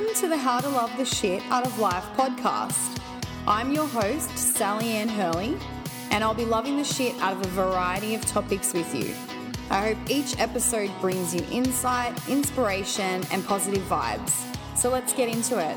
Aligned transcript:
Welcome 0.00 0.18
to 0.22 0.28
the 0.28 0.36
How 0.38 0.60
to 0.60 0.68
Love 0.70 0.96
the 0.96 1.04
Shit 1.04 1.42
Out 1.50 1.66
of 1.66 1.78
Life 1.78 2.06
podcast. 2.16 2.98
I'm 3.46 3.70
your 3.70 3.86
host, 3.86 4.30
Sally 4.30 4.88
Ann 4.92 5.10
Hurley, 5.10 5.58
and 6.10 6.24
I'll 6.24 6.32
be 6.32 6.46
loving 6.46 6.78
the 6.78 6.84
shit 6.84 7.14
out 7.20 7.34
of 7.34 7.44
a 7.44 7.48
variety 7.48 8.14
of 8.14 8.24
topics 8.24 8.72
with 8.72 8.94
you. 8.94 9.14
I 9.68 9.88
hope 9.88 9.98
each 10.08 10.40
episode 10.40 10.90
brings 11.02 11.34
you 11.34 11.44
insight, 11.50 12.16
inspiration, 12.30 13.22
and 13.30 13.44
positive 13.44 13.82
vibes. 13.82 14.32
So 14.74 14.88
let's 14.88 15.12
get 15.12 15.28
into 15.28 15.58
it. 15.58 15.76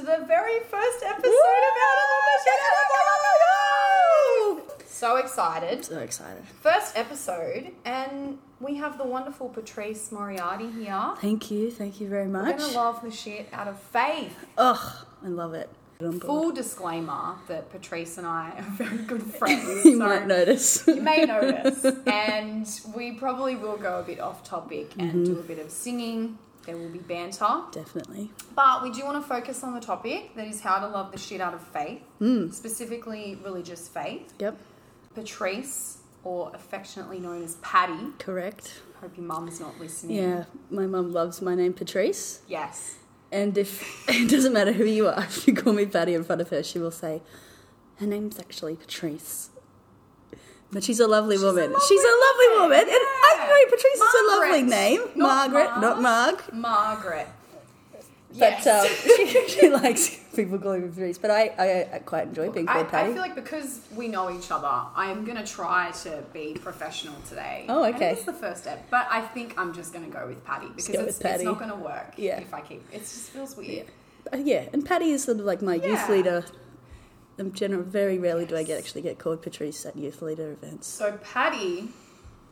To 0.00 0.06
the 0.06 0.24
very 0.26 0.60
first 0.60 1.02
episode 1.04 1.28
of 1.28 1.74
How 1.80 1.92
to 1.94 2.04
Love 2.10 2.24
the 2.24 2.38
Shit 2.44 2.60
Out 2.66 2.76
of 4.56 4.68
Life. 4.80 4.86
So 4.88 5.16
excited. 5.16 5.84
So 5.84 5.98
excited. 5.98 6.42
First 6.62 6.96
episode, 6.96 7.72
and 7.84 8.38
we 8.60 8.76
have 8.76 8.96
the 8.96 9.04
wonderful 9.06 9.50
Patrice 9.50 10.10
Moriarty 10.10 10.70
here. 10.70 11.12
Thank 11.20 11.50
you. 11.50 11.70
Thank 11.70 12.00
you 12.00 12.08
very 12.08 12.26
We're 12.28 12.44
much. 12.44 12.58
gonna 12.58 12.72
love 12.72 13.02
the 13.02 13.10
shit 13.10 13.48
out 13.52 13.68
of 13.68 13.78
faith. 13.78 14.34
Ugh, 14.56 15.04
I 15.22 15.28
love 15.28 15.52
it. 15.54 15.68
Full 16.22 16.52
disclaimer 16.52 17.34
that 17.48 17.70
Patrice 17.70 18.16
and 18.16 18.26
I 18.26 18.52
are 18.56 18.62
very 18.62 18.98
good 19.04 19.22
friends. 19.22 19.66
you 19.84 19.98
so 19.98 20.06
might 20.06 20.26
notice. 20.26 20.86
You 20.86 21.02
may 21.02 21.26
notice, 21.26 21.84
and 22.06 22.66
we 22.96 23.12
probably 23.12 23.54
will 23.56 23.76
go 23.76 23.98
a 24.00 24.02
bit 24.02 24.18
off 24.18 24.42
topic 24.44 24.92
and 24.98 25.12
Mm-hmm. 25.12 25.24
do 25.24 25.38
a 25.38 25.42
bit 25.42 25.58
of 25.58 25.70
singing. 25.70 26.38
There 26.66 26.76
will 26.76 26.90
be 26.90 26.98
banter, 26.98 27.62
Definitely. 27.72 28.30
but 28.54 28.82
we 28.82 28.90
do 28.92 29.04
want 29.04 29.22
to 29.22 29.26
focus 29.26 29.64
on 29.64 29.74
the 29.74 29.80
topic 29.80 30.34
that 30.36 30.46
is 30.46 30.60
how 30.60 30.78
to 30.78 30.86
love 30.88 31.10
the 31.10 31.18
shit 31.18 31.40
out 31.40 31.54
of 31.54 31.62
faith, 31.62 32.02
Mm. 32.20 32.52
specifically 32.52 33.38
religious 33.42 33.88
faith. 33.88 34.32
Yep. 34.38 34.56
Patrice, 35.14 35.98
or 36.22 36.50
affectionately 36.54 37.18
known 37.18 37.42
as 37.42 37.56
Patty. 37.56 38.08
Correct. 38.18 38.82
Hope 39.00 39.16
your 39.16 39.26
mum's 39.26 39.58
not 39.58 39.80
listening. 39.80 40.16
Yeah, 40.18 40.44
my 40.70 40.86
mum 40.86 41.12
loves 41.12 41.40
my 41.40 41.54
name 41.54 41.72
Patrice, 41.72 42.40
Yes. 42.46 42.96
and 43.32 43.56
if 43.56 43.82
it 44.08 44.28
doesn't 44.30 44.52
matter 44.52 44.72
who 44.72 44.84
you 44.84 45.08
are, 45.08 45.22
if 45.24 45.46
you 45.48 45.54
call 45.54 45.72
me 45.72 45.86
Patty 45.86 46.14
in 46.14 46.24
front 46.24 46.40
of 46.42 46.50
her, 46.50 46.62
she 46.62 46.78
will 46.78 46.90
say, 46.90 47.22
"Her 47.96 48.06
name's 48.06 48.38
actually 48.38 48.76
Patrice." 48.76 49.48
But 50.72 50.84
she's 50.84 51.00
a 51.00 51.08
lovely 51.08 51.36
woman. 51.36 51.72
lovely 51.72 51.86
she's 51.88 52.02
a 52.04 52.16
lovely 52.26 52.48
woman, 52.60 52.70
woman, 52.70 52.80
and 52.80 52.88
I 52.90 53.34
yeah. 53.36 53.44
agree. 53.44 53.64
Patrice 53.76 54.00
is 54.00 54.14
a 54.14 54.26
lovely 54.36 54.62
name. 54.62 55.00
Not 55.16 55.50
Margaret, 55.50 55.70
Marg. 55.70 55.80
not 55.82 56.02
Marg. 56.02 56.52
Margaret. 56.54 57.26
But 58.32 58.64
Yes. 58.64 58.66
um, 58.68 59.26
she, 59.26 59.48
she 59.48 59.68
likes 59.70 60.16
people 60.36 60.56
calling 60.60 60.82
me 60.84 60.88
Patrice. 60.90 61.18
But 61.18 61.32
I, 61.32 61.48
I, 61.58 61.88
I 61.96 61.98
quite 61.98 62.28
enjoy 62.28 62.48
being 62.50 62.66
called 62.66 62.86
I 62.86 62.88
Patty. 62.88 63.10
I 63.10 63.12
feel 63.14 63.22
like 63.22 63.34
because 63.34 63.80
we 63.96 64.06
know 64.06 64.30
each 64.30 64.52
other, 64.52 64.70
I'm 64.94 65.24
gonna 65.24 65.44
try 65.44 65.90
to 66.04 66.22
be 66.32 66.54
professional 66.60 67.16
today. 67.28 67.64
Oh, 67.68 67.84
okay. 67.86 68.12
it's 68.12 68.22
the 68.22 68.32
first 68.32 68.62
step, 68.62 68.86
but 68.90 69.08
I 69.10 69.22
think 69.22 69.54
I'm 69.58 69.74
just 69.74 69.92
gonna 69.92 70.06
go 70.08 70.28
with 70.28 70.44
Patty 70.44 70.68
because 70.68 70.94
it's, 70.94 71.18
Patty. 71.18 71.34
it's 71.36 71.44
not 71.44 71.58
gonna 71.58 71.74
work 71.74 72.12
Yeah. 72.16 72.38
if 72.38 72.54
I 72.54 72.60
keep. 72.60 72.86
It 72.92 73.00
just 73.00 73.30
feels 73.30 73.56
weird. 73.56 73.86
Uh, 74.32 74.36
yeah, 74.36 74.66
and 74.72 74.86
Patty 74.86 75.10
is 75.10 75.24
sort 75.24 75.40
of 75.40 75.44
like 75.44 75.60
my 75.62 75.74
Yeah. 75.74 75.86
youth 75.88 76.08
leader. 76.08 76.44
In 77.40 77.54
general, 77.54 77.82
very 77.82 78.18
rarely 78.18 78.44
do 78.44 78.54
I 78.54 78.62
get 78.62 78.78
actually 78.78 79.00
get 79.00 79.18
called 79.18 79.40
Patrice 79.40 79.86
at 79.86 79.96
youth 79.96 80.20
leader 80.20 80.52
events. 80.52 80.86
So 80.86 81.18
Patty 81.24 81.88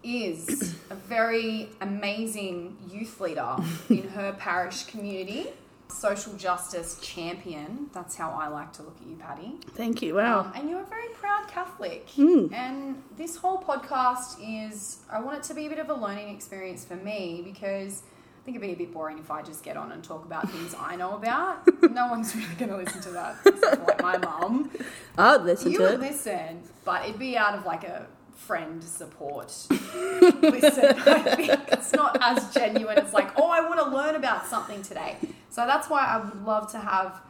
is 0.02 0.74
a 0.88 0.94
very 0.94 1.68
amazing 1.82 2.78
youth 2.90 3.20
leader 3.20 3.56
in 3.90 4.08
her 4.08 4.32
parish 4.38 4.84
community. 4.84 5.48
Social 5.88 6.32
justice 6.34 6.98
champion. 7.02 7.90
That's 7.92 8.16
how 8.16 8.30
I 8.30 8.48
like 8.48 8.72
to 8.74 8.82
look 8.82 8.96
at 9.00 9.06
you, 9.06 9.16
Patty. 9.16 9.56
Thank 9.74 10.00
you. 10.00 10.14
Wow. 10.14 10.40
Um, 10.40 10.52
and 10.54 10.70
you're 10.70 10.82
a 10.82 10.86
very 10.86 11.08
proud 11.14 11.48
Catholic. 11.48 12.08
Mm. 12.10 12.52
And 12.52 13.02
this 13.16 13.36
whole 13.36 13.58
podcast 13.58 14.36
is, 14.40 15.00
I 15.10 15.20
want 15.20 15.38
it 15.38 15.42
to 15.44 15.54
be 15.54 15.66
a 15.66 15.68
bit 15.68 15.78
of 15.78 15.90
a 15.90 15.94
learning 15.94 16.34
experience 16.34 16.84
for 16.84 16.96
me 16.96 17.42
because 17.44 18.02
think 18.48 18.62
it'd 18.62 18.78
be 18.78 18.82
a 18.82 18.86
bit 18.86 18.94
boring 18.94 19.18
if 19.18 19.30
I 19.30 19.42
just 19.42 19.62
get 19.62 19.76
on 19.76 19.92
and 19.92 20.02
talk 20.02 20.24
about 20.24 20.50
things 20.50 20.74
I 20.78 20.96
know 20.96 21.16
about. 21.16 21.68
no 21.90 22.06
one's 22.08 22.34
really 22.34 22.54
going 22.54 22.70
to 22.70 22.78
listen 22.78 23.02
to 23.02 23.10
that, 23.10 23.36
except 23.44 23.86
like 23.86 24.02
my 24.02 24.16
mum. 24.16 24.70
I'll 25.18 25.40
listen 25.40 25.72
You 25.72 25.78
to 25.78 25.84
would 25.84 25.94
it. 25.94 26.00
listen, 26.00 26.62
but 26.84 27.04
it'd 27.04 27.18
be 27.18 27.36
out 27.36 27.54
of 27.54 27.66
like 27.66 27.84
a 27.84 28.06
friend 28.34 28.82
support. 28.82 29.48
listen, 29.70 30.98
I 30.98 31.34
think 31.36 31.60
it's 31.72 31.92
not 31.92 32.16
as 32.22 32.50
genuine 32.54 32.98
as 32.98 33.12
like, 33.12 33.38
oh, 33.38 33.50
I 33.50 33.60
want 33.60 33.80
to 33.80 33.90
learn 33.90 34.14
about 34.14 34.46
something 34.46 34.80
today. 34.80 35.16
So 35.50 35.66
that's 35.66 35.90
why 35.90 36.06
I 36.06 36.16
would 36.16 36.46
love 36.46 36.72
to 36.72 36.78
have 36.78 37.20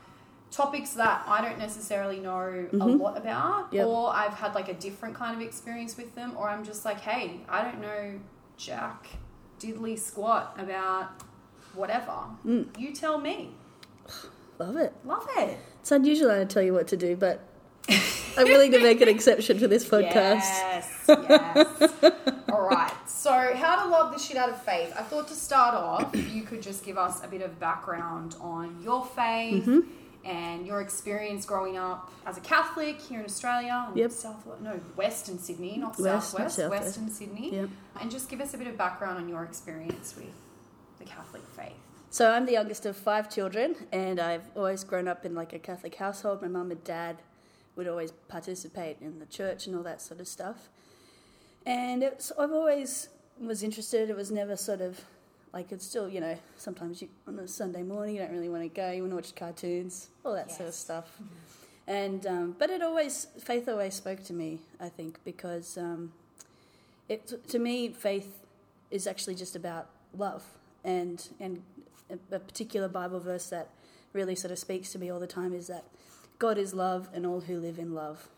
topics 0.52 0.90
that 0.92 1.24
I 1.26 1.40
don't 1.42 1.58
necessarily 1.58 2.20
know 2.20 2.38
a 2.38 2.76
mm-hmm. 2.76 3.02
lot 3.02 3.16
about, 3.16 3.72
Yep. 3.72 3.86
or 3.88 4.14
I've 4.14 4.34
had 4.34 4.54
like 4.54 4.68
a 4.68 4.74
different 4.74 5.16
kind 5.16 5.34
of 5.34 5.44
experience 5.44 5.96
with 5.96 6.14
them, 6.14 6.34
or 6.36 6.48
I'm 6.48 6.64
just 6.64 6.84
like, 6.84 7.00
hey, 7.00 7.40
I 7.48 7.62
don't 7.62 7.80
know 7.80 8.20
Jack 8.56 9.08
diddly 9.58 9.98
squat 9.98 10.54
about 10.58 11.10
whatever. 11.74 12.12
You 12.44 12.92
tell 12.94 13.18
me. 13.18 13.50
Love 14.58 14.76
it. 14.76 14.92
Love 15.04 15.26
it. 15.36 15.58
It's 15.80 15.92
unusual 15.92 16.30
I 16.30 16.44
tell 16.44 16.62
you 16.62 16.72
what 16.74 16.88
to 16.88 16.96
do, 16.96 17.16
but 17.16 17.40
I'm 17.88 18.44
willing 18.46 18.72
to 18.72 18.80
make 18.82 19.00
an 19.00 19.08
exception 19.08 19.58
for 19.58 19.68
this 19.68 19.84
podcast. 19.88 20.12
Yes, 20.40 21.04
yes. 21.08 21.92
All 22.50 22.66
right. 22.68 22.92
So, 23.06 23.32
how 23.54 23.84
to 23.84 23.90
love 23.90 24.12
the 24.12 24.18
shit 24.18 24.36
out 24.36 24.48
of 24.48 24.62
faith. 24.62 24.92
I 24.96 25.02
thought 25.02 25.28
to 25.28 25.34
start 25.34 25.74
off, 25.74 26.14
you 26.14 26.42
could 26.42 26.62
just 26.62 26.84
give 26.84 26.96
us 26.98 27.22
a 27.24 27.28
bit 27.28 27.42
of 27.42 27.58
background 27.60 28.36
on 28.40 28.80
your 28.82 29.04
faith 29.04 29.64
Mm-hmm. 29.64 29.80
And 30.24 30.66
your 30.66 30.80
experience 30.80 31.46
growing 31.46 31.76
up 31.76 32.12
as 32.26 32.36
a 32.36 32.40
Catholic 32.40 33.00
here 33.00 33.20
in 33.20 33.24
Australia. 33.24 33.86
and 33.88 33.96
Yep. 33.96 34.10
South, 34.10 34.46
no, 34.60 34.72
Western 34.96 35.38
Sydney, 35.38 35.76
not 35.78 35.98
West, 35.98 36.00
not 36.00 36.22
Southwest, 36.22 36.56
Southwest. 36.56 36.84
Western 36.84 37.10
Sydney. 37.10 37.54
Yep. 37.54 37.68
And 38.00 38.10
just 38.10 38.28
give 38.28 38.40
us 38.40 38.54
a 38.54 38.58
bit 38.58 38.66
of 38.66 38.76
background 38.76 39.18
on 39.18 39.28
your 39.28 39.44
experience 39.44 40.14
with 40.16 40.34
the 40.98 41.04
Catholic 41.04 41.42
faith. 41.56 41.72
So 42.10 42.30
I'm 42.30 42.46
the 42.46 42.52
youngest 42.52 42.86
of 42.86 42.96
five 42.96 43.30
children, 43.32 43.76
and 43.92 44.18
I've 44.18 44.44
always 44.56 44.82
grown 44.84 45.08
up 45.08 45.24
in 45.26 45.34
like 45.34 45.52
a 45.52 45.58
Catholic 45.58 45.94
household. 45.96 46.40
My 46.42 46.48
mum 46.48 46.70
and 46.70 46.82
dad 46.82 47.18
would 47.76 47.86
always 47.86 48.12
participate 48.28 48.96
in 49.00 49.18
the 49.20 49.26
church 49.26 49.66
and 49.66 49.76
all 49.76 49.82
that 49.82 50.00
sort 50.00 50.18
of 50.20 50.26
stuff. 50.26 50.68
And 51.66 52.02
it's, 52.02 52.32
I've 52.38 52.50
always 52.52 53.08
was 53.40 53.62
interested. 53.62 54.10
It 54.10 54.16
was 54.16 54.30
never 54.30 54.56
sort 54.56 54.80
of 54.80 55.00
like 55.58 55.72
it's 55.72 55.84
still, 55.84 56.08
you 56.08 56.20
know, 56.20 56.36
sometimes 56.56 57.02
you, 57.02 57.08
on 57.26 57.36
a 57.40 57.48
Sunday 57.48 57.82
morning 57.82 58.14
you 58.14 58.20
don't 58.22 58.30
really 58.30 58.48
want 58.48 58.62
to 58.62 58.68
go. 58.68 58.92
You 58.92 59.02
want 59.02 59.10
to 59.10 59.16
watch 59.16 59.34
cartoons, 59.34 60.08
all 60.24 60.34
that 60.34 60.50
sort 60.50 60.60
of 60.60 60.66
Yes. 60.66 60.76
stuff. 60.76 61.18
And 61.88 62.24
um, 62.26 62.54
but 62.56 62.70
it 62.70 62.80
always 62.80 63.26
faith 63.40 63.68
always 63.68 63.94
spoke 63.94 64.22
to 64.24 64.32
me. 64.32 64.60
I 64.80 64.88
think 64.88 65.18
because 65.24 65.76
um, 65.76 66.12
it 67.08 67.20
to 67.48 67.58
me 67.58 67.88
faith 67.88 68.30
is 68.92 69.06
actually 69.08 69.34
just 69.34 69.56
about 69.56 69.88
love 70.16 70.44
and 70.84 71.28
and 71.40 71.62
a, 72.08 72.36
a 72.36 72.38
particular 72.38 72.86
Bible 72.88 73.18
verse 73.18 73.48
that 73.50 73.70
really 74.12 74.36
sort 74.36 74.52
of 74.52 74.58
speaks 74.60 74.92
to 74.92 74.98
me 74.98 75.10
all 75.10 75.18
the 75.18 75.26
time 75.26 75.52
is 75.52 75.66
that 75.66 75.84
God 76.38 76.56
is 76.56 76.72
love 76.72 77.08
and 77.12 77.26
all 77.26 77.40
who 77.40 77.58
live 77.58 77.78
in 77.80 77.94
love 77.94 78.28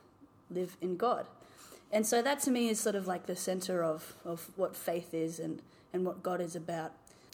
live 0.50 0.76
in 0.80 0.96
God. 0.96 1.26
And 1.92 2.06
so 2.06 2.22
that 2.22 2.40
to 2.40 2.50
me 2.50 2.68
is 2.68 2.78
sort 2.80 2.94
of 2.94 3.06
like 3.06 3.26
the 3.26 3.36
center 3.36 3.82
of, 3.82 4.14
of 4.24 4.48
what 4.56 4.76
faith 4.76 5.12
is 5.12 5.38
and, 5.40 5.60
and 5.92 6.04
what 6.04 6.22
God 6.22 6.40
is 6.40 6.54
about. 6.54 6.92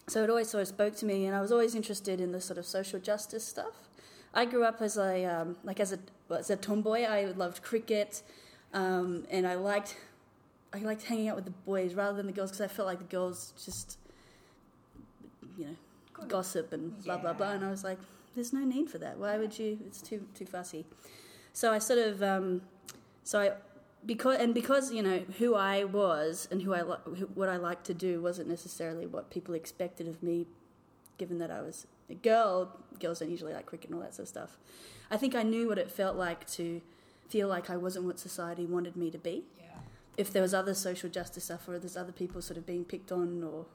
So 0.09 0.23
it 0.23 0.31
always 0.31 0.49
sort 0.49 0.63
of 0.63 0.69
spoke 0.69 0.95
to 0.97 1.07
me, 1.07 1.27
and 1.27 1.35
I 1.35 1.41
was 1.41 1.51
always 1.51 1.75
interested 1.75 2.21
in 2.21 2.31
the 2.31 2.41
sort 2.41 2.59
of 2.59 2.67
social 2.67 3.01
justice 3.01 3.45
stuff. 3.45 3.89
I 4.33 4.45
grew 4.45 4.65
up 4.65 4.81
as 4.81 4.97
a 4.97 5.25
um, 5.25 5.57
like 5.65 5.81
as 5.81 5.93
a 5.93 5.99
as 6.31 6.51
a 6.51 6.57
tomboy. 6.57 7.03
I 7.03 7.25
loved 7.37 7.63
cricket, 7.63 8.23
um, 8.73 9.25
and 9.31 9.47
I 9.49 9.55
liked 9.57 9.97
I 10.73 10.79
liked 10.79 11.05
hanging 11.05 11.29
out 11.29 11.37
with 11.37 11.45
the 11.47 11.51
boys 11.51 11.95
rather 11.95 12.17
than 12.17 12.27
the 12.27 12.33
girls 12.33 12.51
because 12.51 12.61
I 12.61 12.69
felt 12.69 12.87
like 12.87 12.99
the 12.99 13.05
girls 13.05 13.53
just 13.65 13.99
you 15.59 15.65
know 15.65 15.77
Good. 16.13 16.29
gossip 16.29 16.73
and 16.73 17.03
blah 17.03 17.19
blah 17.19 17.33
blah. 17.33 17.53
And 17.53 17.65
I 17.65 17.71
was 17.71 17.83
like, 17.83 17.99
there's 18.35 18.53
no 18.53 18.61
need 18.61 18.89
for 18.89 18.99
that. 18.99 19.19
Why 19.19 19.39
would 19.39 19.59
you? 19.59 19.79
It's 19.87 20.01
too 20.01 20.25
too 20.35 20.47
fussy. 20.47 20.85
So 21.53 21.73
I 21.73 21.79
sort 21.79 21.99
of 21.99 22.23
um, 22.23 22.63
so 23.25 23.41
I 23.41 23.53
because 24.07 24.39
and 24.39 24.55
because 24.55 24.93
you 24.93 25.03
know 25.03 25.19
who 25.39 25.55
I 25.55 25.85
was 25.85 26.49
and 26.51 26.63
who 26.63 26.73
I 26.73 26.83
li- 26.83 27.27
what 27.35 27.49
I 27.49 27.57
liked 27.57 27.85
to 27.87 27.95
do 27.95 28.23
wasn't 28.23 28.49
necessarily 28.49 29.07
what 29.07 29.31
people 29.31 29.55
expected 29.55 30.07
of 30.07 30.23
me, 30.23 30.47
given 31.19 31.39
that 31.39 31.51
I 31.51 31.61
was 31.61 31.87
a 32.09 32.15
girl. 32.15 32.79
Girls 33.01 33.19
don't 33.19 33.31
usually 33.31 33.53
like 33.53 33.67
cricket 33.67 33.91
and 33.91 33.99
all 33.99 34.03
that 34.03 34.15
sort 34.15 34.25
of 34.25 34.29
stuff. 34.29 34.59
I 35.11 35.17
think 35.17 35.35
I 35.35 35.43
knew 35.43 35.69
what 35.69 35.79
it 35.79 35.91
felt 35.91 36.17
like 36.17 36.47
to 36.53 36.81
feel 37.29 37.49
like 37.49 37.69
I 37.69 37.77
wasn't 37.77 38.05
what 38.05 38.19
society 38.19 38.65
wanted 38.65 38.97
me 38.97 39.11
to 39.11 39.19
be. 39.19 39.45
Yeah. 39.59 39.67
If 40.17 40.33
there 40.33 40.43
was 40.43 40.55
other 40.55 40.75
social 40.75 41.11
justice 41.11 41.45
stuff 41.45 41.69
or 41.69 41.79
there's 41.79 41.97
other 41.97 42.13
people 42.13 42.41
sort 42.41 42.57
of 42.57 42.67
being 42.67 42.85
picked 42.85 43.13
on 43.13 43.43
or 43.43 43.67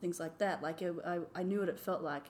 things 0.00 0.20
like 0.20 0.38
that, 0.38 0.62
like 0.62 0.82
it, 0.82 0.94
I, 1.06 1.18
I 1.34 1.42
knew 1.42 1.60
what 1.60 1.68
it 1.68 1.78
felt 1.78 2.02
like. 2.02 2.24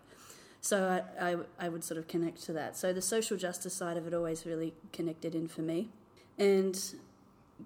So 0.61 1.03
I, 1.21 1.33
I, 1.33 1.37
I 1.59 1.69
would 1.69 1.85
sort 1.85 1.99
of 1.99 2.09
connect 2.09 2.43
to 2.45 2.53
that. 2.55 2.77
So 2.77 2.93
the 2.93 3.03
social 3.03 3.37
justice 3.37 3.75
side 3.75 3.97
of 3.97 4.07
it 4.07 4.15
always 4.15 4.47
really 4.47 4.75
connected 4.93 5.35
in 5.35 5.49
for 5.49 5.63
me. 5.63 5.91
And 6.37 6.81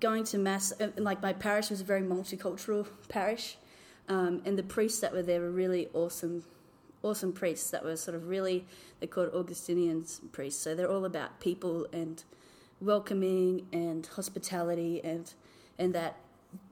going 0.00 0.24
to 0.24 0.38
mass, 0.38 0.72
uh, 0.80 0.88
like 0.96 1.22
my 1.22 1.32
parish 1.32 1.70
was 1.70 1.80
a 1.80 1.84
very 1.84 2.02
multicultural 2.02 2.86
parish, 3.08 3.56
um, 4.08 4.42
and 4.44 4.58
the 4.58 4.62
priests 4.62 5.00
that 5.00 5.12
were 5.12 5.22
there 5.22 5.40
were 5.40 5.50
really 5.50 5.88
awesome, 5.94 6.44
awesome 7.02 7.32
priests 7.32 7.70
that 7.70 7.84
were 7.84 7.96
sort 7.96 8.16
of 8.16 8.28
really 8.28 8.64
they're 9.00 9.08
called 9.08 9.34
Augustinians 9.34 10.20
priests. 10.30 10.62
So 10.62 10.74
they're 10.74 10.90
all 10.90 11.04
about 11.04 11.40
people 11.40 11.86
and 11.92 12.22
welcoming 12.80 13.66
and 13.72 14.06
hospitality 14.06 15.00
and 15.02 15.32
and 15.78 15.94
that 15.94 16.16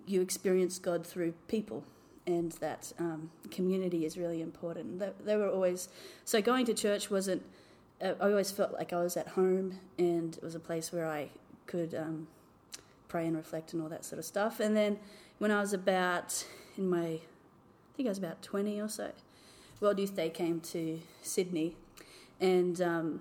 you 0.06 0.20
experience 0.20 0.78
God 0.78 1.06
through 1.06 1.32
people 1.48 1.84
and 2.26 2.52
that 2.52 2.92
um, 2.98 3.30
community 3.50 4.04
is 4.04 4.16
really 4.18 4.40
important. 4.42 4.98
They, 4.98 5.10
they, 5.24 5.36
were 5.36 5.48
always 5.48 5.88
so 6.24 6.40
going 6.40 6.66
to 6.66 6.74
church 6.74 7.10
wasn't. 7.10 7.42
Uh, 8.00 8.14
I 8.20 8.30
always 8.30 8.50
felt 8.50 8.72
like 8.72 8.92
I 8.92 9.02
was 9.02 9.16
at 9.16 9.28
home 9.28 9.78
and 9.98 10.36
it 10.36 10.42
was 10.42 10.54
a 10.54 10.60
place 10.60 10.92
where 10.92 11.06
I 11.06 11.30
could 11.66 11.94
um, 11.94 12.28
pray 13.10 13.26
and 13.26 13.36
reflect 13.36 13.74
and 13.74 13.82
all 13.82 13.88
that 13.90 14.04
sort 14.06 14.18
of 14.18 14.24
stuff. 14.24 14.60
And 14.60 14.74
then 14.74 14.98
when 15.38 15.50
I 15.50 15.60
was 15.60 15.74
about 15.74 16.46
in 16.78 16.88
my, 16.88 17.04
I 17.06 17.20
think 17.96 18.06
I 18.06 18.10
was 18.10 18.18
about 18.18 18.40
twenty 18.40 18.80
or 18.80 18.88
so, 18.88 19.10
World 19.80 19.98
Youth 19.98 20.16
Day 20.16 20.30
came 20.30 20.60
to 20.72 21.00
Sydney, 21.20 21.76
and 22.40 22.80
um, 22.80 23.20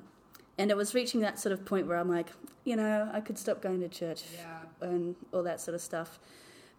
and 0.57 0.71
it 0.71 0.77
was 0.77 0.93
reaching 0.93 1.19
that 1.21 1.39
sort 1.39 1.51
of 1.53 1.65
point 1.65 1.87
where 1.87 1.97
I'm 1.97 2.09
like, 2.09 2.27
you 2.63 2.75
know, 2.77 3.09
I 3.11 3.19
could 3.19 3.37
stop 3.37 3.61
going 3.61 3.81
to 3.81 3.89
church 3.89 4.23
Yeah. 4.37 4.87
and 4.89 5.15
all 5.33 5.43
that 5.43 5.59
sort 5.59 5.75
of 5.75 5.81
stuff. 5.81 6.19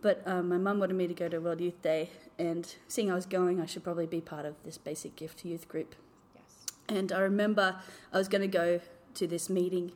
But 0.03 0.23
um, 0.27 0.49
my 0.49 0.57
mum 0.57 0.79
wanted 0.81 0.95
me 0.95 1.07
to 1.09 1.15
go 1.15 1.29
to 1.29 1.39
World 1.41 1.61
Youth 1.61 1.83
Day, 1.83 2.09
and 2.39 2.75
seeing 2.89 3.11
I 3.11 3.15
was 3.15 3.27
going, 3.27 3.61
I 3.61 3.67
should 3.67 3.85
probably 3.85 4.07
be 4.07 4.21
part 4.23 4.47
of 4.47 4.55
this 4.65 4.79
basic 4.79 5.15
gift 5.17 5.45
youth 5.45 5.69
group. 5.69 5.95
Yes. 6.35 6.65
And 6.89 7.13
I 7.13 7.21
remember 7.21 7.77
I 8.13 8.17
was 8.19 8.29
going 8.29 8.41
to 8.43 8.49
go 8.49 8.81
to 9.15 9.27
this 9.27 9.51
meeting 9.51 9.93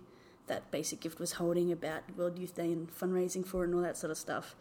that 0.46 0.70
Basic 0.70 1.00
Gift 1.00 1.18
was 1.18 1.32
holding 1.32 1.72
about 1.72 2.02
World 2.16 2.38
Youth 2.38 2.54
Day 2.54 2.70
and 2.72 2.88
fundraising 2.90 3.46
for 3.46 3.62
it 3.62 3.68
and 3.68 3.74
all 3.76 3.82
that 3.82 3.96
sort 3.96 4.10
of 4.10 4.18
stuff. 4.18 4.54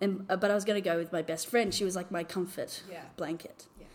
And 0.00 0.26
uh, 0.28 0.36
but 0.36 0.50
I 0.50 0.54
was 0.54 0.64
going 0.64 0.80
to 0.82 0.88
go 0.88 0.96
with 0.96 1.12
my 1.12 1.22
best 1.22 1.46
friend. 1.48 1.72
She 1.74 1.84
was 1.84 1.96
like 1.96 2.10
my 2.10 2.24
comfort 2.24 2.82
Yeah. 2.90 3.02
blanket. 3.16 3.66
Yeah. 3.80 3.86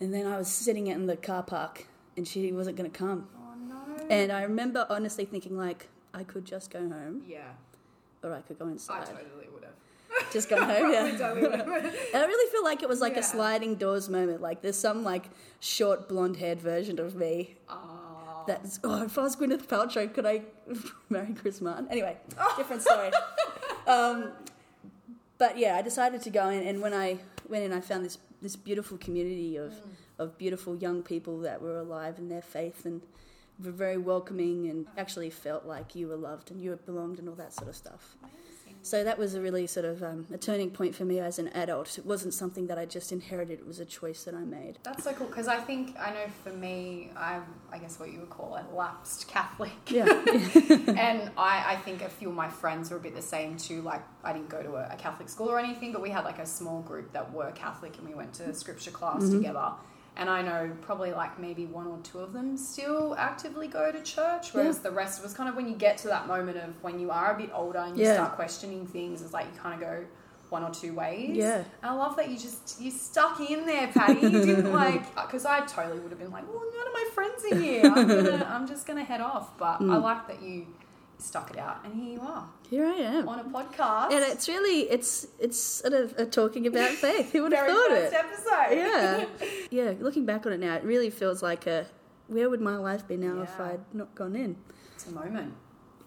And 0.00 0.12
then 0.14 0.26
I 0.26 0.36
was 0.38 0.48
sitting 0.48 0.86
in 0.88 1.06
the 1.06 1.16
car 1.16 1.42
park, 1.42 1.86
and 2.16 2.26
she 2.28 2.52
wasn't 2.52 2.76
going 2.76 2.90
to 2.90 2.96
come. 2.98 3.28
Oh 3.38 3.54
no. 3.68 4.06
And 4.10 4.30
I 4.30 4.42
remember 4.42 4.86
honestly 4.90 5.24
thinking 5.24 5.56
like 5.56 5.88
I 6.14 6.22
could 6.22 6.44
just 6.44 6.70
go 6.70 6.80
home, 6.80 7.22
yeah, 7.26 7.52
or 8.22 8.32
I 8.32 8.40
could 8.40 8.58
go 8.58 8.68
inside. 8.68 9.02
I 9.02 9.04
totally 9.06 9.48
would 9.52 9.64
have. 9.64 9.72
Just 10.32 10.48
go 10.48 10.56
home, 10.56 10.92
yeah. 10.92 11.04
I 11.14 11.16
totally 11.16 11.42
would 11.42 11.52
have. 11.60 11.68
And 12.14 12.22
I 12.22 12.26
really 12.26 12.50
feel 12.50 12.64
like 12.64 12.82
it 12.82 12.88
was 12.88 13.00
like 13.02 13.14
Yeah. 13.14 13.20
a 13.20 13.22
sliding 13.22 13.74
doors 13.74 14.08
moment. 14.08 14.40
Like 14.40 14.62
there's 14.62 14.76
some 14.78 15.04
like 15.04 15.28
short 15.60 16.08
blonde 16.08 16.36
haired 16.38 16.58
version 16.60 16.98
of 16.98 17.14
me 17.16 17.56
Oh. 17.68 17.95
That's 18.46 18.80
oh 18.84 19.02
if 19.04 19.16
I 19.18 19.22
was 19.22 19.36
Gwyneth 19.36 19.66
Paltrow 19.66 20.12
could 20.12 20.26
I 20.26 20.42
marry 21.08 21.34
Chris 21.34 21.60
Martin? 21.60 21.86
Anyway, 21.90 22.16
Oh. 22.38 22.54
different 22.56 22.82
story. 22.82 23.10
um, 23.86 24.30
but 25.38 25.58
yeah, 25.58 25.76
I 25.76 25.82
decided 25.82 26.22
to 26.22 26.30
go 26.30 26.48
in, 26.48 26.66
and 26.66 26.80
when 26.80 26.94
I 26.94 27.18
went 27.48 27.64
in, 27.64 27.72
I 27.72 27.80
found 27.80 28.04
this 28.04 28.18
this 28.42 28.56
beautiful 28.56 28.98
community 28.98 29.56
of 29.56 29.72
Mm. 29.72 29.80
of 30.18 30.38
beautiful 30.38 30.76
young 30.76 31.02
people 31.02 31.40
that 31.40 31.60
were 31.60 31.78
alive 31.78 32.18
in 32.18 32.28
their 32.28 32.42
faith 32.42 32.86
and 32.86 33.02
were 33.62 33.70
very 33.70 33.98
welcoming 33.98 34.68
and 34.70 34.86
actually 34.98 35.30
felt 35.30 35.64
like 35.64 35.94
you 35.94 36.08
were 36.08 36.16
loved 36.16 36.50
and 36.50 36.60
you 36.60 36.78
belonged 36.86 37.18
and 37.18 37.28
all 37.28 37.34
that 37.34 37.52
sort 37.52 37.68
of 37.68 37.76
stuff. 37.76 38.16
So 38.86 39.02
that 39.02 39.18
was 39.18 39.34
a 39.34 39.40
really 39.40 39.66
sort 39.66 39.84
of 39.84 40.00
um, 40.04 40.28
a 40.32 40.38
turning 40.38 40.70
point 40.70 40.94
for 40.94 41.04
me 41.04 41.18
as 41.18 41.40
an 41.40 41.48
adult. 41.48 41.98
It 41.98 42.06
wasn't 42.06 42.34
something 42.34 42.68
that 42.68 42.78
I 42.78 42.86
just 42.86 43.10
inherited; 43.10 43.58
it 43.58 43.66
was 43.66 43.80
a 43.80 43.84
choice 43.84 44.22
that 44.22 44.34
I 44.34 44.44
made. 44.44 44.78
That's 44.84 45.02
so 45.02 45.12
cool 45.12 45.26
because 45.26 45.48
I 45.48 45.56
think 45.56 45.96
I 45.98 46.10
know 46.10 46.26
for 46.44 46.52
me, 46.52 47.10
I'm 47.16 47.42
I 47.72 47.78
guess 47.78 47.98
what 47.98 48.12
you 48.12 48.20
would 48.20 48.30
call 48.30 48.54
a 48.54 48.64
lapsed 48.72 49.26
Catholic. 49.26 49.72
Yeah, 49.88 50.04
and 50.04 51.32
I, 51.36 51.72
I 51.72 51.80
think 51.84 52.00
a 52.02 52.08
few 52.08 52.28
of 52.28 52.36
my 52.36 52.48
friends 52.48 52.92
were 52.92 52.98
a 52.98 53.00
bit 53.00 53.16
the 53.16 53.22
same 53.22 53.56
too. 53.56 53.82
Like 53.82 54.02
I 54.22 54.32
didn't 54.32 54.50
go 54.50 54.62
to 54.62 54.76
a, 54.76 54.90
a 54.92 54.96
Catholic 54.96 55.28
school 55.28 55.48
or 55.48 55.58
anything, 55.58 55.90
but 55.92 56.00
we 56.00 56.10
had 56.10 56.22
like 56.24 56.38
a 56.38 56.46
small 56.46 56.80
group 56.82 57.12
that 57.12 57.32
were 57.32 57.50
Catholic, 57.56 57.98
and 57.98 58.06
we 58.06 58.14
went 58.14 58.34
to 58.34 58.54
scripture 58.54 58.92
class 58.92 59.24
Mm-hmm. 59.24 59.38
together. 59.38 59.72
And 60.18 60.30
I 60.30 60.40
know 60.40 60.70
probably 60.80 61.12
like 61.12 61.38
maybe 61.38 61.66
one 61.66 61.86
or 61.86 61.98
two 62.02 62.20
of 62.20 62.32
them 62.32 62.56
still 62.56 63.14
actively 63.18 63.68
go 63.68 63.92
to 63.92 64.00
church, 64.02 64.54
whereas 64.54 64.78
the 64.78 64.90
rest 64.90 65.22
was 65.22 65.34
kind 65.34 65.46
of 65.48 65.56
when 65.56 65.68
you 65.68 65.74
get 65.74 65.98
to 65.98 66.08
that 66.08 66.26
moment 66.26 66.56
of 66.56 66.82
when 66.82 66.98
you 66.98 67.10
are 67.10 67.34
a 67.34 67.38
bit 67.38 67.50
older 67.54 67.78
and 67.80 67.98
you 67.98 68.04
Yeah. 68.04 68.14
start 68.14 68.34
questioning 68.34 68.86
things, 68.86 69.20
it's 69.20 69.34
like 69.34 69.44
you 69.52 69.60
kind 69.60 69.74
of 69.74 69.80
go 69.88 70.04
one 70.48 70.62
or 70.62 70.70
two 70.70 70.94
ways. 70.94 71.36
Yeah. 71.36 71.56
And 71.56 71.64
I 71.82 71.92
love 71.92 72.16
that 72.16 72.30
you 72.30 72.38
just 72.38 72.80
you 72.80 72.90
stuck 72.90 73.40
in 73.40 73.66
there, 73.66 73.88
Patty. 73.88 74.20
You 74.20 74.30
didn't 74.30 74.72
like 74.84 75.14
because 75.14 75.44
I 75.44 75.66
totally 75.66 75.98
would 75.98 76.10
have 76.12 76.18
been 76.20 76.30
like, 76.30 76.48
well, 76.48 76.62
none 76.62 76.86
of 76.86 76.92
my 76.94 77.08
friends 77.12 77.44
are 77.52 77.56
here. 77.56 77.82
I'm 77.84 78.06
gonna 78.24 78.46
I'm 78.48 78.66
just 78.66 78.86
gonna 78.86 79.04
head 79.04 79.20
off. 79.20 79.58
But 79.58 79.80
Mm. 79.80 79.92
I 79.92 79.96
like 79.98 80.28
that 80.28 80.40
you 80.42 80.66
stuck 81.18 81.50
it 81.50 81.58
out, 81.58 81.78
and 81.84 81.94
here 81.94 82.12
you 82.14 82.20
are 82.20 82.46
here 82.68 82.86
I 82.86 82.94
am. 82.94 83.28
on 83.28 83.38
a 83.38 83.44
podcast. 83.44 84.12
And 84.12 84.24
it's 84.24 84.48
really 84.48 84.82
it's 84.90 85.26
it's 85.38 85.58
sort 85.58 85.92
of 85.94 86.14
a 86.18 86.26
talking 86.26 86.66
about 86.66 86.90
faith. 87.06 87.32
Who 87.32 87.42
would 87.42 87.52
have 87.52 87.66
thought 87.68 87.90
it? 87.92 88.12
episode. 88.12 88.76
Yeah, 88.76 89.24
yeah. 89.70 89.92
Looking 90.00 90.26
back 90.26 90.46
on 90.46 90.52
it 90.52 90.60
now, 90.60 90.74
it 90.74 90.84
really 90.84 91.10
feels 91.10 91.42
like 91.42 91.66
a 91.66 91.86
where 92.28 92.50
would 92.50 92.60
my 92.60 92.76
life 92.76 93.06
be 93.06 93.16
now 93.16 93.42
if 93.42 93.58
I'd 93.60 93.80
not 93.92 94.14
gone 94.14 94.34
in? 94.36 94.56
it's 94.94 95.06
a 95.06 95.10
moment. 95.12 95.54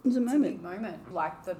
A 0.04 0.08
It's 0.08 0.18
a 0.18 0.22
moment. 0.22 0.44
big 0.44 0.62
moment. 0.62 1.14
Like 1.14 1.46
the 1.46 1.56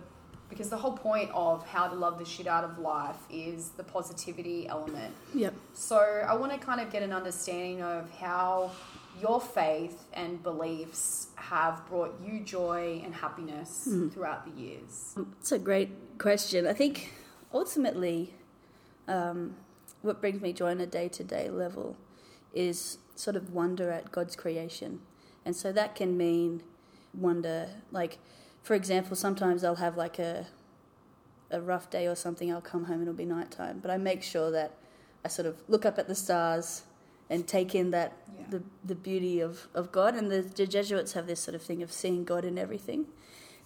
because 0.50 0.70
the 0.70 0.78
whole 0.78 0.94
point 0.98 1.30
of 1.34 1.66
how 1.68 1.88
to 1.88 1.96
love 1.96 2.18
the 2.18 2.26
shit 2.26 2.48
out 2.48 2.64
of 2.64 2.80
life 2.80 3.18
is 3.30 3.70
the 3.78 3.84
positivity 3.84 4.68
element. 4.68 5.14
Yep. 5.36 5.54
So 5.74 5.98
I 5.98 6.34
want 6.36 6.52
to 6.52 6.58
kind 6.58 6.82
of 6.82 6.92
get 6.92 7.04
an 7.04 7.14
understanding 7.14 7.84
of 7.84 8.10
how 8.20 8.72
your 9.22 9.40
faith 9.42 10.04
and 10.14 10.42
beliefs 10.44 11.28
have 11.36 11.86
brought 11.88 12.20
you 12.24 12.40
joy 12.42 13.02
and 13.04 13.14
happiness 13.14 13.88
Mm. 13.90 14.12
throughout 14.14 14.46
the 14.46 14.52
years. 14.62 15.16
It's 15.40 15.52
a 15.52 15.60
great 15.60 16.18
question. 16.18 16.66
I 16.68 16.74
think 16.74 17.14
ultimately, 17.54 18.34
um, 19.08 19.56
what 20.02 20.22
brings 20.22 20.42
me 20.42 20.54
joy 20.54 20.72
on 20.72 20.80
a 20.80 20.86
day 20.86 21.10
to 21.10 21.24
day 21.24 21.50
level 21.50 21.98
is 22.54 22.98
sort 23.16 23.36
of 23.36 23.54
wonder 23.54 23.90
at 23.92 24.12
God's 24.12 24.36
creation. 24.36 25.02
And 25.46 25.56
so 25.56 25.72
that 25.72 25.96
can 25.96 26.16
mean 26.18 26.64
wonder, 27.14 27.70
like, 27.92 28.18
for 28.62 28.76
example, 28.76 29.16
sometimes 29.16 29.64
I'll 29.64 29.76
have 29.76 29.98
like 29.98 30.20
a, 30.20 30.48
a 31.52 31.60
rough 31.60 31.90
day 31.90 32.08
or 32.08 32.16
something, 32.16 32.52
I'll 32.52 32.62
come 32.62 32.86
home 32.86 32.96
and 32.96 33.04
it'll 33.04 33.14
be 33.14 33.26
nighttime. 33.26 33.80
But 33.80 33.92
I 33.92 33.98
make 33.98 34.22
sure 34.24 34.52
that 34.52 34.74
I 35.26 35.28
sort 35.28 35.48
of 35.48 35.62
look 35.68 35.86
up 35.86 35.98
at 35.98 36.08
the 36.08 36.16
stars 36.16 36.84
and 37.30 37.48
take 37.48 37.76
in 37.76 37.92
that 37.92 38.14
Yeah. 38.38 38.46
the, 38.50 38.64
the 38.84 38.96
beauty 38.96 39.40
of, 39.40 39.68
of 39.74 39.92
God. 39.92 40.16
And 40.16 40.32
the, 40.32 40.42
the 40.42 40.66
Jesuits 40.66 41.14
have 41.14 41.28
this 41.28 41.40
sort 41.40 41.56
of 41.56 41.62
thing 41.62 41.84
of 41.84 41.92
seeing 41.92 42.24
God 42.24 42.44
in 42.46 42.58
everything. 42.58 43.06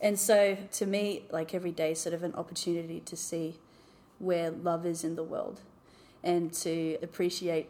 And 0.02 0.20
so 0.20 0.58
to 0.74 0.86
me, 0.86 1.24
like 1.32 1.54
every 1.54 1.72
day 1.72 1.92
is 1.92 2.00
sort 2.02 2.14
of 2.14 2.24
an 2.24 2.34
opportunity 2.36 3.00
to 3.02 3.16
see 3.16 3.60
where 4.20 4.52
love 4.52 4.86
is 4.86 5.04
in 5.04 5.16
the 5.16 5.24
world 5.24 5.62
and 6.24 6.52
to 6.54 6.98
appreciate 7.02 7.70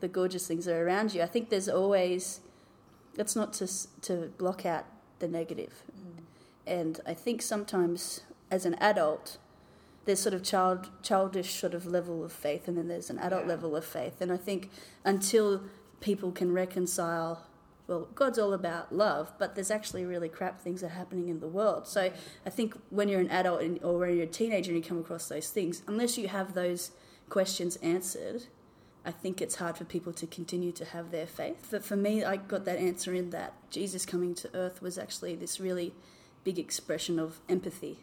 the 0.00 0.08
gorgeous 0.08 0.46
things 0.46 0.64
that 0.64 0.74
are 0.74 0.86
around 0.86 1.14
you. 1.14 1.22
I 1.22 1.26
think 1.26 1.48
there's 1.50 1.68
always, 1.68 2.40
that's 3.14 3.36
not 3.36 3.52
to, 3.54 3.66
to 4.02 4.32
block 4.38 4.64
out 4.66 4.84
the 5.18 5.28
negative. 5.28 5.82
Mm. 5.90 6.22
And 6.66 7.00
I 7.06 7.14
think 7.14 7.42
sometimes 7.42 8.20
as 8.50 8.66
an 8.66 8.74
adult, 8.74 9.38
there's 10.06 10.20
sort 10.20 10.34
of 10.34 10.42
child 10.42 10.88
childish 11.02 11.54
sort 11.54 11.74
of 11.74 11.84
level 11.84 12.24
of 12.24 12.32
faith 12.32 12.66
and 12.68 12.78
then 12.78 12.88
there's 12.88 13.10
an 13.10 13.18
adult 13.18 13.42
Yeah. 13.42 13.48
level 13.48 13.76
of 13.76 13.84
faith. 13.84 14.20
And 14.20 14.32
I 14.32 14.36
think 14.38 14.70
until 15.04 15.62
people 16.00 16.32
can 16.32 16.52
reconcile 16.52 17.46
well, 17.88 18.08
God's 18.16 18.36
all 18.36 18.52
about 18.52 18.92
love, 18.92 19.32
but 19.38 19.54
there's 19.54 19.70
actually 19.70 20.04
really 20.04 20.28
crap 20.28 20.60
things 20.60 20.80
that 20.80 20.88
are 20.88 20.94
happening 20.94 21.28
in 21.28 21.38
the 21.38 21.46
world. 21.46 21.86
So 21.86 22.10
I 22.44 22.50
think 22.50 22.76
when 22.90 23.08
you're 23.08 23.20
an 23.20 23.30
adult 23.30 23.62
and, 23.62 23.80
or 23.82 23.98
when 23.98 24.16
you're 24.16 24.24
a 24.24 24.26
teenager 24.26 24.72
and 24.72 24.82
you 24.82 24.88
come 24.88 24.98
across 24.98 25.28
those 25.28 25.50
things, 25.50 25.82
unless 25.86 26.18
you 26.18 26.26
have 26.26 26.54
those 26.54 26.90
questions 27.28 27.76
answered, 27.76 28.46
I 29.04 29.12
think 29.12 29.40
it's 29.40 29.56
hard 29.56 29.76
for 29.76 29.84
people 29.84 30.12
to 30.14 30.26
continue 30.26 30.72
to 30.72 30.84
have 30.84 31.12
their 31.12 31.26
faith. 31.26 31.68
But 31.70 31.84
for 31.84 31.94
me, 31.94 32.24
I 32.24 32.38
got 32.38 32.64
that 32.64 32.78
answer 32.78 33.14
in 33.14 33.30
that 33.30 33.52
Jesus 33.70 34.04
coming 34.04 34.34
to 34.34 34.50
earth 34.52 34.82
was 34.82 34.98
actually 34.98 35.36
this 35.36 35.60
really 35.60 35.94
big 36.42 36.58
expression 36.58 37.20
of 37.20 37.38
empathy. 37.48 38.00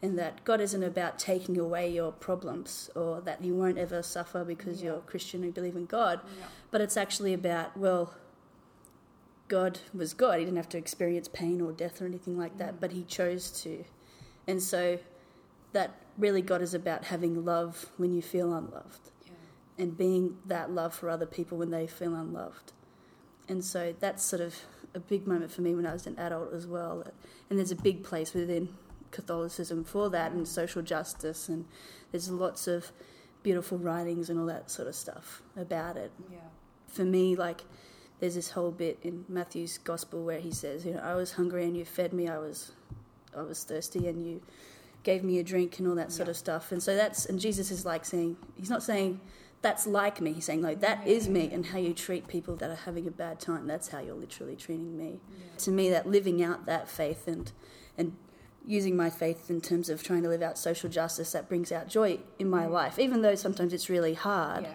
And 0.00 0.16
that 0.18 0.44
God 0.44 0.60
isn't 0.60 0.82
about 0.82 1.18
taking 1.18 1.58
away 1.58 1.90
your 1.92 2.12
problems 2.12 2.88
or 2.94 3.20
that 3.22 3.42
you 3.42 3.54
won't 3.54 3.78
ever 3.78 4.02
suffer 4.02 4.44
because 4.44 4.80
Yeah. 4.80 4.90
you're 4.90 4.98
a 4.98 5.02
Christian 5.02 5.42
and 5.42 5.52
believe 5.52 5.74
in 5.74 5.86
God, 5.86 6.20
Yeah. 6.38 6.44
but 6.70 6.80
it's 6.80 6.96
actually 6.96 7.34
about, 7.34 7.76
well, 7.76 8.14
God 9.48 9.80
was 9.94 10.12
God. 10.14 10.38
He 10.38 10.44
didn't 10.44 10.56
have 10.58 10.68
to 10.70 10.78
experience 10.78 11.26
pain 11.26 11.60
or 11.60 11.72
death 11.72 12.00
or 12.02 12.06
anything 12.06 12.38
like 12.38 12.58
that, 12.58 12.80
but 12.80 12.92
he 12.92 13.02
chose 13.02 13.50
to. 13.62 13.84
And 14.46 14.62
so 14.62 14.98
that 15.72 15.96
really 16.16 16.42
God 16.42 16.62
is 16.62 16.74
about 16.74 17.04
having 17.06 17.44
love 17.44 17.90
when 17.96 18.12
you 18.12 18.22
feel 18.22 18.52
unloved 18.54 19.10
Yeah. 19.24 19.32
and 19.78 19.96
being 19.96 20.38
that 20.46 20.70
love 20.70 20.94
for 20.94 21.08
other 21.08 21.26
people 21.26 21.58
when 21.58 21.70
they 21.70 21.86
feel 21.86 22.14
unloved. 22.14 22.72
And 23.48 23.64
so 23.64 23.94
that's 23.98 24.22
sort 24.22 24.42
of 24.42 24.54
a 24.94 25.00
big 25.00 25.26
moment 25.26 25.50
for 25.50 25.62
me 25.62 25.74
when 25.74 25.86
I 25.86 25.92
was 25.92 26.06
an 26.06 26.18
adult 26.18 26.52
as 26.52 26.66
well. 26.66 27.04
And 27.48 27.58
there's 27.58 27.70
a 27.72 27.76
big 27.76 28.04
place 28.04 28.34
within 28.34 28.68
Catholicism 29.10 29.84
for 29.84 30.08
that 30.10 30.32
and 30.32 30.46
social 30.46 30.82
justice, 30.82 31.48
and 31.48 31.64
there's 32.12 32.30
lots 32.30 32.66
of 32.66 32.92
beautiful 33.42 33.78
writings 33.78 34.28
and 34.30 34.38
all 34.38 34.46
that 34.46 34.70
sort 34.70 34.88
of 34.88 34.94
stuff 34.94 35.42
about 35.56 35.96
it 35.96 36.10
Yeah. 36.30 36.38
for 36.86 37.04
me, 37.04 37.36
like, 37.36 37.64
there's 38.20 38.34
this 38.34 38.50
whole 38.50 38.72
bit 38.72 38.98
in 39.02 39.24
Matthew's 39.28 39.78
gospel 39.78 40.24
where 40.24 40.40
he 40.40 40.50
says, 40.50 40.84
you 40.84 40.94
know, 40.94 41.00
I 41.00 41.14
was 41.14 41.32
hungry 41.32 41.64
and 41.64 41.76
you 41.76 41.84
fed 41.84 42.12
me, 42.12 42.28
I 42.28 42.38
was, 42.38 42.72
I 43.36 43.42
was 43.42 43.62
thirsty 43.62 44.08
and 44.08 44.26
you 44.26 44.42
gave 45.04 45.22
me 45.22 45.38
a 45.38 45.44
drink 45.44 45.78
and 45.78 45.86
all 45.86 45.94
that 45.94 46.10
sort 46.10 46.26
Yeah. 46.26 46.30
of 46.32 46.36
stuff. 46.36 46.72
And 46.72 46.82
so 46.82 46.96
that's, 46.96 47.26
and 47.26 47.38
Jesus 47.38 47.70
is 47.70 47.84
like 47.84 48.04
saying, 48.04 48.36
he's 48.56 48.70
not 48.70 48.82
saying 48.82 49.20
that's 49.62 49.86
like 49.86 50.20
me. 50.20 50.32
He's 50.32 50.44
saying, 50.44 50.62
like, 50.62 50.80
that 50.80 51.06
is 51.06 51.28
me, 51.28 51.48
and 51.52 51.66
how 51.66 51.78
you 51.78 51.92
treat 51.94 52.26
people 52.28 52.54
that 52.56 52.70
are 52.70 52.74
having 52.76 53.06
a 53.06 53.10
bad 53.10 53.40
time, 53.40 53.66
that's 53.66 53.88
how 53.88 53.98
you're 54.00 54.14
literally 54.14 54.54
treating 54.56 54.96
me. 54.98 55.20
To 55.58 55.70
me, 55.72 55.90
that 55.90 56.08
living 56.08 56.42
out 56.42 56.66
that 56.66 56.88
faith 56.88 57.26
and, 57.26 57.50
and 57.96 58.16
using 58.68 58.94
my 58.94 59.08
faith 59.08 59.48
in 59.48 59.62
terms 59.62 59.88
of 59.88 60.02
trying 60.02 60.22
to 60.22 60.28
live 60.28 60.42
out 60.42 60.58
social 60.58 60.90
justice, 60.90 61.32
that 61.32 61.48
brings 61.48 61.72
out 61.72 61.88
joy 61.88 62.18
in 62.38 62.50
my 62.50 62.66
mm. 62.66 62.70
life, 62.70 62.98
even 62.98 63.22
though 63.22 63.34
sometimes 63.34 63.72
it's 63.72 63.88
really 63.88 64.12
hard, 64.12 64.64
Yeah. 64.64 64.74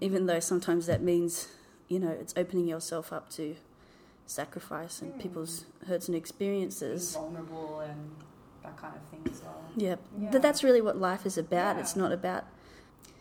even 0.00 0.24
though 0.24 0.40
sometimes 0.40 0.86
that 0.86 1.02
means, 1.02 1.48
you 1.88 2.00
know, 2.00 2.08
it's 2.08 2.32
opening 2.38 2.66
yourself 2.66 3.12
up 3.12 3.28
to 3.32 3.56
sacrifice 4.24 5.02
and 5.02 5.12
mm. 5.12 5.20
people's 5.20 5.66
hurts 5.86 6.08
and 6.08 6.14
Being 6.14 6.22
experiences. 6.22 7.12
vulnerable 7.12 7.80
and 7.80 8.16
that 8.62 8.78
kind 8.78 8.94
of 8.96 9.02
thing 9.10 9.20
as 9.30 9.42
well. 9.42 9.62
Yeah, 9.76 9.96
Yeah. 10.18 10.30
but 10.32 10.40
that's 10.40 10.64
really 10.64 10.80
what 10.80 10.96
life 10.96 11.26
is 11.26 11.36
about. 11.36 11.76
Yeah. 11.76 11.82
It's 11.82 11.96
not 11.96 12.12
about 12.12 12.44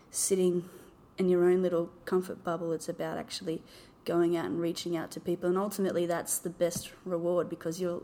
sitting 0.10 0.70
in 1.18 1.28
your 1.28 1.44
own 1.44 1.62
little 1.62 1.90
comfort 2.06 2.46
bubble. 2.46 2.72
It's 2.72 2.88
about 2.88 3.18
actually 3.18 3.62
going 4.06 4.38
out 4.38 4.46
and 4.46 4.62
reaching 4.62 4.96
out 4.96 5.12
to 5.12 5.20
people, 5.20 5.50
and 5.50 5.58
ultimately, 5.58 6.06
that's 6.06 6.40
the 6.40 6.50
best 6.50 6.92
reward 7.04 7.50
because 7.50 7.82
you're 7.82 8.04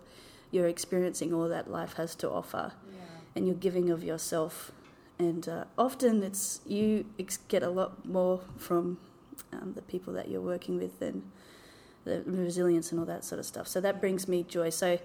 you're 0.53 0.67
experiencing 0.67 1.33
all 1.33 1.47
that 1.49 1.69
life 1.69 1.93
has 1.93 2.15
to 2.15 2.29
offer, 2.29 2.71
Yeah. 2.93 2.99
and 3.35 3.45
you're 3.47 3.55
giving 3.67 3.89
of 3.89 4.03
yourself. 4.03 4.71
And 5.19 5.47
uh, 5.47 5.65
often, 5.77 6.23
it's 6.23 6.61
you 6.65 7.05
ex- 7.19 7.37
get 7.47 7.63
a 7.63 7.69
lot 7.69 8.05
more 8.05 8.41
from 8.57 8.97
um, 9.51 9.73
the 9.75 9.81
people 9.81 10.13
that 10.13 10.27
you're 10.29 10.41
working 10.41 10.77
with 10.77 10.99
than 10.99 11.23
the 12.05 12.21
resilience 12.25 12.91
and 12.91 12.99
all 12.99 13.05
that 13.05 13.23
sort 13.23 13.39
of 13.39 13.45
stuff. 13.45 13.67
So 13.67 13.79
that 13.81 13.99
brings 14.01 14.27
me 14.27 14.43
joy. 14.43 14.69
So 14.69 14.99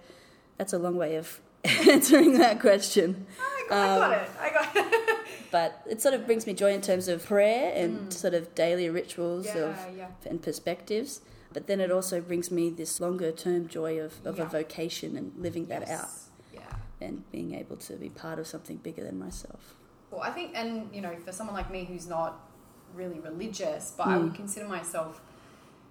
that's 0.57 0.73
a 0.73 0.79
long 0.79 0.97
way 0.97 1.17
of 1.17 1.41
answering 1.65 2.39
that 2.39 2.61
question. 2.61 3.27
I 3.41 3.65
got, 3.69 3.79
I 3.79 3.99
got 3.99 4.03
Um, 4.03 4.13
it. 4.13 4.31
I 4.41 4.51
got 4.51 4.77
it. 4.77 5.19
but 5.53 5.83
it 5.89 6.03
sort 6.03 6.15
of 6.15 6.27
brings 6.27 6.47
me 6.47 6.53
joy 6.55 6.73
in 6.73 6.81
terms 6.81 7.07
of 7.09 7.25
prayer 7.25 7.73
and 7.75 8.13
sort 8.13 8.35
of 8.35 8.55
daily 8.55 8.89
rituals 8.91 9.47
Mm. 9.47 9.55
yeah, 9.55 9.61
of 9.63 9.97
yeah. 9.97 10.07
and 10.27 10.43
perspectives. 10.43 11.21
But 11.53 11.67
then 11.67 11.81
it 11.81 11.91
also 11.91 12.21
brings 12.21 12.51
me 12.51 12.71
this 12.71 13.01
longer 13.01 13.33
term 13.33 13.69
joy 13.69 13.99
of, 14.01 14.25
of 14.27 14.39
Yeah. 14.39 14.45
a 14.45 14.47
vocation 14.47 15.17
and 15.17 15.33
living 15.39 15.67
that 15.67 15.89
out 15.89 16.09
Yeah. 16.53 16.61
and 17.01 17.31
being 17.33 17.55
able 17.55 17.77
to 17.77 17.95
be 17.97 18.11
part 18.11 18.39
of 18.39 18.47
something 18.47 18.77
bigger 18.77 19.03
than 19.05 19.19
myself. 19.19 19.75
Well, 20.11 20.23
I 20.23 20.31
think, 20.31 20.53
and 20.55 20.95
you 20.95 21.01
know, 21.01 21.15
for 21.17 21.33
someone 21.33 21.55
like 21.57 21.71
me 21.71 21.85
who's 21.85 22.07
not 22.07 22.41
really 22.95 23.21
religious, 23.21 23.93
but 23.97 24.07
I 24.09 24.19
would 24.19 24.33
Mm. 24.33 24.37
consider 24.37 24.67
myself, 24.69 25.21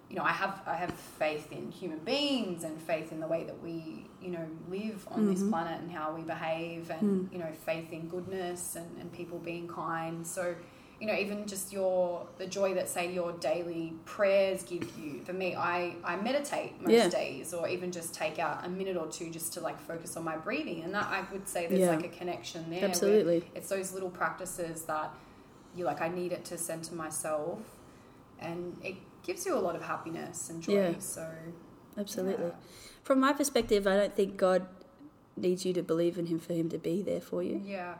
you 0.08 0.16
know, 0.16 0.22
I 0.24 0.32
have 0.32 0.62
I 0.66 0.74
have 0.74 0.92
faith 0.92 1.52
in 1.52 1.70
human 1.70 1.98
beings 1.98 2.64
and 2.64 2.80
faith 2.80 3.12
in 3.12 3.20
the 3.20 3.26
way 3.28 3.44
that 3.44 3.62
we, 3.62 4.06
you 4.22 4.30
know, 4.30 4.46
live 4.70 5.06
on 5.10 5.26
this 5.26 5.42
Mhm. 5.42 5.50
planet 5.50 5.80
and 5.82 5.90
how 5.92 6.14
we 6.14 6.22
behave, 6.22 6.90
and 6.90 7.28
Mm. 7.28 7.32
you 7.32 7.38
know, 7.38 7.52
faith 7.52 7.92
in 7.92 8.08
goodness 8.08 8.74
and, 8.74 8.88
and 9.00 9.12
people 9.12 9.38
being 9.38 9.68
kind. 9.68 10.26
So, 10.26 10.54
you 11.00 11.06
know, 11.06 11.14
even 11.14 11.46
just 11.46 11.72
your 11.72 12.26
the 12.38 12.46
joy 12.46 12.74
that 12.74 12.88
say 12.88 13.12
your 13.12 13.32
daily 13.32 13.94
prayers 14.04 14.62
give 14.64 14.82
you. 14.98 15.22
For 15.24 15.32
me, 15.32 15.54
I 15.54 15.94
I 16.04 16.16
meditate 16.16 16.80
most 16.80 16.90
Yeah. 16.92 17.08
days, 17.08 17.54
or 17.54 17.68
even 17.68 17.92
just 17.92 18.14
take 18.14 18.38
out 18.38 18.64
a 18.66 18.68
minute 18.68 18.96
or 18.96 19.06
two 19.06 19.30
just 19.30 19.52
to 19.54 19.60
like 19.60 19.78
focus 19.80 20.16
on 20.16 20.24
my 20.24 20.36
breathing, 20.36 20.82
and 20.82 20.92
that 20.94 21.06
I 21.06 21.24
would 21.32 21.48
say 21.48 21.66
there's 21.68 21.80
Yeah. 21.80 21.90
like 21.96 22.04
a 22.04 22.08
connection 22.08 22.68
there. 22.70 22.84
Absolutely. 22.84 23.44
it's 23.54 23.68
those 23.68 23.92
little 23.92 24.10
practices 24.10 24.82
that 24.84 25.12
you 25.76 25.84
like 25.84 26.00
i 26.00 26.08
need 26.08 26.32
it 26.32 26.44
to 26.46 26.56
center 26.58 26.94
myself 26.94 27.60
and 28.40 28.76
it 28.82 28.96
gives 29.22 29.44
you 29.46 29.54
a 29.54 29.60
lot 29.60 29.76
of 29.76 29.82
happiness 29.82 30.48
and 30.50 30.62
joy 30.62 30.72
Yeah. 30.72 30.98
so 30.98 31.26
Absolutely. 31.96 32.52
From 33.02 33.20
my 33.20 33.32
perspective, 33.32 33.86
I 33.86 33.96
don't 33.96 34.14
think 34.16 34.36
God 34.36 34.66
needs 35.36 35.64
you 35.66 35.72
to 35.74 35.82
believe 35.82 36.16
in 36.18 36.26
Him 36.26 36.38
for 36.38 36.52
Him 36.54 36.68
to 36.70 36.78
be 36.78 37.02
there 37.02 37.20
for 37.20 37.42
you. 37.42 37.60
yeah 37.64 37.94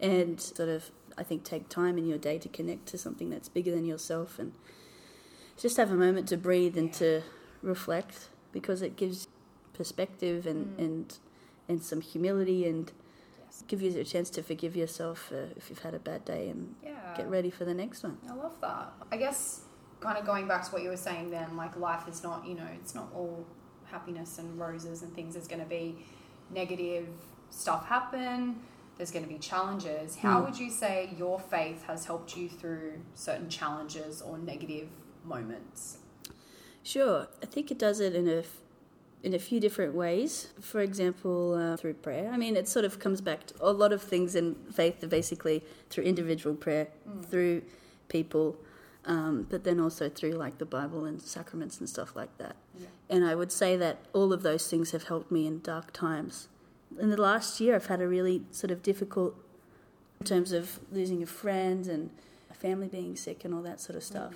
and 0.00 0.40
sort 0.40 0.68
of 0.68 0.90
I 1.18 1.22
think 1.22 1.44
take 1.44 1.68
time 1.68 1.98
in 1.98 2.06
your 2.06 2.18
day 2.18 2.38
to 2.38 2.48
connect 2.48 2.86
to 2.86 2.98
something 2.98 3.30
that's 3.30 3.48
bigger 3.48 3.70
than 3.70 3.84
yourself 3.84 4.38
and 4.38 4.52
just 5.56 5.76
have 5.76 5.90
a 5.90 5.96
moment 5.96 6.28
to 6.28 6.36
breathe 6.36 6.76
and 6.78 6.92
to 6.94 7.22
reflect 7.62 8.28
because 8.52 8.82
it 8.82 8.96
gives 8.96 9.28
perspective 9.74 10.46
and 10.46 10.66
Mm. 10.76 10.84
and 10.84 11.18
and 11.68 11.82
some 11.82 12.00
humility 12.00 12.66
and 12.68 12.92
yes 13.38 13.62
give 13.68 13.80
you 13.82 13.98
a 13.98 14.04
chance 14.04 14.28
to 14.30 14.42
forgive 14.42 14.74
yourself 14.76 15.30
uh, 15.32 15.46
if 15.56 15.70
you've 15.70 15.78
had 15.80 15.94
a 15.94 15.98
bad 15.98 16.24
day 16.24 16.48
and 16.50 16.74
yeah 16.82 17.14
get 17.16 17.28
ready 17.28 17.50
for 17.50 17.64
the 17.64 17.74
next 17.74 18.02
one. 18.02 18.18
i 18.28 18.34
love 18.34 18.54
that 18.60 18.92
i 19.10 19.16
guess 19.16 19.62
kind 20.00 20.18
of 20.18 20.26
going 20.26 20.46
back 20.48 20.64
to 20.64 20.70
what 20.72 20.82
you 20.82 20.88
were 20.90 20.96
saying 20.96 21.30
then 21.30 21.56
like 21.56 21.74
life 21.76 22.06
is 22.08 22.22
not 22.22 22.44
you 22.46 22.54
know 22.54 22.66
it's 22.80 22.94
not 22.94 23.08
all 23.14 23.46
happiness 23.84 24.38
and 24.38 24.58
roses 24.58 25.02
and 25.02 25.14
things 25.14 25.34
there's 25.34 25.48
going 25.48 25.62
to 25.62 25.68
be 25.68 25.96
negative 26.50 27.06
stuff 27.50 27.86
happen 27.86 28.56
there's 29.02 29.10
going 29.10 29.24
to 29.24 29.28
be 29.28 29.38
challenges 29.40 30.14
how 30.14 30.40
Mm. 30.40 30.44
would 30.44 30.58
you 30.64 30.70
say 30.70 31.12
your 31.18 31.40
faith 31.40 31.82
has 31.90 32.04
helped 32.06 32.36
you 32.36 32.48
through 32.48 33.00
certain 33.16 33.48
challenges 33.48 34.22
or 34.22 34.38
negative 34.38 34.88
moments 35.24 35.98
Sure, 36.84 37.28
I 37.42 37.46
think 37.46 37.70
it 37.70 37.78
does 37.78 37.98
it 38.00 38.14
in 38.14 38.28
a 38.28 38.42
in 39.22 39.34
a 39.34 39.38
few 39.38 39.60
different 39.60 39.94
ways. 39.94 40.48
For 40.60 40.80
example, 40.80 41.54
uh, 41.54 41.76
through 41.76 41.94
prayer. 41.94 42.28
I 42.34 42.36
mean, 42.36 42.56
it 42.56 42.66
sort 42.68 42.84
of 42.84 42.98
comes 42.98 43.20
back 43.20 43.46
to 43.46 43.54
a 43.60 43.70
lot 43.70 43.92
of 43.92 44.02
things 44.02 44.34
in 44.34 44.56
faith 44.72 44.96
are 45.04 45.12
basically 45.20 45.62
through 45.90 46.02
individual 46.12 46.56
prayer, 46.56 46.88
Mm. 47.08 47.24
through 47.30 47.62
people, 48.08 48.56
um, 49.04 49.46
but 49.48 49.62
then 49.62 49.78
also 49.78 50.08
through 50.08 50.32
like 50.32 50.58
the 50.58 50.64
Bible 50.66 51.04
and 51.04 51.22
sacraments 51.22 51.78
and 51.78 51.88
stuff 51.88 52.16
like 52.16 52.36
that. 52.38 52.56
Yeah. 52.76 52.88
And 53.08 53.24
I 53.24 53.36
would 53.36 53.52
say 53.52 53.76
that 53.76 53.96
all 54.12 54.32
of 54.32 54.42
those 54.42 54.64
things 54.68 54.90
have 54.90 55.04
helped 55.04 55.30
me 55.30 55.46
in 55.46 55.60
dark 55.60 55.92
times. 55.92 56.48
In 57.00 57.10
the 57.10 57.20
last 57.20 57.60
year, 57.60 57.74
I've 57.74 57.86
had 57.86 58.00
a 58.00 58.08
really 58.08 58.42
sort 58.50 58.70
of 58.70 58.82
difficult 58.82 59.34
in 60.20 60.26
terms 60.26 60.52
of 60.52 60.80
losing 60.90 61.22
a 61.22 61.26
friend 61.26 61.86
and 61.86 62.10
a 62.50 62.54
family 62.54 62.88
being 62.88 63.16
sick 63.16 63.44
and 63.44 63.54
all 63.54 63.62
that 63.62 63.80
sort 63.80 63.96
of 63.96 64.02
stuff. 64.02 64.34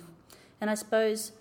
And 0.59 0.69
I 0.69 0.75
suppose, 0.75 1.31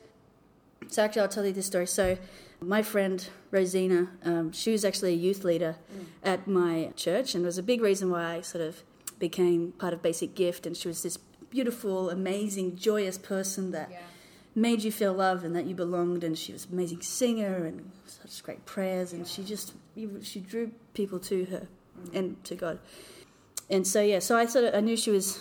so 0.89 1.03
actually, 1.03 1.23
I'll 1.23 1.29
tell 1.29 1.47
you 1.47 1.53
this 1.53 1.67
story. 1.67 1.87
So, 1.87 2.19
my 2.61 2.83
friend 2.83 3.29
Rosina, 3.51 4.09
um, 4.25 4.53
she 4.53 4.73
was 4.73 4.85
actually 4.85 5.13
a 5.13 5.17
youth 5.17 5.45
leader 5.45 5.77
at 6.23 6.47
my 6.47 6.93
church, 6.97 7.35
and 7.35 7.45
was 7.45 7.59
a 7.59 7.63
big 7.63 7.81
reason 7.81 8.11
why 8.11 8.37
I 8.37 8.41
sort 8.41 8.63
of 8.63 8.83
became 9.19 9.73
part 9.73 9.93
of 9.93 10.03
Basic 10.03 10.35
Gift. 10.35 10.67
And 10.67 10.77
she 10.77 10.89
was 10.89 11.03
this 11.03 11.19
beautiful, 11.51 12.11
amazing, 12.11 12.77
joyous 12.77 13.19
person 13.19 13.73
that 13.73 13.91
yeah 13.91 13.99
made 14.57 14.83
you 14.83 14.91
feel 14.91 15.13
loved 15.13 15.45
and 15.45 15.55
that 15.55 15.67
you 15.67 15.75
belonged. 15.75 16.25
And 16.25 16.37
she 16.37 16.53
was 16.53 16.65
an 16.65 16.73
amazing 16.73 17.03
singer 17.03 17.67
and 17.67 17.93
such 18.07 18.43
great 18.43 18.65
prayers, 18.65 19.13
and 19.13 19.29
she 19.29 19.45
just 19.45 19.75
she 20.23 20.41
drew 20.41 20.73
people 20.95 21.19
to 21.21 21.45
her 21.47 21.69
and 22.13 22.43
to 22.45 22.55
God. 22.55 22.79
And 23.71 23.87
so 23.87 24.01
yeah, 24.03 24.19
so 24.21 24.37
I 24.37 24.47
sort 24.47 24.65
of 24.67 24.75
I 24.75 24.81
knew 24.81 24.97
she 24.97 25.11
was 25.11 25.39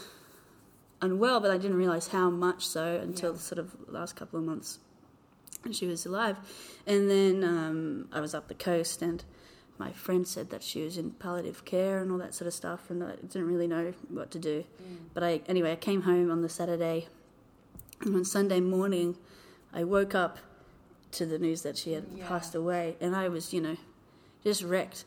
unwell, 1.02 1.40
but 1.40 1.52
I 1.52 1.58
didn't 1.58 1.78
realize 1.78 2.08
how 2.08 2.30
much 2.30 2.66
so 2.68 3.00
until 3.02 3.32
Yeah. 3.32 3.38
the 3.38 3.42
sort 3.44 3.60
of 3.60 3.76
last 3.88 4.16
couple 4.16 4.40
of 4.40 4.46
months. 4.46 4.80
And 5.64 5.76
she 5.76 5.88
was 5.88 6.06
alive, 6.06 6.38
and 6.86 7.10
then 7.10 7.44
um, 7.44 8.08
I 8.12 8.20
was 8.22 8.36
up 8.36 8.48
the 8.50 8.54
coast, 8.54 9.02
and 9.02 9.24
my 9.80 9.92
friend 9.92 10.28
said 10.28 10.52
that 10.52 10.62
she 10.62 10.84
was 10.84 10.96
in 10.96 11.12
palliative 11.12 11.66
care 11.66 11.98
and 12.04 12.12
all 12.12 12.20
that 12.20 12.36
sort 12.36 12.48
of 12.48 12.54
stuff, 12.54 12.92
and 12.92 13.04
I 13.04 13.16
didn't 13.16 13.48
really 13.48 13.68
know 13.68 13.94
what 14.10 14.30
to 14.32 14.40
do. 14.40 14.64
But 15.16 15.24
I 15.24 15.42
anyway, 15.48 15.72
I 15.72 15.76
came 15.76 16.04
home 16.04 16.30
on 16.30 16.44
the 16.44 16.50
Saturday, 16.50 17.08
and 18.02 18.16
on 18.16 18.26
Sunday 18.26 18.60
morning, 18.60 19.18
I 19.74 19.84
woke 19.84 20.14
up 20.14 20.38
to 21.14 21.26
the 21.26 21.40
news 21.40 21.64
that 21.64 21.78
she 21.78 21.94
had 21.94 22.06
Yeah. 22.16 22.28
passed 22.28 22.54
away, 22.54 22.96
and 23.02 23.16
I 23.16 23.28
was, 23.28 23.52
you 23.52 23.60
know, 23.62 23.78
just 24.46 24.64
wrecked. 24.64 25.04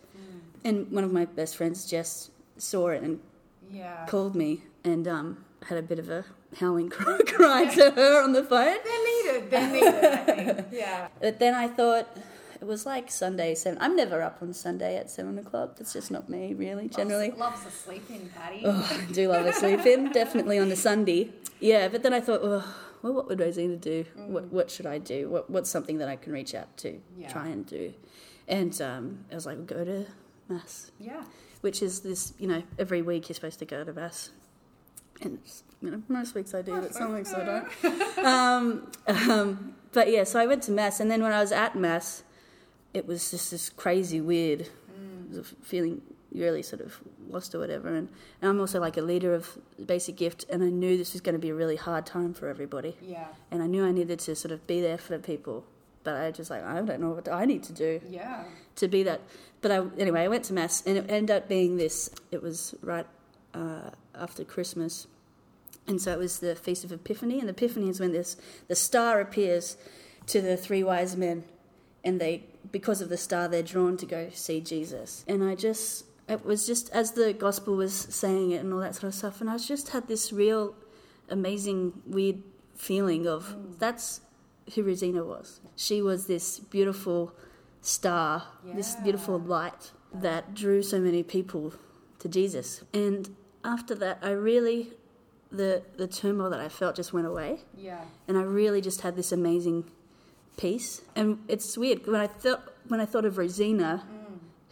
And 0.64 0.90
one 0.90 1.04
of 1.04 1.12
my 1.12 1.25
best 1.25 1.57
friends, 1.57 1.88
Jess, 1.88 2.30
saw 2.57 2.88
it 2.88 3.02
and 3.02 3.21
yeah 3.71 4.04
called 4.07 4.35
me 4.35 4.62
and 4.83 5.07
um, 5.07 5.45
had 5.68 5.78
a 5.78 5.83
bit 5.83 5.99
of 5.99 6.09
a 6.11 6.25
howling 6.59 6.88
cry, 6.90 7.64
to 7.76 7.90
her 7.92 8.23
on 8.23 8.33
the 8.33 8.42
phone. 8.42 8.76
They're 8.85 9.04
needed. 9.12 9.50
They're 9.50 9.71
needed. 9.73 10.04
I 10.04 10.16
think. 10.25 10.66
Yeah. 10.73 11.09
But 11.21 11.38
then 11.38 11.54
I 11.54 11.68
thought 11.68 12.09
it 12.61 12.66
was 12.66 12.85
like 12.87 13.11
Sunday 13.11 13.54
seven. 13.54 13.78
I'm 13.80 13.95
never 13.95 14.21
up 14.23 14.38
on 14.42 14.52
Sunday 14.52 14.97
at 14.97 15.11
seven 15.11 15.38
o'clock. 15.38 15.76
That's 15.76 15.92
just 15.92 16.11
not 16.11 16.28
me, 16.28 16.54
really. 16.54 16.88
Generally, 16.88 17.28
loves, 17.30 17.40
loves 17.40 17.64
the 17.64 17.71
sleeping, 17.71 18.30
Patty. 18.37 18.62
oh, 18.64 18.99
I 19.09 19.12
do 19.12 19.28
love 19.28 19.47
a 19.47 19.52
sleep 19.52 19.87
in. 19.87 20.11
Definitely 20.11 20.59
on 20.59 20.71
a 20.73 20.76
Sunday. 20.76 21.30
Yeah, 21.61 21.87
but 21.88 22.02
then 22.02 22.12
I 22.12 22.21
thought, 22.21 22.40
oh, 22.42 22.64
well, 23.02 23.12
what 23.12 23.28
would 23.28 23.38
Rosina 23.38 23.76
do? 23.76 24.04
What 24.16 24.47
what 24.52 24.71
should 24.73 24.87
I 24.87 24.99
do? 24.99 25.28
What 25.28 25.49
what's 25.49 25.71
something 25.71 25.99
that 25.99 26.09
I 26.09 26.16
can 26.16 26.33
reach 26.33 26.54
out 26.54 26.76
to, 26.78 27.00
Yeah. 27.16 27.28
try 27.30 27.47
and 27.47 27.64
do? 27.64 27.92
And 28.49 28.81
um, 28.83 29.25
I 29.31 29.35
was 29.35 29.47
like, 29.47 29.67
go 29.67 29.85
to 29.85 30.07
mass. 30.49 30.90
Yeah. 30.99 31.23
which 31.61 31.83
is 31.83 32.00
this, 32.00 32.33
you 32.38 32.49
know, 32.49 32.62
every 32.78 33.02
week 33.02 33.28
you're 33.28 33.35
supposed 33.35 33.59
to 33.59 33.64
go 33.67 33.85
to 33.85 33.93
mass. 33.93 34.31
And, 35.21 35.38
you 35.83 35.90
know, 35.90 36.02
most 36.09 36.35
weeks 36.35 36.55
I 36.55 36.62
do, 36.62 36.81
but 36.81 36.95
some 36.95 37.12
weeks 37.14 37.33
I 37.35 37.45
don't. 37.45 38.19
um, 38.25 38.93
um, 39.07 39.75
but 39.93 40.11
yeah, 40.11 40.25
so 40.25 40.38
I 40.38 40.47
went 40.47 40.62
to 40.64 40.71
mass, 40.73 41.00
and 41.00 41.11
then 41.11 41.23
when 41.23 41.33
I 41.33 41.40
was 41.40 41.50
at 41.52 41.75
mass, 41.76 42.23
it 42.95 43.07
was 43.07 43.31
just 43.31 43.50
this 43.50 43.69
crazy, 43.71 44.21
weird 44.21 44.69
Mm. 45.31 45.45
feeling 45.62 46.00
really 46.33 46.62
sort 46.62 46.81
of 46.81 46.99
lost 47.28 47.55
or 47.55 47.59
whatever. 47.59 47.88
And, 47.88 48.09
and 48.40 48.50
I'm 48.50 48.59
also 48.61 48.81
like 48.81 48.97
a 48.97 49.02
leader 49.02 49.35
of 49.35 49.59
Basic 49.85 50.17
Gift, 50.17 50.45
and 50.50 50.62
I 50.62 50.71
knew 50.71 50.97
this 50.97 51.12
was 51.12 51.21
going 51.21 51.35
to 51.35 51.38
be 51.38 51.50
a 51.50 51.55
really 51.55 51.76
hard 51.76 52.07
time 52.07 52.33
for 52.35 52.49
everybody. 52.49 52.97
Yeah. 53.02 53.26
And 53.50 53.62
I 53.62 53.67
knew 53.67 53.85
I 53.85 53.93
needed 53.93 54.19
to 54.21 54.35
sort 54.35 54.50
of 54.52 54.67
be 54.67 54.81
there 54.81 54.99
for 54.99 55.12
the 55.17 55.23
people. 55.23 55.64
But 56.09 56.23
I 56.23 56.31
just 56.31 56.49
like, 56.50 56.65
I 56.65 56.81
don't 56.81 57.00
know 57.03 57.11
what 57.11 57.29
I 57.29 57.45
need 57.45 57.62
to 57.65 57.75
do 57.75 58.00
Yeah. 58.09 58.45
to 58.77 58.88
be 58.88 59.03
that. 59.03 59.21
But 59.61 59.71
I 59.71 59.83
anyway, 59.99 60.23
I 60.23 60.29
went 60.29 60.45
to 60.45 60.55
mass, 60.55 60.83
and 60.87 60.97
it 60.97 61.05
ended 61.11 61.37
up 61.37 61.49
being 61.49 61.77
this. 61.77 62.09
It 62.31 62.43
was 62.43 62.75
right 62.83 63.07
uh, 63.53 63.91
after 64.15 64.43
Christmas, 64.43 65.07
And 65.87 66.00
so 66.00 66.11
it 66.12 66.19
was 66.19 66.38
the 66.38 66.55
Feast 66.55 66.83
of 66.85 66.93
Epiphany, 66.93 67.41
and 67.41 67.50
Epiphany 67.50 67.91
is 67.91 68.00
when 68.00 68.12
this 68.12 68.37
the 68.69 68.75
star 68.75 69.21
appears 69.21 69.77
to 70.29 70.41
the 70.41 70.57
three 70.57 70.83
wise 70.83 71.15
men, 71.15 71.45
and 72.03 72.19
they 72.19 72.45
because 72.73 73.03
of 73.03 73.11
the 73.11 73.17
star 73.19 73.47
they're 73.49 73.62
drawn 73.75 73.99
to 73.99 74.07
go 74.07 74.31
see 74.33 74.61
Jesus. 74.62 75.25
And 75.29 75.45
I 75.45 75.55
just 75.57 76.05
it 76.27 76.43
was 76.43 76.67
just 76.67 76.88
as 77.00 77.12
the 77.12 77.35
gospel 77.35 77.77
was 77.77 77.93
saying 77.95 78.53
it 78.53 78.62
and 78.65 78.73
all 78.73 78.81
that 78.81 78.95
sort 78.95 79.09
of 79.12 79.15
stuff, 79.15 79.43
and 79.43 79.50
I 79.50 79.59
just 79.59 79.91
had 79.91 80.09
this 80.09 80.33
real 80.33 80.75
amazing 81.29 81.93
weird 82.07 82.41
feeling 82.77 83.27
of 83.27 83.79
that's 83.79 84.21
who 84.75 84.83
Rosina 84.83 85.25
was. 85.25 85.61
She 85.77 86.03
was 86.03 86.27
this 86.27 86.59
beautiful 86.59 87.33
star, 87.81 88.45
this 88.75 88.97
beautiful 88.97 89.39
light 89.39 89.93
that 90.13 90.55
drew 90.55 90.83
so 90.83 90.99
many 90.99 91.23
people 91.23 91.75
to 92.19 92.29
Jesus. 92.29 92.83
And 92.93 93.35
after 93.65 93.95
that, 93.97 94.19
I 94.23 94.31
really 94.31 94.93
the 95.51 95.83
the 95.97 96.07
turmoil 96.07 96.51
that 96.51 96.61
I 96.61 96.69
felt 96.69 96.97
just 96.97 97.13
went 97.13 97.27
away, 97.27 97.61
Yeah. 97.77 98.05
and 98.27 98.37
I 98.37 98.43
really 98.43 98.81
just 98.81 99.01
had 99.01 99.17
this 99.17 99.33
amazing 99.33 99.85
peace. 100.57 101.03
And 101.17 101.39
it's 101.49 101.79
weird 101.79 102.07
when 102.07 102.21
I 102.21 102.27
thought 102.27 102.63
when 102.89 103.01
I 103.01 103.07
thought 103.07 103.25
of 103.25 103.39
Rosina 103.39 104.05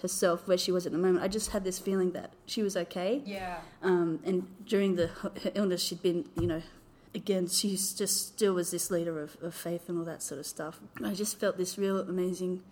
herself, 0.03 0.47
where 0.47 0.59
she 0.59 0.71
was 0.71 0.85
at 0.85 0.93
the 0.93 0.99
moment, 0.99 1.25
I 1.25 1.29
just 1.29 1.51
had 1.53 1.65
this 1.65 1.79
feeling 1.79 2.13
that 2.13 2.33
she 2.45 2.63
was 2.63 2.77
okay. 2.77 3.23
Yeah. 3.25 3.59
Um, 3.83 4.21
and 4.27 4.47
during 4.67 4.97
the 4.97 5.07
her 5.09 5.33
illness, 5.55 5.83
she'd 5.83 6.03
been, 6.03 6.29
you 6.39 6.47
know, 6.47 6.63
again, 7.17 7.49
she 7.49 7.71
just 7.71 8.29
still 8.29 8.55
was 8.55 8.71
this 8.71 8.91
leader 8.91 9.21
of, 9.21 9.37
of 9.43 9.55
faith 9.55 9.89
and 9.89 9.99
all 9.99 10.05
that 10.05 10.23
sort 10.23 10.39
of 10.39 10.47
stuff. 10.47 10.79
I 11.03 11.15
just 11.15 11.41
felt 11.41 11.57
this 11.57 11.77
real 11.77 11.99
amazing 11.99 12.63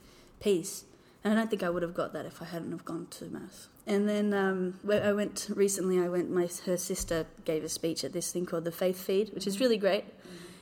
peace. 0.40 0.84
And 1.24 1.32
I 1.32 1.36
don't 1.36 1.48
think 1.48 1.62
I 1.62 1.70
would 1.70 1.82
have 1.82 1.94
got 1.94 2.12
that 2.12 2.26
if 2.26 2.42
I 2.42 2.44
hadn't 2.44 2.70
have 2.70 2.84
gone 2.84 3.06
to 3.12 3.24
mass. 3.24 3.68
And 3.86 4.06
then 4.06 4.34
um, 4.34 4.78
I 4.90 5.12
went 5.12 5.48
recently. 5.54 5.98
I 5.98 6.08
went. 6.08 6.30
My 6.30 6.48
her 6.66 6.76
sister 6.76 7.26
gave 7.46 7.64
a 7.64 7.68
speech 7.68 8.04
at 8.04 8.12
this 8.12 8.30
thing 8.30 8.44
called 8.44 8.64
the 8.64 8.72
Faith 8.72 8.98
Feed, 8.98 9.32
which 9.34 9.46
is 9.46 9.58
really 9.60 9.78
great, 9.78 10.04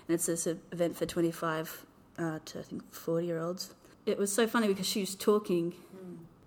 and 0.08 0.14
it's 0.14 0.26
this 0.26 0.46
event 0.46 0.96
for 0.96 1.06
twenty 1.06 1.30
five 1.30 1.84
uh, 2.18 2.38
to 2.44 2.60
I 2.60 2.62
think 2.62 2.92
forty 2.92 3.26
year 3.26 3.38
olds. 3.38 3.74
It 4.06 4.18
was 4.18 4.32
so 4.32 4.46
funny 4.48 4.66
because 4.66 4.86
she 4.86 5.00
was 5.00 5.14
talking 5.14 5.74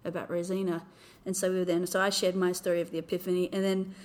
about 0.03 0.29
Rosina, 0.29 0.83
and 1.25 1.35
so 1.35 1.49
we 1.49 1.59
were 1.59 1.65
there. 1.65 1.85
So 1.85 2.01
I 2.01 2.09
shared 2.09 2.35
my 2.35 2.51
story 2.51 2.81
of 2.81 2.91
the 2.91 2.97
Epiphany, 2.97 3.49
and 3.53 3.63
then 3.63 3.95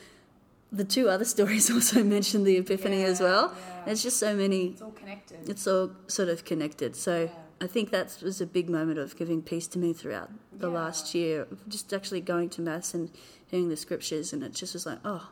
the 0.73 0.85
two 0.85 1.09
other 1.09 1.25
stories 1.25 1.71
also 1.75 2.03
mentioned 2.05 2.47
the 2.47 2.57
Epiphany 2.57 3.05
as 3.05 3.21
well. 3.21 3.55
yeah. 3.57 3.83
There's 3.87 4.03
just 4.03 4.19
so 4.19 4.35
many. 4.35 4.69
It's 4.69 4.83
all 4.83 4.91
connected. 4.93 5.49
It's 5.49 5.67
all 5.67 5.91
sort 6.07 6.29
of 6.29 6.45
connected. 6.45 6.95
So 6.97 7.25
Yeah. 7.25 7.31
I 7.63 7.67
think 7.67 7.91
that 7.91 8.17
was 8.23 8.41
a 8.41 8.47
big 8.47 8.71
moment 8.71 8.99
of 8.99 9.17
giving 9.17 9.43
peace 9.43 9.67
to 9.69 9.79
me 9.79 9.93
throughout 9.93 10.31
the 10.53 10.69
Yeah. 10.69 10.75
last 10.75 11.15
year. 11.15 11.47
Just 11.69 11.93
actually 11.93 12.23
going 12.23 12.49
to 12.51 12.63
mass 12.63 12.95
and 12.95 13.11
hearing 13.49 13.69
the 13.69 13.77
scriptures, 13.77 14.33
and 14.33 14.43
it 14.43 14.55
just 14.55 14.73
was 14.75 14.87
like, 14.87 14.99
oh, 15.05 15.29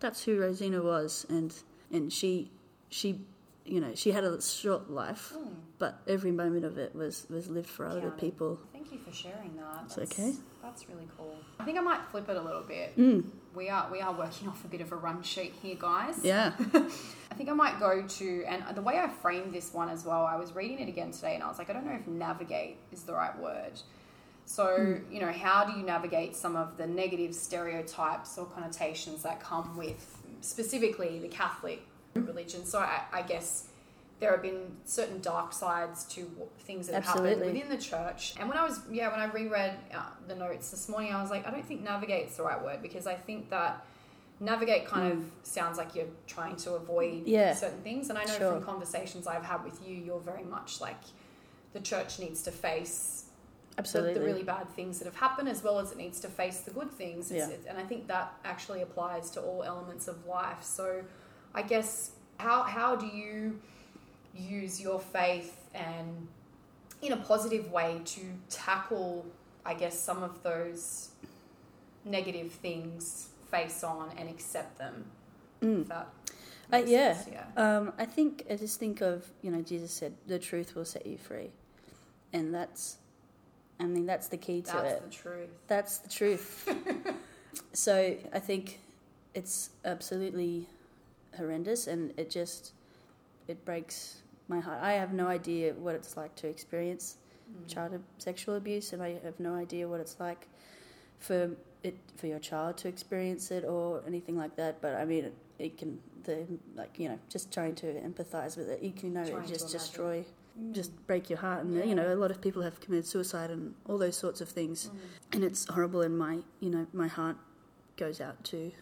that's 0.00 0.24
who 0.24 0.38
Rosina 0.40 0.82
was, 0.82 1.26
and 1.28 1.52
and 1.92 2.12
she 2.12 2.50
she 2.88 3.20
you 3.66 3.80
know 3.80 3.94
she 3.94 4.12
had 4.12 4.24
a 4.24 4.40
short 4.40 4.90
life, 4.90 5.32
mm. 5.36 5.54
but 5.78 6.00
every 6.06 6.30
moment 6.30 6.64
of 6.64 6.78
it 6.78 6.94
was 6.94 7.26
was 7.28 7.48
lived 7.48 7.68
for 7.68 7.84
other 7.86 8.10
people. 8.10 8.60
Thank 8.88 9.02
you 9.06 9.12
for 9.12 9.16
sharing 9.16 9.54
that. 9.56 9.82
It's 9.84 9.96
That's, 9.96 10.12
okay. 10.18 10.32
That's 10.62 10.88
really 10.88 11.08
cool. 11.18 11.36
I 11.60 11.64
think 11.64 11.76
I 11.76 11.82
might 11.82 12.00
flip 12.10 12.28
it 12.28 12.36
a 12.36 12.40
little 12.40 12.62
bit. 12.62 12.96
Mm, 12.96 13.24
We 13.54 13.68
are 13.68 13.90
we 13.92 14.00
are 14.00 14.12
working 14.12 14.48
off 14.48 14.64
a 14.64 14.68
bit 14.68 14.80
of 14.80 14.92
a 14.92 14.96
run 14.96 15.22
sheet 15.22 15.52
here, 15.62 15.76
guys. 15.78 16.20
yeah. 16.22 16.52
I 17.30 17.34
think 17.34 17.50
I 17.50 17.52
might 17.52 17.78
go 17.78 18.02
to, 18.02 18.44
and 18.48 18.64
the 18.74 18.80
way 18.80 18.98
I 18.98 19.08
framed 19.08 19.52
this 19.52 19.72
one 19.74 19.90
as 19.90 20.04
well, 20.04 20.24
I 20.24 20.36
was 20.36 20.54
reading 20.54 20.78
it 20.80 20.88
again 20.88 21.10
today 21.12 21.34
and 21.34 21.42
I 21.44 21.48
was 21.48 21.58
like, 21.58 21.68
I 21.68 21.74
don't 21.74 21.86
know 21.86 21.92
if 21.92 22.06
navigate 22.06 22.78
is 22.90 23.02
the 23.02 23.12
right 23.12 23.38
word. 23.38 23.80
So, 24.46 24.98
you 25.10 25.20
know, 25.20 25.30
how 25.30 25.64
do 25.66 25.78
you 25.78 25.84
navigate 25.84 26.34
some 26.34 26.56
of 26.56 26.78
the 26.78 26.86
negative 26.86 27.34
stereotypes 27.34 28.38
or 28.38 28.46
connotations 28.46 29.22
that 29.22 29.40
come 29.40 29.76
with 29.76 30.16
specifically 30.40 31.18
the 31.18 31.28
Catholic 31.28 31.82
religion? 32.14 32.64
So, 32.64 32.78
I, 32.78 33.02
I 33.12 33.22
guess 33.22 33.68
there 34.20 34.32
have 34.32 34.42
been 34.42 34.76
certain 34.84 35.20
dark 35.20 35.52
sides 35.52 36.04
to 36.04 36.28
things 36.60 36.86
that 36.86 36.94
have 36.94 37.04
happened 37.04 37.40
within 37.40 37.68
the 37.68 37.76
church. 37.76 38.34
And 38.38 38.48
when 38.48 38.58
I 38.58 38.64
was, 38.64 38.80
yeah, 38.90 39.10
when 39.10 39.20
I 39.20 39.26
reread 39.26 39.74
uh, 39.94 40.02
the 40.26 40.34
notes 40.34 40.70
this 40.70 40.88
morning, 40.88 41.14
I 41.14 41.22
was 41.22 41.30
like, 41.30 41.46
I 41.46 41.50
don't 41.50 41.64
think 41.64 41.82
navigate's 41.82 42.36
the 42.36 42.42
right 42.42 42.62
word 42.62 42.82
because 42.82 43.06
I 43.06 43.14
think 43.14 43.50
that 43.50 43.84
navigate 44.40 44.86
kind 44.86 45.12
of 45.12 45.24
sounds 45.44 45.78
like 45.78 45.94
you're 45.94 46.06
trying 46.26 46.56
to 46.56 46.72
avoid 46.74 47.26
Yeah. 47.26 47.54
certain 47.54 47.80
things. 47.82 48.08
And 48.08 48.18
I 48.18 48.24
know 48.24 48.38
Sure. 48.38 48.52
from 48.54 48.64
conversations 48.64 49.26
I've 49.26 49.44
had 49.44 49.62
with 49.64 49.86
you, 49.86 49.96
you're 49.96 50.20
very 50.20 50.44
much 50.44 50.80
like 50.80 51.00
the 51.72 51.80
church 51.80 52.18
needs 52.18 52.42
to 52.42 52.50
face 52.50 53.24
the, 53.76 53.80
Absolutely. 53.80 54.14
the 54.14 54.20
really 54.20 54.42
bad 54.42 54.68
things 54.70 54.98
that 54.98 55.04
have 55.04 55.16
happened 55.16 55.48
as 55.48 55.62
well 55.62 55.78
as 55.78 55.92
it 55.92 55.98
needs 55.98 56.18
to 56.20 56.28
face 56.28 56.60
the 56.62 56.72
good 56.72 56.90
things. 56.90 57.30
Yeah. 57.30 57.48
it's, 57.48 57.66
and 57.66 57.78
I 57.78 57.84
think 57.84 58.08
that 58.08 58.32
actually 58.44 58.82
applies 58.82 59.30
to 59.30 59.40
all 59.40 59.62
elements 59.62 60.08
of 60.08 60.26
life. 60.26 60.62
So 60.64 61.04
I 61.54 61.62
guess 61.62 62.10
how, 62.38 62.62
how 62.64 62.96
do 62.96 63.06
you 63.06 63.60
use 64.38 64.80
your 64.80 65.00
faith 65.00 65.68
and 65.74 66.28
in 67.02 67.12
a 67.12 67.16
positive 67.16 67.70
way 67.70 68.00
to 68.04 68.20
tackle, 68.50 69.24
I 69.64 69.74
guess, 69.74 69.98
some 69.98 70.22
of 70.22 70.42
those 70.42 71.10
negative 72.04 72.52
things 72.52 73.28
face 73.50 73.84
on 73.84 74.10
and 74.18 74.28
accept 74.28 74.78
them? 74.78 75.04
Mm. 75.62 75.86
That 75.88 76.08
Uh, 76.72 76.76
yeah. 76.86 77.14
sense, 77.14 77.28
yeah. 77.32 77.46
Um, 77.78 77.92
I 77.98 78.04
think 78.04 78.44
I 78.50 78.56
just 78.56 78.78
think 78.78 79.00
of 79.00 79.26
you 79.42 79.50
know 79.50 79.62
Jesus 79.62 79.90
said 79.90 80.12
the 80.26 80.38
truth 80.38 80.74
will 80.74 80.84
set 80.84 81.06
you 81.06 81.16
free, 81.16 81.50
and 82.32 82.54
that's, 82.54 82.98
I 83.80 83.84
mean 83.84 84.04
that's 84.06 84.28
the 84.28 84.36
key 84.36 84.60
to 84.62 84.72
That's 84.72 84.92
it. 84.94 85.04
the 85.10 85.16
truth. 85.16 85.50
That's 85.66 85.98
the 85.98 86.08
truth. 86.10 86.68
so 87.72 88.16
I 88.32 88.38
think 88.38 88.80
it's 89.34 89.70
absolutely 89.84 90.66
horrendous, 91.36 91.86
and 91.86 92.12
it 92.18 92.28
just 92.30 92.72
it 93.48 93.64
breaks 93.64 94.16
my 94.48 94.60
heart. 94.60 94.78
I 94.82 94.92
have 94.94 95.12
no 95.12 95.26
idea 95.28 95.74
what 95.74 95.94
it's 95.94 96.16
like 96.16 96.34
to 96.36 96.48
experience 96.48 97.18
Mm. 97.48 97.66
child 97.66 98.02
sexual 98.18 98.56
abuse, 98.56 98.92
and 98.92 99.02
I 99.02 99.18
have 99.24 99.40
no 99.40 99.54
idea 99.54 99.88
what 99.88 100.00
it's 100.00 100.16
like 100.20 100.48
for 101.18 101.56
it 101.82 101.96
for 102.16 102.26
your 102.26 102.38
child 102.40 102.76
to 102.78 102.88
experience 102.88 103.50
it 103.50 103.64
or 103.64 104.02
anything 104.06 104.36
like 104.36 104.54
that. 104.56 104.82
But 104.82 104.94
I 104.96 105.04
mean, 105.06 105.24
it, 105.24 105.34
it 105.58 105.78
can 105.78 105.98
the 106.24 106.46
like 106.76 106.98
you 106.98 107.08
know 107.08 107.18
just 107.30 107.50
trying 107.50 107.74
to 107.76 107.86
empathize 107.86 108.58
with 108.58 108.68
it. 108.68 108.82
You 108.82 108.92
can 108.92 109.14
know 109.14 109.24
Trying 109.26 109.44
it 109.44 109.48
just 109.48 109.70
destroy, 109.72 110.26
Mm. 110.60 110.72
just 110.72 110.90
break 111.06 111.30
your 111.30 111.38
heart, 111.38 111.64
and 111.64 111.74
Yeah. 111.74 111.84
you 111.84 111.94
know 111.94 112.12
a 112.12 112.16
lot 112.16 112.30
of 112.30 112.40
people 112.42 112.60
have 112.62 112.80
committed 112.80 113.06
suicide 113.06 113.50
and 113.50 113.74
all 113.86 113.96
those 113.96 114.16
sorts 114.16 114.40
of 114.42 114.48
things, 114.50 114.88
Mm. 114.88 114.98
and 115.32 115.44
it's 115.44 115.64
horrible. 115.68 116.02
And 116.02 116.18
my 116.18 116.40
you 116.60 116.68
know 116.68 116.86
my 116.92 117.08
heart 117.08 117.36
goes 117.96 118.20
out 118.20 118.44
to 118.44 118.72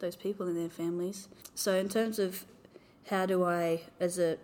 those 0.00 0.16
people 0.16 0.48
and 0.48 0.56
their 0.56 0.68
families. 0.68 1.28
So 1.54 1.74
in 1.74 1.88
terms 1.88 2.18
of 2.18 2.44
how 3.10 3.24
do 3.24 3.44
I 3.44 3.82
as 4.00 4.18
a 4.18 4.36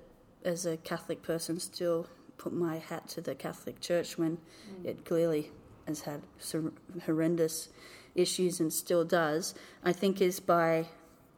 as 0.44 0.66
a 0.66 0.76
Catholic 0.78 1.22
person 1.22 1.58
still 1.60 2.06
put 2.38 2.52
my 2.52 2.78
hat 2.78 3.08
to 3.08 3.20
the 3.20 3.34
Catholic 3.34 3.80
Church 3.80 4.18
when 4.18 4.38
Mm. 4.70 4.84
it 4.86 5.04
clearly 5.04 5.50
has 5.86 6.00
had 6.02 6.22
some 6.38 6.72
horrendous 7.06 7.68
issues 8.14 8.60
and 8.60 8.72
still 8.72 9.04
does, 9.04 9.54
I 9.84 9.92
think 9.92 10.20
is 10.20 10.40
by 10.40 10.86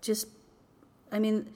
just, 0.00 0.28
I 1.12 1.18
mean, 1.18 1.52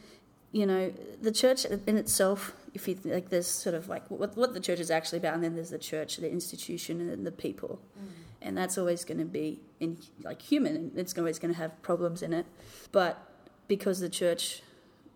you 0.53 0.65
know, 0.67 0.93
the 1.21 1.33
church 1.33 1.65
in 1.65 1.97
itself, 1.99 2.55
if 2.75 2.89
you 2.89 2.99
like, 3.05 3.29
there's 3.29 3.47
sort 3.47 3.75
of 3.75 3.89
like 3.89 4.11
what, 4.11 4.37
what 4.37 4.55
the 4.55 4.61
church 4.61 4.81
is 4.81 4.91
actually 4.91 5.19
about, 5.19 5.35
and 5.35 5.45
then 5.45 5.55
there's 5.55 5.71
the 5.71 5.79
church, 5.79 6.17
the 6.19 6.31
institution, 6.31 7.01
and 7.01 7.11
then 7.11 7.25
the 7.25 7.33
people. 7.33 7.81
And 8.41 8.57
that's 8.57 8.79
always 8.79 9.05
going 9.05 9.19
to 9.19 9.25
be 9.25 9.61
in 9.81 9.99
like 10.23 10.41
human, 10.41 10.77
and 10.77 10.99
it's 10.99 11.17
always 11.19 11.39
going 11.39 11.53
to 11.53 11.59
have 11.59 11.81
problems 11.83 12.23
in 12.23 12.33
it. 12.33 12.47
But 12.93 13.19
because 13.67 13.99
the 14.01 14.09
church 14.09 14.63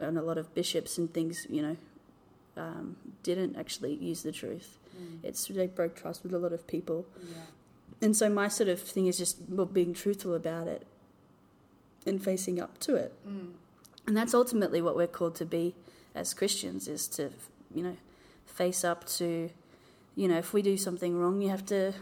and 0.01 0.19
a 0.19 0.23
lot 0.23 0.37
of 0.39 0.53
bishops 0.55 0.99
and 0.99 1.13
things, 1.15 1.47
you 1.49 1.63
know, 1.63 1.77
um, 2.57 2.97
didn't 3.23 3.57
actually 3.57 3.95
use 3.95 4.23
the 4.23 4.33
truth. 4.33 4.79
It's 5.23 5.47
they 5.47 5.67
broke 5.67 5.97
trust 5.97 6.23
with 6.23 6.33
a 6.35 6.39
lot 6.39 6.53
of 6.53 6.67
people, 6.67 7.07
Yeah. 7.19 7.35
and 8.03 8.17
so 8.17 8.29
my 8.29 8.49
sort 8.49 8.69
of 8.69 8.81
thing 8.81 9.07
is 9.07 9.19
just 9.19 9.37
being 9.73 9.95
truthful 9.95 10.35
about 10.35 10.69
it 10.69 10.87
and 12.07 12.23
facing 12.23 12.61
up 12.61 12.79
to 12.81 12.95
it. 12.97 13.13
Mm. 13.27 13.53
And 14.07 14.17
that's 14.17 14.35
ultimately 14.35 14.83
what 14.83 14.97
we're 14.97 15.07
called 15.07 15.35
to 15.37 15.47
be 15.47 15.75
as 16.15 16.35
Christians 16.35 16.89
is 16.89 17.09
to, 17.09 17.31
you 17.75 17.83
know, 17.83 17.97
face 18.47 18.85
up 18.85 19.07
to, 19.19 19.51
you 20.15 20.29
know, 20.29 20.39
if 20.39 20.53
we 20.53 20.61
do 20.63 20.77
something 20.77 21.17
wrong, 21.19 21.41
you 21.41 21.49
have 21.49 21.65
to 21.67 21.95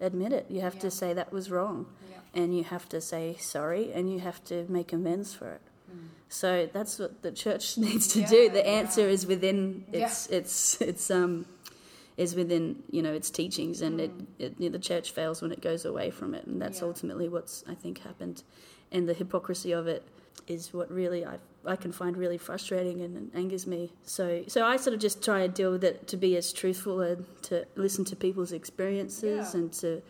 admit 0.00 0.32
it. 0.32 0.46
You 0.50 0.60
have 0.62 0.74
Yeah. 0.74 0.80
to 0.80 0.90
say 0.90 1.12
that 1.14 1.32
was 1.32 1.50
wrong, 1.50 1.86
Yeah. 2.10 2.18
and 2.42 2.56
you 2.56 2.64
have 2.64 2.88
to 2.88 3.00
say 3.00 3.36
sorry, 3.38 3.92
and 3.92 4.10
you 4.12 4.18
have 4.20 4.42
to 4.44 4.66
make 4.68 4.92
amends 4.92 5.32
for 5.32 5.48
it. 5.52 5.60
So 6.32 6.68
that's 6.72 6.98
what 6.98 7.22
the 7.22 7.30
church 7.30 7.76
needs 7.86 8.08
to 8.14 8.20
Yeah, 8.20 8.26
do. 8.28 8.48
The 8.50 8.58
yeah. 8.60 8.78
answer 8.80 9.06
is 9.08 9.26
within 9.26 9.84
Yeah. 9.92 10.06
its 10.06 10.26
its 10.28 10.80
its 10.80 11.10
um 11.10 11.46
is 12.16 12.34
within 12.34 12.82
you 12.90 13.02
know 13.02 13.12
its 13.12 13.30
teachings, 13.30 13.82
and 13.82 14.00
Mm. 14.00 14.04
it, 14.04 14.12
it 14.44 14.54
you 14.58 14.68
know, 14.68 14.72
the 14.72 14.84
church 14.90 15.12
fails 15.12 15.42
when 15.42 15.52
it 15.52 15.60
goes 15.60 15.84
away 15.84 16.10
from 16.10 16.34
it, 16.34 16.46
and 16.46 16.60
that's 16.60 16.80
Yeah. 16.80 16.86
ultimately 16.88 17.28
what's 17.28 17.64
I 17.68 17.74
think 17.74 17.98
happened, 17.98 18.42
and 18.90 19.08
the 19.08 19.14
hypocrisy 19.14 19.72
of 19.72 19.86
it 19.86 20.02
is 20.46 20.72
what 20.72 20.90
really 20.90 21.24
I 21.24 21.38
I 21.64 21.76
can 21.76 21.92
find 21.92 22.16
really 22.16 22.38
frustrating 22.38 23.00
and, 23.02 23.16
and 23.16 23.30
angers 23.34 23.66
me. 23.66 23.92
So 24.04 24.42
so 24.48 24.64
I 24.64 24.76
sort 24.78 24.94
of 24.94 25.00
just 25.00 25.22
try 25.22 25.40
and 25.42 25.52
deal 25.54 25.70
with 25.70 25.84
it 25.84 26.06
to 26.08 26.16
be 26.16 26.36
as 26.36 26.52
truthful 26.52 27.00
and 27.00 27.24
to 27.42 27.66
listen 27.76 28.04
to 28.06 28.16
people's 28.16 28.52
experiences 28.52 29.52
Yeah. 29.54 29.60
and 29.60 29.72
to 29.74 30.02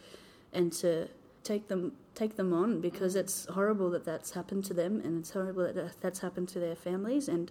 and 0.52 0.72
to 0.74 1.08
take 1.44 1.66
them 1.68 1.92
take 2.14 2.36
them 2.36 2.52
on 2.52 2.80
because 2.80 3.14
mm. 3.14 3.20
it's 3.20 3.46
horrible 3.46 3.90
that 3.90 4.04
that's 4.04 4.32
happened 4.32 4.64
to 4.64 4.74
them 4.74 5.00
and 5.04 5.18
it's 5.18 5.30
horrible 5.30 5.72
that 5.72 5.76
uh, 5.76 5.88
that's 6.00 6.20
happened 6.20 6.48
to 6.48 6.58
their 6.58 6.76
families 6.76 7.28
and 7.28 7.50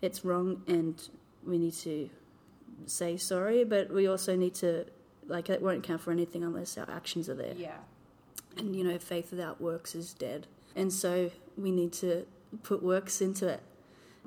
it's 0.00 0.24
wrong 0.24 0.62
and 0.66 1.08
we 1.46 1.58
need 1.58 1.74
to 1.74 2.08
say 2.86 3.16
sorry 3.16 3.64
but 3.64 3.92
we 3.92 4.06
also 4.06 4.34
need 4.36 4.54
to 4.54 4.84
like 5.26 5.48
it 5.50 5.62
won't 5.62 5.82
count 5.82 6.00
for 6.00 6.10
anything 6.10 6.42
unless 6.42 6.76
our 6.76 6.90
actions 6.90 7.28
are 7.28 7.34
there. 7.34 7.54
Yeah. 7.56 7.76
and 8.56 8.74
you 8.74 8.84
know 8.84 8.98
faith 8.98 9.30
without 9.30 9.60
works 9.60 9.94
is 9.94 10.12
dead. 10.14 10.46
And 10.76 10.92
so 10.92 11.30
we 11.56 11.70
need 11.70 11.92
to 11.94 12.26
put 12.62 12.82
works 12.82 13.20
into 13.20 13.48
it. 13.48 13.60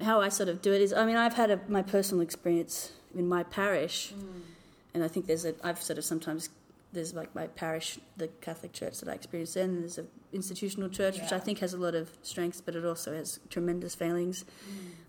How 0.01 0.21
i 0.21 0.29
sort 0.29 0.49
of 0.49 0.61
do 0.61 0.73
it 0.73 0.81
is 0.81 0.91
i 0.91 1.05
mean 1.05 1.15
i've 1.15 1.35
had 1.35 1.51
a, 1.51 1.59
my 1.67 1.83
personal 1.83 2.23
experience 2.23 2.93
in 3.15 3.27
my 3.27 3.43
parish 3.43 4.11
mm. 4.11 4.41
and 4.93 5.03
i 5.03 5.07
think 5.07 5.27
there's 5.27 5.45
a 5.45 5.53
i've 5.63 5.81
sort 5.81 5.99
of 5.99 6.03
sometimes 6.03 6.49
there's 6.93 7.13
like 7.13 7.33
my 7.35 7.47
parish 7.47 7.97
the 8.17 8.27
catholic 8.39 8.71
church 8.71 8.99
that 8.99 9.09
i 9.09 9.13
experience 9.13 9.55
in 9.55 9.79
there's 9.81 9.97
an 9.97 10.07
institutional 10.31 10.87
church 10.89 11.19
which 11.19 11.31
i 11.31 11.39
think 11.39 11.59
has 11.59 11.73
a 11.73 11.77
lot 11.77 11.95
of 11.95 12.11
strengths 12.21 12.61
but 12.61 12.75
it 12.75 12.85
also 12.85 13.13
has 13.13 13.39
tremendous 13.49 13.95
failings. 13.95 14.45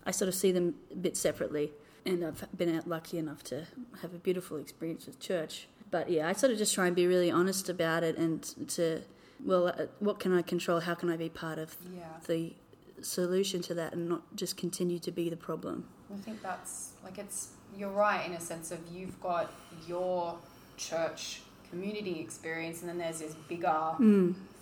I 0.05 0.11
sort 0.11 0.27
of 0.29 0.35
see 0.35 0.51
them 0.51 0.75
a 0.91 0.95
bit 0.95 1.15
separately 1.15 1.71
and 2.05 2.23
i've 2.25 2.45
been 2.57 2.75
out 2.75 2.87
lucky 2.87 3.17
enough 3.17 3.43
to 3.51 3.65
have 4.01 4.13
a 4.13 4.17
beautiful 4.17 4.57
experience 4.57 5.05
with 5.05 5.19
church. 5.19 5.67
But 5.91 6.09
yeah 6.09 6.27
i 6.27 6.33
sort 6.33 6.51
of 6.51 6.57
just 6.57 6.73
try 6.75 6.87
and 6.87 6.95
be 6.95 7.07
really 7.07 7.31
honest 7.31 7.69
about 7.69 8.03
it 8.03 8.17
and 8.17 8.43
to 8.69 9.01
well 9.43 9.67
uh, 9.67 9.85
what 9.99 10.19
can 10.19 10.31
i 10.37 10.41
control? 10.41 10.79
How 10.81 10.95
can 10.95 11.09
i 11.09 11.17
be 11.17 11.29
part 11.29 11.59
of 11.59 11.75
Yeah. 11.95 12.03
the 12.27 12.53
solution 13.01 13.61
to 13.63 13.73
that 13.75 13.93
and 13.93 14.07
not 14.09 14.21
just 14.35 14.57
continue 14.57 14.99
to 14.99 15.11
be 15.11 15.29
the 15.29 15.37
problem? 15.37 15.85
I 16.13 16.17
think 16.25 16.41
that's 16.41 16.91
like 17.03 17.17
it's 17.17 17.49
you're 17.77 17.89
right 18.07 18.25
in 18.25 18.33
a 18.33 18.39
sense 18.39 18.71
of 18.71 18.79
you've 18.91 19.19
got 19.19 19.51
your 19.87 20.37
church 20.77 21.41
community 21.75 22.19
experience 22.21 22.81
and 22.81 22.89
then 22.89 22.97
there's 22.97 23.19
this 23.19 23.35
bigger 23.49 23.95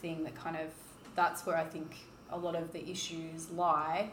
thing 0.01 0.23
that 0.23 0.35
kind 0.35 0.55
of 0.55 0.69
that's 1.15 1.45
where 1.45 1.55
I 1.57 1.63
think 1.63 1.95
a 2.31 2.37
lot 2.37 2.55
of 2.55 2.73
the 2.73 2.89
issues 2.89 3.51
lie. 3.51 4.09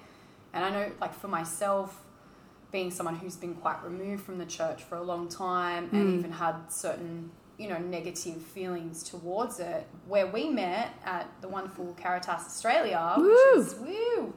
And 0.52 0.64
I 0.64 0.70
know 0.70 0.92
like 1.00 1.14
for 1.14 1.28
myself 1.28 2.02
being 2.72 2.90
someone 2.90 3.16
who's 3.16 3.36
been 3.36 3.54
quite 3.54 3.82
removed 3.82 4.22
from 4.22 4.38
the 4.38 4.44
church 4.46 4.82
for 4.84 4.96
a 4.96 5.02
long 5.02 5.28
time 5.28 5.88
and 5.92 6.18
even 6.18 6.32
had 6.32 6.56
certain 6.68 7.30
you 7.58 7.68
know 7.68 7.78
negative 7.78 8.40
feelings 8.40 9.02
towards 9.02 9.58
it 9.60 9.86
where 10.06 10.26
we 10.26 10.48
met 10.48 10.94
at 11.04 11.26
the 11.40 11.48
wonderful 11.48 11.94
Caritas 12.00 12.42
Australia 12.46 13.14
Woo! 13.16 13.28
which 13.28 13.66
is 13.66 13.74
woo! 13.74 14.32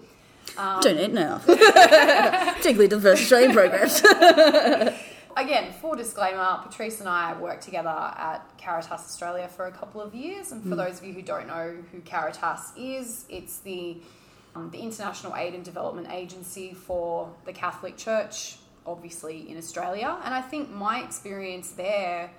um, 0.58 0.82
donate 0.82 1.14
now. 1.24 1.38
Particularly 1.46 2.88
to 2.90 2.96
the 2.98 3.02
first 3.02 3.24
australian 3.24 3.54
programs 3.54 4.02
again, 5.38 5.72
full 5.74 5.96
disclaimer, 5.96 6.60
Patrice 6.64 7.00
and 7.00 7.10
I 7.10 7.38
worked 7.40 7.64
together 7.64 7.90
at 7.90 8.42
Caritas 8.58 8.92
Australia 8.92 9.48
for 9.48 9.66
a 9.66 9.72
couple 9.72 10.02
of 10.02 10.14
years. 10.14 10.52
And 10.52 10.64
for 10.64 10.76
those 10.76 11.00
of 11.00 11.06
you 11.06 11.14
who 11.14 11.22
don't 11.22 11.48
know 11.48 11.76
who 11.92 12.00
Caritas 12.02 12.72
is, 12.78 13.26
it's 13.30 13.60
the, 13.60 13.98
um, 14.56 14.70
the 14.72 14.80
International 14.80 15.36
Aid 15.36 15.54
and 15.54 15.64
Development 15.64 16.08
Agency 16.12 16.74
for 16.74 17.30
the 17.46 17.54
Catholic 17.54 17.98
Church, 17.98 18.58
obviously 18.86 19.50
in 19.50 19.58
Australia. 19.58 20.18
And 20.24 20.34
I 20.34 20.42
think 20.42 20.70
my 20.70 21.04
experience 21.04 21.72
there, 21.72 22.30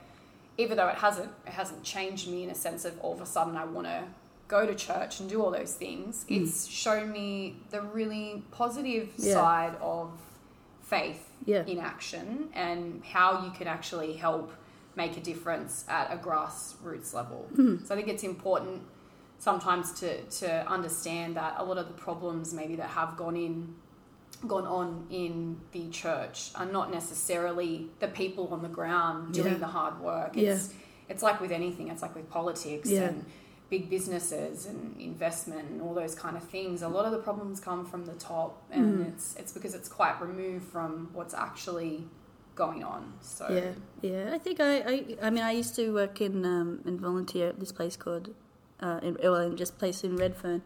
even 0.58 0.76
though 0.76 0.88
it 0.88 0.96
hasn't, 0.96 1.30
it 1.46 1.52
hasn't 1.52 1.82
changed 1.82 2.28
me 2.28 2.44
in 2.44 2.50
a 2.50 2.54
sense 2.54 2.84
of 2.84 2.98
all 3.00 3.12
of 3.14 3.20
a 3.20 3.26
sudden 3.26 3.56
I 3.56 3.64
want 3.64 3.86
to 3.86 4.04
go 4.46 4.66
to 4.66 4.74
church 4.74 5.20
and 5.20 5.28
do 5.28 5.42
all 5.42 5.50
those 5.50 5.72
things, 5.74 6.26
it's 6.28 6.66
shown 6.66 7.10
me 7.10 7.56
the 7.70 7.80
really 7.80 8.42
positive 8.50 9.08
Yeah. 9.16 9.32
side 9.32 9.74
of 9.80 10.10
faith 10.84 11.30
Yeah. 11.46 11.64
in 11.66 11.78
action 11.78 12.48
and 12.54 13.02
how 13.04 13.44
you 13.44 13.50
can 13.52 13.66
actually 13.66 14.12
help 14.14 14.52
make 14.96 15.16
a 15.16 15.20
difference 15.20 15.84
at 15.88 16.12
a 16.12 16.16
grassroots 16.16 17.12
level. 17.14 17.46
Hmm. 17.56 17.76
So 17.84 17.94
I 17.94 17.96
think 17.96 18.08
it's 18.08 18.22
important 18.22 18.82
sometimes 19.38 19.92
to, 20.00 20.22
to 20.40 20.48
understand 20.70 21.36
that 21.36 21.54
a 21.58 21.64
lot 21.64 21.78
of 21.78 21.86
the 21.88 21.94
problems 21.94 22.54
maybe 22.54 22.76
that 22.76 22.90
have 22.90 23.16
gone 23.16 23.36
in 23.36 23.74
gone 24.46 24.66
on 24.66 25.06
in 25.10 25.58
the 25.72 25.88
church 25.88 26.50
are 26.54 26.66
not 26.66 26.90
necessarily 26.92 27.88
the 28.00 28.08
people 28.08 28.48
on 28.48 28.60
the 28.62 28.68
ground 28.68 29.32
doing 29.32 29.52
Yeah. 29.54 29.58
the 29.58 29.66
hard 29.66 30.00
work. 30.00 30.32
Yeah. 30.34 30.52
It's 30.54 30.74
it's 31.08 31.22
like 31.22 31.40
with 31.40 31.50
anything, 31.52 31.88
it's 31.88 32.02
like 32.02 32.14
with 32.14 32.28
politics 32.30 32.90
Yeah. 32.90 33.02
and 33.08 33.24
big 33.74 33.84
businesses 33.96 34.56
and 34.70 34.80
investment 35.12 35.64
and 35.70 35.78
all 35.84 35.94
those 36.02 36.14
kind 36.24 36.36
of 36.40 36.44
things. 36.56 36.76
A 36.82 36.92
lot 36.96 37.04
of 37.08 37.12
the 37.16 37.22
problems 37.28 37.56
come 37.68 37.82
from 37.92 38.02
the 38.10 38.16
top 38.32 38.50
and 38.76 38.86
Mm. 38.98 39.08
it's 39.10 39.26
it's 39.40 39.52
because 39.56 39.74
it's 39.78 39.90
quite 40.00 40.16
removed 40.28 40.66
from 40.74 40.90
what's 41.16 41.34
actually 41.46 41.94
going 42.62 42.82
on. 42.94 43.02
So 43.34 43.44
Yeah, 43.58 43.72
yeah. 44.10 44.24
I 44.36 44.38
think 44.44 44.56
I, 44.70 44.72
I, 44.92 44.94
I 45.26 45.28
mean, 45.34 45.44
I 45.50 45.52
used 45.62 45.74
to 45.80 45.84
work 46.00 46.16
in 46.26 46.34
um, 46.56 46.68
and 46.88 46.96
volunteer 47.08 47.44
at 47.52 47.58
this 47.62 47.72
place 47.78 47.96
called, 48.04 48.26
uh, 48.84 49.00
in, 49.06 49.12
well, 49.22 49.36
in 49.48 49.56
just 49.64 49.72
place 49.82 49.98
in 50.08 50.12
Redfern, 50.24 50.60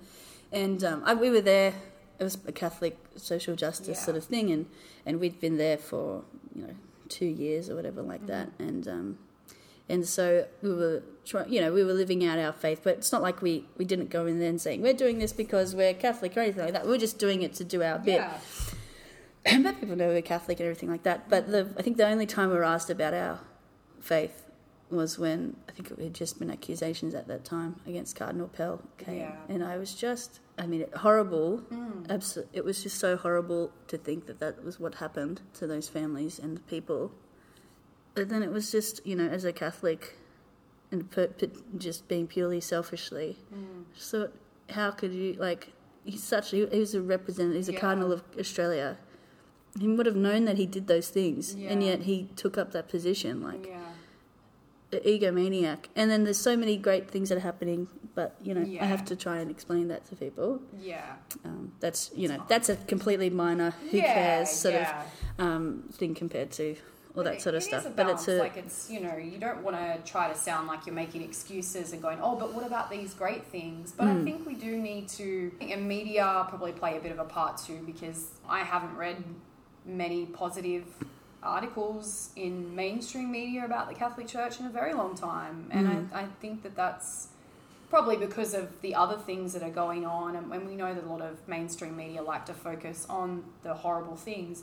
and 0.63 0.81
um, 0.91 0.99
I, 1.11 1.13
we 1.25 1.29
were 1.37 1.47
there. 1.55 1.73
It 2.21 2.25
was 2.29 2.37
a 2.53 2.53
Catholic 2.65 2.95
social 3.17 3.55
justice 3.65 3.99
Yeah. 3.99 4.05
sort 4.09 4.17
of 4.21 4.25
thing, 4.35 4.47
and 4.55 4.63
and 5.07 5.13
we'd 5.23 5.39
been 5.47 5.57
there 5.67 5.79
for 5.91 6.07
you 6.55 6.63
know 6.65 6.75
two 7.17 7.31
years 7.45 7.65
or 7.71 7.75
whatever 7.79 8.01
like 8.13 8.25
Mm-hmm. 8.27 8.37
that, 8.37 8.49
and 8.69 8.83
um, 8.97 9.09
and 9.89 10.07
so 10.07 10.47
we 10.63 10.73
were 10.75 11.03
trying, 11.25 11.53
you 11.53 11.61
know, 11.61 11.73
we 11.73 11.85
were 11.85 11.93
living 11.93 12.25
out 12.25 12.39
our 12.39 12.53
faith, 12.53 12.81
but 12.85 12.99
it's 12.99 13.13
not 13.13 13.23
like 13.23 13.43
we 13.43 13.65
we 13.77 13.85
didn't 13.85 14.11
go 14.11 14.27
in 14.27 14.39
there 14.39 14.49
and 14.51 14.61
saying 14.61 14.83
we're 14.83 14.93
doing 14.95 15.19
this 15.19 15.33
because 15.33 15.75
we're 15.75 15.95
Catholic 15.95 16.37
or 16.37 16.41
anything 16.41 16.65
like 16.65 16.73
that. 16.75 16.87
We 16.87 16.95
are 16.95 16.99
just 16.99 17.19
doing 17.19 17.43
it 17.43 17.55
to 17.55 17.65
do 17.65 17.83
our 17.83 17.99
bit 17.99 18.17
yeah. 18.17 18.39
but 19.63 19.81
people 19.81 19.97
know 19.97 20.09
we're 20.09 20.23
Catholic 20.23 20.61
and 20.61 20.67
everything 20.67 20.91
like 20.91 21.05
that. 21.05 21.29
But 21.29 21.51
the, 21.51 21.73
I 21.79 21.83
think 21.83 21.97
the 21.97 22.07
only 22.07 22.27
time 22.27 22.51
we 22.51 22.57
were 22.57 22.65
asked 22.65 22.91
about 22.91 23.15
our 23.15 23.41
faith 24.01 24.45
was 24.91 25.19
when 25.19 25.55
I 25.69 25.73
think 25.73 25.91
it 25.91 25.99
had 25.99 26.15
just 26.15 26.39
been 26.39 26.51
accusations 26.51 27.15
at 27.15 27.29
that 27.29 27.45
time 27.45 27.77
against 27.87 28.17
Cardinal 28.17 28.49
Pell 28.49 28.81
came, 28.97 29.19
Yeah. 29.21 29.37
and 29.49 29.63
I 29.63 29.77
was 29.77 29.95
just, 29.95 30.41
I 30.57 30.67
mean, 30.67 30.87
horrible. 30.97 31.59
Mm. 31.71 32.07
Abso- 32.07 32.47
it 32.55 32.65
was 32.65 32.83
just 32.83 32.99
so 32.99 33.17
horrible 33.17 33.71
to 33.89 33.99
think 33.99 34.27
that 34.27 34.41
that 34.41 34.65
was 34.65 34.81
what 34.81 34.95
happened 34.97 35.43
to 35.55 35.67
those 35.67 35.89
families 35.89 36.39
and 36.39 36.57
the 36.57 36.63
people. 36.63 37.13
But 38.19 38.29
then 38.31 38.43
it 38.43 38.51
was 38.51 38.73
just, 38.73 39.01
you 39.07 39.15
know, 39.15 39.29
as 39.29 39.45
a 39.45 39.53
Catholic, 39.53 40.17
and 40.91 41.09
per, 41.11 41.29
per, 41.29 41.47
just 41.77 42.09
being 42.09 42.27
purely 42.27 42.61
selfishly, 42.61 43.37
Mm. 43.55 43.85
just 43.95 44.11
thought, 44.11 44.33
how 44.71 44.91
could 44.91 45.13
you 45.13 45.35
like? 45.35 45.73
He's 46.05 46.23
such. 46.23 46.51
He, 46.51 46.67
he 46.67 46.81
was 46.81 46.95
a 46.95 47.01
representative. 47.03 47.57
He's 47.57 47.69
a 47.69 47.73
Yeah. 47.75 47.81
cardinal 47.81 48.11
of 48.13 48.23
Australia. 48.39 48.99
He 49.79 49.87
would 49.87 50.07
have 50.07 50.17
known 50.17 50.47
that 50.47 50.57
he 50.57 50.67
did 50.67 50.89
those 50.89 51.09
things, 51.11 51.55
and 51.55 51.83
yet 51.83 52.01
he 52.03 52.29
took 52.35 52.59
up 52.59 52.73
that 52.73 52.89
position, 52.89 53.41
like 53.43 53.67
yeah. 53.67 53.93
the 54.91 54.99
egomaniac. 55.01 55.81
And 55.95 56.11
then 56.11 56.25
there's 56.25 56.39
so 56.39 56.57
many 56.57 56.77
great 56.77 57.09
things 57.09 57.29
that 57.29 57.37
are 57.39 57.47
happening, 57.53 57.87
but 58.17 58.35
you 58.43 58.53
know, 58.55 58.63
I 58.81 58.87
have 58.87 59.05
to 59.05 59.15
try 59.15 59.37
and 59.39 59.51
explain 59.51 59.87
that 59.89 60.05
to 60.07 60.17
people. 60.17 60.61
Yeah. 60.81 61.05
Um, 61.45 61.73
that's 61.79 62.11
you 62.17 62.27
know, 62.27 62.43
that's 62.49 62.69
a 62.69 62.77
completely 62.77 63.31
minor, 63.31 63.71
who 63.91 63.99
yeah, 63.99 64.15
cares 64.15 64.51
sort 64.51 64.75
yeah. 64.75 65.03
of 65.39 65.45
um, 65.47 65.85
thing 65.93 66.15
compared 66.17 66.51
to 66.53 66.75
all 67.19 67.25
that 67.25 67.35
it- 67.35 67.43
sort 67.43 67.55
of 67.57 67.63
stuff. 67.63 67.87
But 67.95 68.09
it's 68.09 68.29
a 68.29 68.39
like 68.39 68.57
it's 68.57 68.89
you 68.91 69.01
know 69.01 69.17
you 69.17 69.39
don't 69.39 69.63
want 69.63 69.77
to 69.77 69.99
try 70.11 70.29
to 70.33 70.35
sound 70.39 70.69
like 70.69 70.87
you're 70.87 70.95
making 70.95 71.23
excuses 71.23 71.93
and 71.93 72.01
going 72.01 72.19
oh 72.23 72.37
but 72.37 72.55
what 72.55 72.65
about 72.67 72.91
these 72.91 73.13
great 73.15 73.45
things 73.47 73.93
but 73.93 74.05
Hmm. 74.07 74.21
I 74.21 74.25
think 74.25 74.47
we 74.47 74.55
do 74.55 74.77
need 74.79 75.09
to 75.21 75.51
and 75.61 75.87
media 75.89 76.47
probably 76.49 76.73
play 76.73 76.97
a 76.97 77.01
bit 77.01 77.13
of 77.13 77.19
a 77.19 77.25
part 77.25 77.59
too 77.59 77.81
because 77.85 78.29
I 78.49 78.61
haven't 78.61 78.97
read 78.97 79.17
many 79.85 80.27
positive 80.27 80.85
articles 81.43 82.31
in 82.37 82.75
mainstream 82.75 83.31
media 83.31 83.65
about 83.65 83.89
the 83.89 83.95
Catholic 83.95 84.27
Church 84.27 84.61
in 84.61 84.67
a 84.67 84.71
very 84.71 84.95
long 84.95 85.15
time 85.15 85.67
and 85.71 85.87
Hmm. 85.89 86.15
I, 86.15 86.21
I 86.23 86.27
think 86.41 86.63
that 86.63 86.75
that's 86.77 87.29
probably 87.91 88.17
because 88.17 88.53
of 88.55 88.69
the 88.83 88.95
other 88.95 89.17
things 89.17 89.55
that 89.55 89.63
are 89.63 89.71
going 89.71 90.05
on 90.05 90.37
and 90.37 90.51
when 90.51 90.67
we 90.67 90.75
know 90.77 90.93
that 90.95 91.05
a 91.05 91.07
lot 91.07 91.23
of 91.23 91.37
mainstream 91.49 91.97
media 91.97 92.23
like 92.23 92.45
to 92.47 92.53
focus 92.55 93.07
on 93.09 93.43
the 93.63 93.73
horrible 93.73 94.15
things 94.17 94.63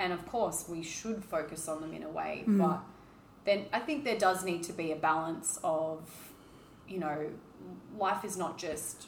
and 0.00 0.12
of 0.12 0.22
course 0.34 0.58
we 0.74 0.82
should 0.82 1.20
focus 1.34 1.62
on 1.72 1.76
them 1.82 1.92
in 1.98 2.02
a 2.10 2.12
way 2.20 2.34
Mm. 2.46 2.58
but 2.64 2.80
then 3.46 3.60
i 3.78 3.80
think 3.86 3.98
there 4.08 4.18
does 4.28 4.38
need 4.50 4.62
to 4.70 4.72
be 4.82 4.86
a 4.92 4.96
balance 5.10 5.50
of 5.62 5.98
you 6.92 6.98
know 7.04 7.18
life 8.06 8.22
is 8.30 8.36
not 8.44 8.52
just 8.66 9.06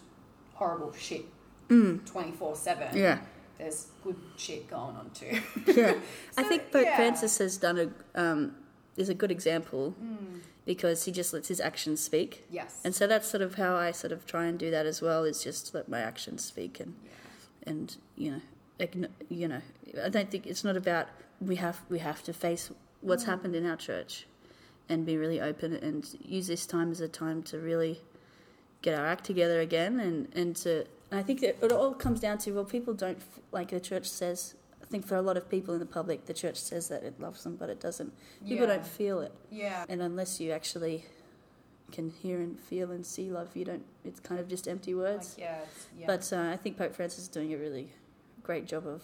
horrible 0.61 0.93
shit 1.07 1.25
24 1.69 2.55
7 2.57 2.89
Mm. 2.89 2.97
yeah. 3.07 3.19
there's 3.59 3.87
good 4.05 4.17
shit 4.37 4.63
going 4.69 4.97
on 5.01 5.11
too 5.21 5.35
yeah. 5.81 5.95
I 6.41 6.43
think 6.43 6.61
Pope 6.73 6.85
yeah. 6.85 6.97
Francis 6.97 7.39
has 7.39 7.57
done 7.57 7.79
a 7.85 8.21
um, 8.23 8.41
is 8.97 9.09
a 9.09 9.15
good 9.15 9.31
example 9.39 9.95
because 10.67 10.99
he 11.07 11.13
just 11.21 11.33
lets 11.33 11.49
his 11.49 11.61
actions 11.61 11.99
speak, 12.11 12.45
yes 12.51 12.73
and 12.85 12.95
so 12.95 13.07
that's 13.13 13.27
sort 13.35 13.43
of 13.43 13.55
how 13.55 13.75
I 13.87 13.91
sort 14.03 14.13
of 14.13 14.21
try 14.27 14.45
and 14.51 14.57
do 14.59 14.71
that 14.71 14.85
as 14.93 15.01
well. 15.07 15.25
Is 15.25 15.43
just 15.43 15.75
let 15.75 15.89
my 15.89 16.01
actions 16.01 16.45
speak 16.45 16.79
and 16.79 16.93
and 17.71 17.97
you 18.23 18.31
know 18.33 18.43
you 19.29 19.49
know 19.49 19.61
I 20.05 20.09
don't 20.09 20.31
think 20.31 20.47
it's 20.47 20.65
not 20.65 20.77
about 20.77 21.07
we 21.41 21.57
have 21.57 21.81
we 21.89 21.99
have 21.99 22.23
to 22.25 22.33
face 22.33 22.71
what's 23.01 23.25
happened 23.25 23.55
in 23.55 23.67
our 23.67 23.77
church 23.77 24.27
and 24.89 25.05
be 25.07 25.17
really 25.17 25.41
open 25.41 25.75
and 25.75 26.07
use 26.25 26.47
this 26.47 26.67
time 26.67 26.91
as 26.91 27.01
a 27.01 27.09
time 27.09 27.43
to 27.45 27.59
really 27.59 28.01
get 28.83 28.99
our 28.99 29.07
act 29.07 29.25
together 29.25 29.61
again 29.61 30.01
and 30.01 30.29
and 30.35 30.57
to 30.57 30.85
and 31.11 31.21
I 31.21 31.23
think 31.23 31.41
that 31.41 31.57
it 31.63 31.73
all 31.73 31.95
comes 31.95 32.21
down 32.21 32.39
to 32.39 32.53
well 32.53 32.65
people 32.65 32.95
don't 32.95 33.21
like 33.53 33.69
the 33.71 33.81
church 33.81 34.07
says 34.09 34.55
I 34.83 34.87
think 34.87 35.07
for 35.07 35.17
a 35.17 35.23
lot 35.23 35.37
of 35.37 35.49
people 35.49 35.73
in 35.75 35.81
the 35.81 35.87
public 35.87 36.27
the 36.27 36.35
church 36.35 36.57
says 36.57 36.89
that 36.89 37.03
it 37.03 37.21
loves 37.21 37.45
them 37.45 37.57
but 37.57 37.69
it 37.71 37.81
doesn't 37.81 38.13
people 38.47 38.67
Yeah. 38.67 38.75
don't 38.75 38.87
feel 38.87 39.21
it 39.21 39.33
yeah 39.51 39.85
and 39.89 40.01
unless 40.03 40.41
you 40.41 40.51
actually 40.53 41.05
can 41.91 42.11
hear 42.11 42.41
and 42.41 42.59
feel 42.59 42.91
and 42.91 43.05
see 43.05 43.31
love, 43.31 43.55
you 43.55 43.67
don't. 43.67 43.85
It's 44.03 44.19
kind 44.19 44.41
of 44.41 44.49
just 44.49 44.67
empty 44.67 44.95
words. 44.95 45.35
Like, 45.37 45.45
yeah, 45.47 45.59
yeah. 45.99 46.07
But 46.07 46.33
uh, 46.33 46.49
I 46.51 46.57
think 46.57 46.79
Pope 46.79 46.95
Francis 46.95 47.25
is 47.25 47.29
doing 47.29 47.53
a 47.53 47.59
really 47.59 47.91
great 48.43 48.67
job 48.67 48.87
of 48.87 49.03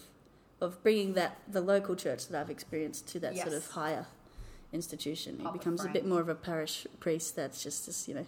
of 0.61 0.81
bringing 0.83 1.13
that 1.13 1.39
the 1.47 1.61
local 1.61 1.95
church 1.95 2.27
that 2.27 2.39
I've 2.41 2.49
experienced 2.49 3.07
to 3.09 3.19
that 3.21 3.37
sort 3.37 3.53
of 3.53 3.65
higher 3.71 4.05
institution. 4.73 5.37
He 5.37 5.43
Papa 5.43 5.57
becomes 5.57 5.85
a 5.85 5.87
bit 5.89 6.05
more 6.05 6.19
of 6.19 6.27
a 6.29 6.35
parish 6.35 6.85
priest. 6.99 7.35
That's 7.37 7.63
just 7.63 7.85
this, 7.85 8.07
you 8.09 8.13
know, 8.15 8.25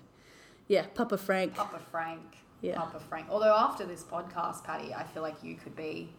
yeah, 0.68 0.86
Papa 0.96 1.18
Frank. 1.18 1.56
Papa 1.56 1.80
Frank. 1.92 2.22
Yeah. 2.62 2.78
Papa 2.78 3.00
Frank. 3.10 3.28
Although 3.30 3.54
after 3.54 3.86
this 3.86 4.04
podcast, 4.04 4.64
Patty, 4.64 4.94
I 4.94 5.04
feel 5.04 5.24
like 5.24 5.44
you 5.44 5.56
could 5.56 5.76
be 5.76 6.10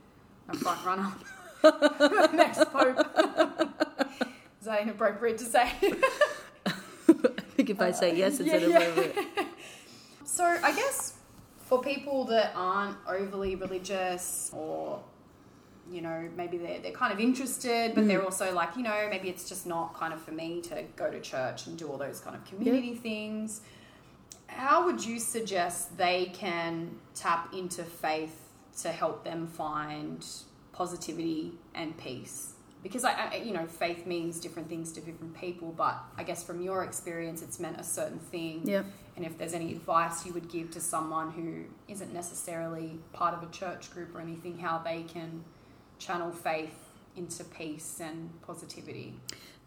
a 0.49 0.57
front 0.57 0.85
runner 0.85 1.11
for 1.61 1.71
the 1.81 2.31
next 2.35 2.65
pope. 2.71 2.99
Is 4.61 4.67
that 4.67 4.83
inappropriate 4.83 5.39
to 5.39 5.45
say? 5.45 5.73
I 6.67 6.73
think 7.57 7.71
if 7.71 7.81
I 7.81 7.91
say 7.93 8.15
yes, 8.17 8.39
it's 8.41 8.53
Uh, 8.53 8.57
yeah, 8.57 8.67
yeah. 8.67 8.81
inappropriate. 8.83 9.47
So 10.25 10.45
I 10.45 10.75
guess 10.75 11.15
for 11.73 11.83
people 11.83 12.25
that 12.27 12.53
aren't 12.55 12.99
overly 13.09 13.55
religious 13.55 14.51
or 14.53 15.01
you 15.91 16.03
know 16.03 16.29
maybe 16.37 16.59
they're, 16.59 16.81
they're 16.81 16.93
kind 16.93 17.15
of 17.15 17.19
interested 17.19 17.95
but 17.95 18.05
Mm. 18.05 18.09
they're 18.09 18.23
also 18.23 18.53
like 18.53 18.77
you 18.77 18.83
know 18.83 19.07
maybe 19.09 19.31
it's 19.31 19.49
just 19.49 19.67
not 19.67 19.95
kind 19.95 20.13
of 20.13 20.21
for 20.21 20.33
me 20.33 20.61
to 20.61 20.85
go 20.97 21.11
to 21.11 21.19
church 21.19 21.67
and 21.67 21.79
do 21.79 21.89
all 21.89 21.97
those 21.97 22.21
kind 22.21 22.37
of 22.37 22.45
community 22.45 22.95
things 22.95 23.63
how 24.49 24.85
would 24.85 25.03
you 25.03 25.19
suggest 25.19 25.97
they 25.97 26.27
can 26.35 26.91
tap 27.15 27.55
into 27.55 27.83
faith 27.85 28.51
to 28.83 28.91
help 28.91 29.25
them 29.25 29.47
find 29.47 30.27
positivity 30.75 31.53
and 31.75 31.97
peace 31.97 32.52
because 32.83 33.05
I, 33.05 33.13
I 33.13 33.35
you 33.37 33.53
know 33.53 33.67
faith 33.67 34.07
means 34.07 34.41
different 34.41 34.69
things 34.69 34.93
to 34.93 35.01
different 35.01 35.35
people 35.39 35.73
but 35.77 35.97
i 36.17 36.23
guess 36.23 36.43
from 36.43 36.61
your 36.63 36.83
experience 36.85 37.41
it's 37.43 37.59
meant 37.61 37.79
a 37.79 37.85
certain 37.85 38.19
thing 38.19 38.63
Yeah. 38.65 38.83
and 39.17 39.25
if 39.25 39.39
there's 39.39 39.55
any 39.55 39.73
advice 39.73 40.27
you 40.27 40.33
would 40.33 40.49
give 40.51 40.71
to 40.73 40.81
someone 40.81 41.31
who 41.31 41.65
isn't 41.93 42.13
necessarily 42.13 42.99
part 43.13 43.35
of 43.35 43.43
a 43.43 43.51
church 43.53 43.91
group 43.93 44.15
or 44.15 44.21
anything, 44.21 44.59
how 44.59 44.79
they 44.79 45.03
can 45.05 45.45
channel 45.99 46.31
faith 46.33 46.75
into 47.17 47.45
peace 47.45 48.01
and 48.01 48.31
positivity. 48.43 49.15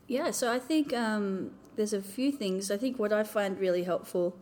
Yeah, 0.08 0.32
so 0.32 0.51
I 0.51 0.60
think 0.60 0.93
um, 0.93 1.51
there's 1.75 1.93
a 1.93 2.01
few 2.01 2.32
things. 2.32 2.71
I 2.71 2.78
think 2.78 2.97
what 2.99 3.13
I 3.13 3.23
find 3.23 3.60
really 3.60 3.84
helpful 3.84 4.36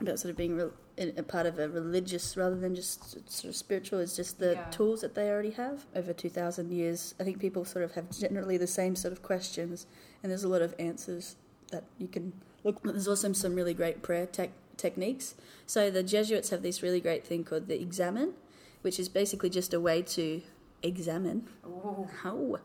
about 0.00 0.18
sort 0.18 0.30
of 0.30 0.36
being 0.36 0.70
a 0.98 1.22
part 1.22 1.46
of 1.46 1.58
a 1.58 1.68
religious 1.68 2.36
rather 2.36 2.56
than 2.56 2.74
just 2.74 3.10
sort 3.30 3.48
of 3.50 3.56
spiritual 3.56 3.98
is 3.98 4.14
just 4.14 4.38
the 4.38 4.52
Yeah. 4.52 4.64
tools 4.70 5.00
that 5.00 5.14
they 5.14 5.30
already 5.30 5.50
have. 5.52 5.86
Over 5.94 6.12
2,000 6.12 6.70
years, 6.70 7.14
I 7.18 7.24
think 7.24 7.38
people 7.40 7.64
sort 7.64 7.84
of 7.84 7.92
have 7.92 8.10
generally 8.10 8.56
the 8.58 8.66
same 8.66 8.94
sort 8.96 9.12
of 9.12 9.22
questions, 9.22 9.86
and 10.22 10.30
there's 10.30 10.44
a 10.44 10.48
lot 10.48 10.62
of 10.62 10.74
answers 10.78 11.36
that 11.70 11.84
you 11.98 12.08
can 12.08 12.32
look. 12.64 12.82
There's 12.82 13.08
also 13.08 13.32
some 13.32 13.54
really 13.54 13.74
great 13.74 14.02
prayer 14.02 14.26
tech 14.26 14.50
techniques. 14.76 15.34
So 15.66 15.90
the 15.90 16.02
Jesuits 16.02 16.50
have 16.50 16.62
this 16.62 16.82
really 16.82 17.00
great 17.00 17.24
thing 17.26 17.44
called 17.44 17.68
the 17.68 17.80
examen, 17.80 18.34
which 18.82 18.98
is 19.00 19.08
basically 19.08 19.48
just 19.50 19.72
a 19.72 19.80
way 19.80 20.02
to 20.02 20.42
examine. 20.82 21.48
Ooh, 21.64 22.08
How? 22.22 22.36
who 22.36 22.58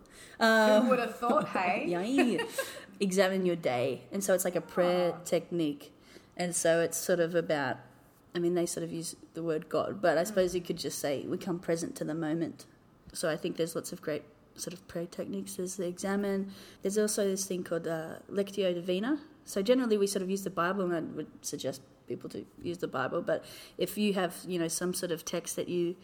Um, 0.44 0.90
would 0.90 1.00
have 1.00 1.16
thought, 1.18 1.48
hey? 1.58 2.40
Examine 3.00 3.46
your 3.46 3.56
day. 3.56 4.02
And 4.12 4.24
so 4.24 4.34
it's 4.34 4.44
like 4.44 4.56
a 4.56 4.62
prayer 4.62 5.14
Ah. 5.16 5.20
technique. 5.24 5.94
And 6.36 6.56
so 6.56 6.82
it's 6.82 6.98
sort 6.98 7.20
of 7.20 7.36
about, 7.36 7.78
I 8.38 8.40
mean, 8.40 8.54
they 8.54 8.68
sort 8.68 8.84
of 8.84 8.92
use 8.94 9.16
the 9.34 9.42
word 9.42 9.68
God, 9.68 10.00
but 10.00 10.16
I 10.18 10.22
Mm. 10.22 10.28
suppose 10.28 10.54
you 10.54 10.62
could 10.62 10.78
just 10.78 11.00
say, 11.00 11.26
we 11.28 11.38
come 11.40 11.58
present 11.60 11.96
to 11.96 12.04
the 12.04 12.14
moment. 12.14 12.68
So 13.14 13.30
I 13.30 13.36
think 13.36 13.58
there's 13.58 13.76
lots 13.76 13.92
of 13.92 14.00
great 14.02 14.24
sort 14.56 14.74
of 14.74 14.88
prayer 14.88 15.08
techniques. 15.08 15.56
There's 15.56 15.76
the 15.78 15.88
examen. 15.88 16.52
There's 16.82 17.00
also 17.00 17.22
this 17.34 17.46
thing 17.46 17.64
called 17.64 17.88
uh, 17.88 18.20
Lectio 18.32 18.74
Divina. 18.74 19.20
So 19.46 19.62
generally 19.64 19.98
we 19.98 20.06
sort 20.06 20.22
of 20.22 20.30
use 20.30 20.44
the 20.44 20.52
Bible, 20.52 20.84
and 20.86 20.94
I 20.94 21.00
would 21.18 21.32
suggest 21.42 21.82
people 22.08 22.30
to 22.30 22.46
use 22.62 22.78
the 22.78 22.88
Bible. 22.88 23.22
But 23.24 23.44
if 23.78 23.98
you 23.98 24.14
have, 24.14 24.34
you 24.48 24.60
know, 24.60 24.68
some 24.68 24.94
sort 24.94 25.12
of 25.12 25.26
text 25.26 25.56
that 25.56 25.68
you 25.68 25.96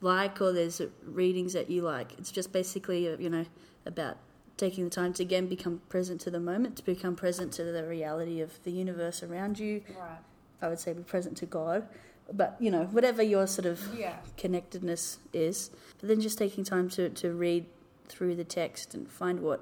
like 0.00 0.40
or 0.40 0.52
there's 0.52 0.80
readings 1.04 1.52
that 1.54 1.68
you 1.70 1.82
like, 1.82 2.12
it's 2.18 2.30
just 2.30 2.52
basically, 2.52 3.08
uh, 3.12 3.16
you 3.18 3.30
know, 3.30 3.46
about 3.84 4.16
taking 4.56 4.84
the 4.84 4.90
time 4.90 5.12
to 5.14 5.22
again 5.22 5.46
become 5.48 5.80
present 5.88 6.20
to 6.20 6.30
the 6.30 6.40
moment, 6.40 6.76
to 6.76 6.84
become 6.84 7.16
present 7.16 7.52
to 7.54 7.64
the 7.64 7.84
reality 7.84 8.40
of 8.40 8.62
the 8.62 8.70
universe 8.70 9.22
around 9.22 9.58
you. 9.58 9.82
Right. 9.98 10.18
I 10.62 10.68
would 10.68 10.78
say 10.78 10.92
be 10.92 11.02
present 11.02 11.36
to 11.38 11.46
God. 11.46 11.86
But, 12.32 12.56
you 12.60 12.70
know, 12.70 12.84
whatever 12.92 13.22
your 13.22 13.46
sort 13.48 13.66
of 13.66 13.80
Yeah. 13.96 14.16
connectedness 14.36 15.18
is. 15.32 15.70
But 15.98 16.08
then 16.08 16.20
just 16.20 16.38
taking 16.38 16.62
time 16.64 16.88
to, 16.90 17.08
to 17.08 17.32
read 17.32 17.66
through 18.08 18.36
the 18.36 18.44
text 18.44 18.94
and 18.94 19.10
find 19.10 19.40
what 19.40 19.60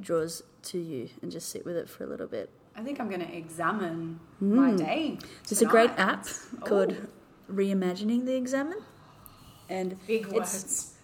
draws 0.00 0.42
to 0.62 0.78
you 0.78 1.08
and 1.22 1.30
just 1.30 1.48
sit 1.48 1.64
with 1.64 1.76
it 1.76 1.88
for 1.88 2.02
a 2.04 2.06
little 2.06 2.26
bit. 2.26 2.50
I 2.74 2.82
think 2.82 3.00
I'm 3.00 3.08
going 3.08 3.20
to 3.20 3.36
examine 3.36 4.20
my 4.40 4.72
Mm. 4.72 4.78
day. 4.78 5.18
There's 5.48 5.62
a 5.62 5.66
great 5.66 5.90
app 5.96 6.26
called 6.64 6.92
Ooh, 6.92 7.08
Reimagining 7.50 8.26
the 8.26 8.34
Examen. 8.36 8.78
And 9.68 9.96
big 10.06 10.26
it's- 10.28 10.34
words. 10.62 10.94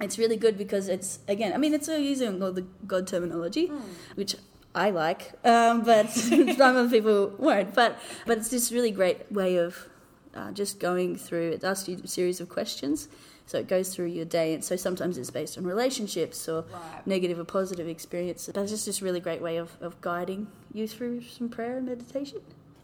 it's 0.00 0.18
really 0.18 0.36
good 0.36 0.56
because 0.56 0.88
it's, 0.88 1.18
again, 1.26 1.52
I 1.52 1.56
mean, 1.58 1.74
it's 1.74 1.88
all 1.88 1.98
using 1.98 2.42
all 2.42 2.52
the 2.52 2.66
God 2.86 3.06
terminology, 3.06 3.66
Hmm. 3.66 3.80
which 4.14 4.36
I 4.78 4.90
like, 4.90 5.32
um, 5.44 5.82
but 5.82 6.10
some 6.10 6.60
other 6.60 6.88
people 6.88 7.32
won't. 7.38 7.74
But, 7.74 7.98
but 8.26 8.38
it's 8.38 8.48
this 8.48 8.72
really 8.72 8.90
great 8.90 9.30
way 9.30 9.56
of 9.56 9.88
uh, 10.34 10.52
just 10.52 10.78
going 10.80 11.16
through, 11.16 11.50
it 11.50 11.64
asks 11.64 11.88
you 11.88 12.00
a 12.02 12.06
series 12.06 12.40
of 12.40 12.48
questions. 12.48 13.08
So 13.46 13.58
it 13.58 13.66
goes 13.66 13.94
through 13.94 14.06
your 14.06 14.26
day. 14.26 14.52
And 14.54 14.62
so 14.62 14.76
sometimes 14.76 15.16
it's 15.16 15.30
based 15.30 15.56
on 15.58 15.64
relationships 15.64 16.48
or 16.48 16.64
Right. 16.72 17.06
negative 17.06 17.38
or 17.38 17.44
positive 17.44 17.88
experiences. 17.88 18.50
But 18.54 18.60
it's 18.62 18.70
just 18.72 18.84
this 18.86 19.00
really 19.00 19.20
great 19.20 19.40
way 19.40 19.56
of, 19.56 19.76
of 19.80 19.98
guiding 20.02 20.48
you 20.72 20.86
through 20.86 21.22
some 21.22 21.48
prayer 21.48 21.78
and 21.78 21.86
meditation. 21.86 22.40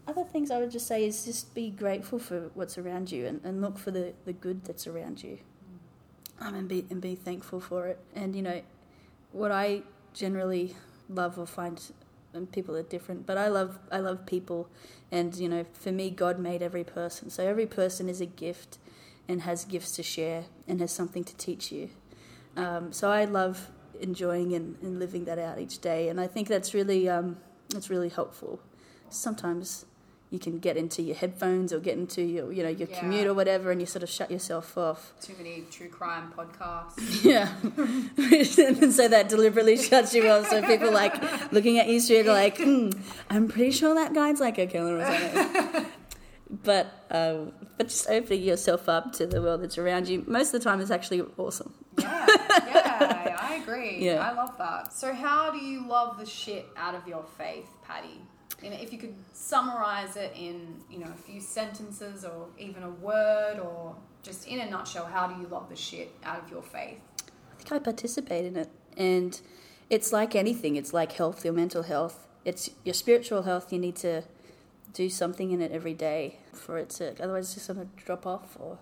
Other 0.07 0.23
things 0.23 0.49
I 0.51 0.59
would 0.59 0.71
just 0.71 0.87
say 0.87 1.05
is 1.05 1.23
just 1.25 1.53
be 1.53 1.69
grateful 1.69 2.17
for 2.19 2.49
what's 2.55 2.77
around 2.79 3.11
you 3.11 3.25
and, 3.27 3.41
and 3.43 3.61
look 3.61 3.77
for 3.77 3.91
the, 3.91 4.13
the 4.25 4.33
good 4.33 4.65
that's 4.65 4.87
around 4.87 5.23
you. 5.23 5.37
Um, 6.39 6.53
and 6.55 6.67
be 6.67 6.85
and 6.89 6.99
be 6.99 7.15
thankful 7.15 7.59
for 7.61 7.87
it. 7.87 7.99
And 8.13 8.35
you 8.35 8.41
know, 8.41 8.61
what 9.31 9.51
I 9.51 9.83
generally 10.13 10.75
love 11.09 11.37
or 11.37 11.45
find 11.45 11.81
people 12.51 12.75
are 12.75 12.83
different, 12.83 13.25
but 13.25 13.37
I 13.37 13.47
love 13.47 13.79
I 13.91 13.99
love 13.99 14.25
people 14.25 14.67
and 15.11 15.35
you 15.35 15.47
know, 15.47 15.65
for 15.73 15.91
me 15.91 16.09
God 16.09 16.39
made 16.39 16.61
every 16.61 16.83
person. 16.83 17.29
So 17.29 17.45
every 17.45 17.65
person 17.65 18.09
is 18.09 18.21
a 18.21 18.25
gift 18.25 18.77
and 19.27 19.41
has 19.43 19.65
gifts 19.65 19.91
to 19.91 20.03
share 20.03 20.45
and 20.67 20.79
has 20.81 20.91
something 20.91 21.23
to 21.23 21.35
teach 21.37 21.71
you. 21.71 21.89
Um, 22.57 22.91
so 22.91 23.09
I 23.11 23.25
love 23.25 23.69
enjoying 23.99 24.53
and, 24.53 24.77
and 24.81 24.99
living 24.99 25.25
that 25.25 25.39
out 25.39 25.59
each 25.59 25.79
day, 25.79 26.09
and 26.09 26.19
I 26.19 26.27
think 26.27 26.47
that's 26.47 26.73
really 26.73 27.09
um, 27.09 27.37
that's 27.69 27.89
really 27.89 28.09
helpful. 28.09 28.59
Sometimes 29.09 29.85
you 30.31 30.39
can 30.39 30.59
get 30.59 30.75
into 30.75 31.01
your 31.01 31.15
headphones 31.15 31.71
or 31.71 31.79
get 31.79 31.97
into 31.97 32.21
your 32.21 32.51
you 32.51 32.63
know 32.63 32.69
your 32.69 32.87
Yeah. 32.89 32.99
commute 32.99 33.27
or 33.27 33.33
whatever, 33.33 33.71
and 33.71 33.79
you 33.79 33.85
sort 33.87 34.03
of 34.03 34.09
shut 34.09 34.29
yourself 34.31 34.77
off. 34.77 35.13
Too 35.21 35.33
many 35.37 35.63
true 35.71 35.87
crime 35.89 36.33
podcasts. 36.37 37.23
Yeah, 37.23 37.49
and 38.81 38.91
so 38.93 39.07
that 39.07 39.29
deliberately 39.29 39.77
shuts 39.77 40.13
you 40.13 40.27
off. 40.29 40.47
So 40.49 40.61
people 40.63 40.91
like 40.91 41.13
looking 41.51 41.77
at 41.79 41.87
you 41.87 41.99
straight, 41.99 42.25
like, 42.25 42.57
hmm, 42.57 42.89
I'm 43.29 43.47
pretty 43.47 43.71
sure 43.71 43.93
that 43.95 44.13
guy's 44.13 44.39
like 44.39 44.57
a 44.57 44.65
killer 44.67 44.97
or 44.99 45.05
something. 45.05 45.85
but 46.63 46.87
um, 47.11 47.51
but 47.77 47.87
just 47.89 48.09
opening 48.09 48.43
yourself 48.43 48.87
up 48.89 49.13
to 49.13 49.25
the 49.27 49.41
world 49.41 49.61
that's 49.61 49.77
around 49.77 50.07
you. 50.07 50.23
Most 50.27 50.53
of 50.53 50.61
the 50.61 50.69
time, 50.69 50.79
is 50.81 50.91
actually 50.91 51.21
awesome. 51.37 51.73
Yeah, 51.97 52.25
yeah, 52.67 53.37
I 53.41 53.59
agree. 53.63 53.97
Yeah. 54.05 54.27
I 54.27 54.33
love 54.33 54.57
that. 54.57 54.93
So, 54.93 55.13
how 55.13 55.51
do 55.51 55.57
you 55.57 55.87
love 55.87 56.17
the 56.17 56.25
shit 56.25 56.65
out 56.77 56.93
of 56.95 57.07
your 57.07 57.23
faith, 57.37 57.67
Patty? 57.83 58.19
You 58.63 58.69
know, 58.69 58.77
if 58.77 58.91
you 58.91 58.99
could 58.99 59.15
summarize 59.33 60.15
it 60.15 60.33
in, 60.35 60.81
you 60.89 60.99
know, 60.99 61.11
a 61.11 61.17
few 61.17 61.39
sentences 61.39 62.23
or 62.23 62.47
even 62.57 62.83
a 62.83 62.89
word 62.89 63.59
or 63.59 63.95
just 64.23 64.47
in 64.47 64.59
a 64.59 64.69
nutshell, 64.69 65.05
how 65.05 65.27
do 65.27 65.39
you 65.39 65.47
love 65.47 65.69
the 65.69 65.75
shit 65.75 66.11
out 66.23 66.43
of 66.43 66.49
your 66.49 66.63
faith? 66.63 66.99
I 67.19 67.57
think 67.57 67.71
I 67.71 67.79
participate 67.79 68.45
in 68.45 68.55
it, 68.55 68.69
and 68.97 69.39
it's 69.89 70.11
like 70.11 70.35
anything. 70.35 70.75
It's 70.75 70.93
like 70.93 71.13
health, 71.13 71.45
your 71.45 71.53
mental 71.53 71.83
health. 71.83 72.27
It's 72.43 72.69
your 72.83 72.93
spiritual 72.93 73.43
health. 73.43 73.71
You 73.71 73.79
need 73.79 73.95
to 73.97 74.23
do 74.93 75.09
something 75.09 75.51
in 75.51 75.61
it 75.61 75.71
every 75.71 75.93
day 75.93 76.39
for 76.53 76.77
it 76.77 76.89
to. 76.91 77.11
Otherwise, 77.21 77.45
it's 77.45 77.55
just 77.55 77.67
going 77.67 77.79
to 77.79 78.03
drop 78.03 78.25
off. 78.25 78.57
Or 78.59 78.79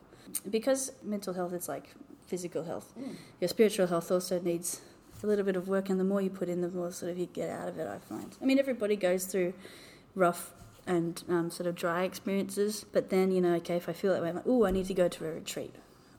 because 0.50 0.92
mental 1.04 1.34
health 1.34 1.54
is 1.54 1.68
like 1.68 1.94
physical 2.28 2.64
health. 2.64 2.94
Mm. 3.00 3.16
Your 3.42 3.48
spiritual 3.48 3.88
health 3.88 4.12
also 4.12 4.40
needs 4.40 4.82
a 5.24 5.28
little 5.28 5.46
bit 5.46 5.56
of 5.56 5.68
work, 5.68 5.90
and 5.90 6.00
the 6.00 6.04
more 6.04 6.22
you 6.22 6.30
put 6.30 6.50
in, 6.50 6.62
the 6.62 6.70
more 6.70 6.92
sort 6.92 7.12
of 7.12 7.18
you 7.18 7.26
get 7.28 7.50
out 7.50 7.68
of 7.70 7.80
it. 7.80 7.88
I 7.88 7.98
find. 8.00 8.36
I 8.42 8.46
mean, 8.46 8.60
everybody 8.60 8.96
goes 8.96 9.26
through 9.26 9.54
rough 10.16 10.52
and 10.86 11.24
um, 11.30 11.50
sort 11.50 11.66
of 11.68 11.76
dry 11.76 12.04
experiences, 12.04 12.86
but 12.92 13.10
then 13.10 13.32
you 13.32 13.42
know, 13.42 13.54
okay, 13.56 13.76
if 13.78 13.88
I 13.90 13.94
feel 13.94 14.12
that 14.14 14.22
way, 14.22 14.30
I'm 14.30 14.36
like, 14.36 14.44
oh, 14.48 14.66
I 14.66 14.72
need 14.72 14.86
to 14.88 14.94
go 14.94 15.08
to 15.08 15.26
a 15.26 15.32
retreat, 15.32 15.74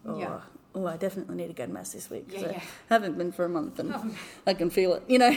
or 0.06 0.18
Yeah. 0.18 0.40
oh, 0.74 0.86
I 0.86 0.96
definitely 0.96 1.36
need 1.36 1.48
to 1.48 1.52
go 1.52 1.66
to 1.66 1.72
mass 1.72 1.92
this 1.92 2.08
week. 2.10 2.26
Yeah, 2.30 2.34
'cause 2.40 2.48
I 2.48 2.52
yeah. 2.52 2.60
haven't 2.88 3.18
been 3.18 3.30
for 3.30 3.44
a 3.44 3.48
month, 3.48 3.78
and 3.78 3.94
I 4.46 4.54
can 4.54 4.70
feel 4.70 4.94
it. 4.94 5.02
You 5.06 5.18
know, 5.18 5.30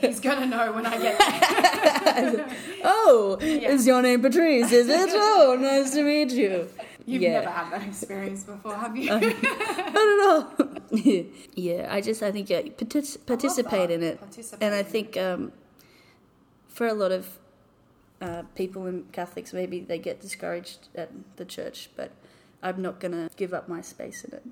He's 0.00 0.18
gonna 0.20 0.46
know 0.46 0.72
when 0.72 0.84
I 0.84 0.98
get 0.98 1.16
there. 2.04 2.46
oh, 2.84 3.38
Yeah. 3.40 3.70
is 3.70 3.86
your 3.86 4.02
name 4.02 4.20
Patrice? 4.20 4.72
Is 4.72 4.88
it? 4.88 5.10
Oh, 5.14 5.56
nice 5.60 5.92
to 5.92 6.02
meet 6.02 6.32
you. 6.32 6.68
You've 7.06 7.22
yeah. 7.22 7.40
never 7.40 7.50
had 7.50 7.70
that 7.72 7.86
experience 7.86 8.44
before, 8.44 8.76
have 8.76 8.96
you? 8.96 9.10
Not 9.10 9.22
at 9.22 10.20
all. 10.26 10.52
yeah, 11.54 11.88
I 11.90 12.00
just 12.00 12.22
I 12.22 12.30
think 12.32 12.48
yeah, 12.48 12.62
partic- 12.62 13.26
participate 13.26 13.90
in 13.90 14.02
it, 14.02 14.18
Participate 14.18 14.64
and 14.64 14.74
I 14.74 14.82
think 14.82 15.16
um, 15.16 15.52
for 16.68 16.86
a 16.86 16.94
lot 16.94 17.12
of 17.12 17.38
uh, 18.20 18.42
people 18.54 18.86
and 18.86 19.10
Catholics 19.12 19.52
maybe 19.52 19.80
they 19.80 19.98
get 19.98 20.20
discouraged 20.20 20.88
at 20.94 21.10
the 21.36 21.44
church, 21.44 21.90
but 21.94 22.12
I'm 22.62 22.80
not 22.80 23.00
gonna 23.00 23.28
give 23.36 23.52
up 23.52 23.68
my 23.68 23.82
space 23.82 24.24
in 24.24 24.34
it. 24.34 24.44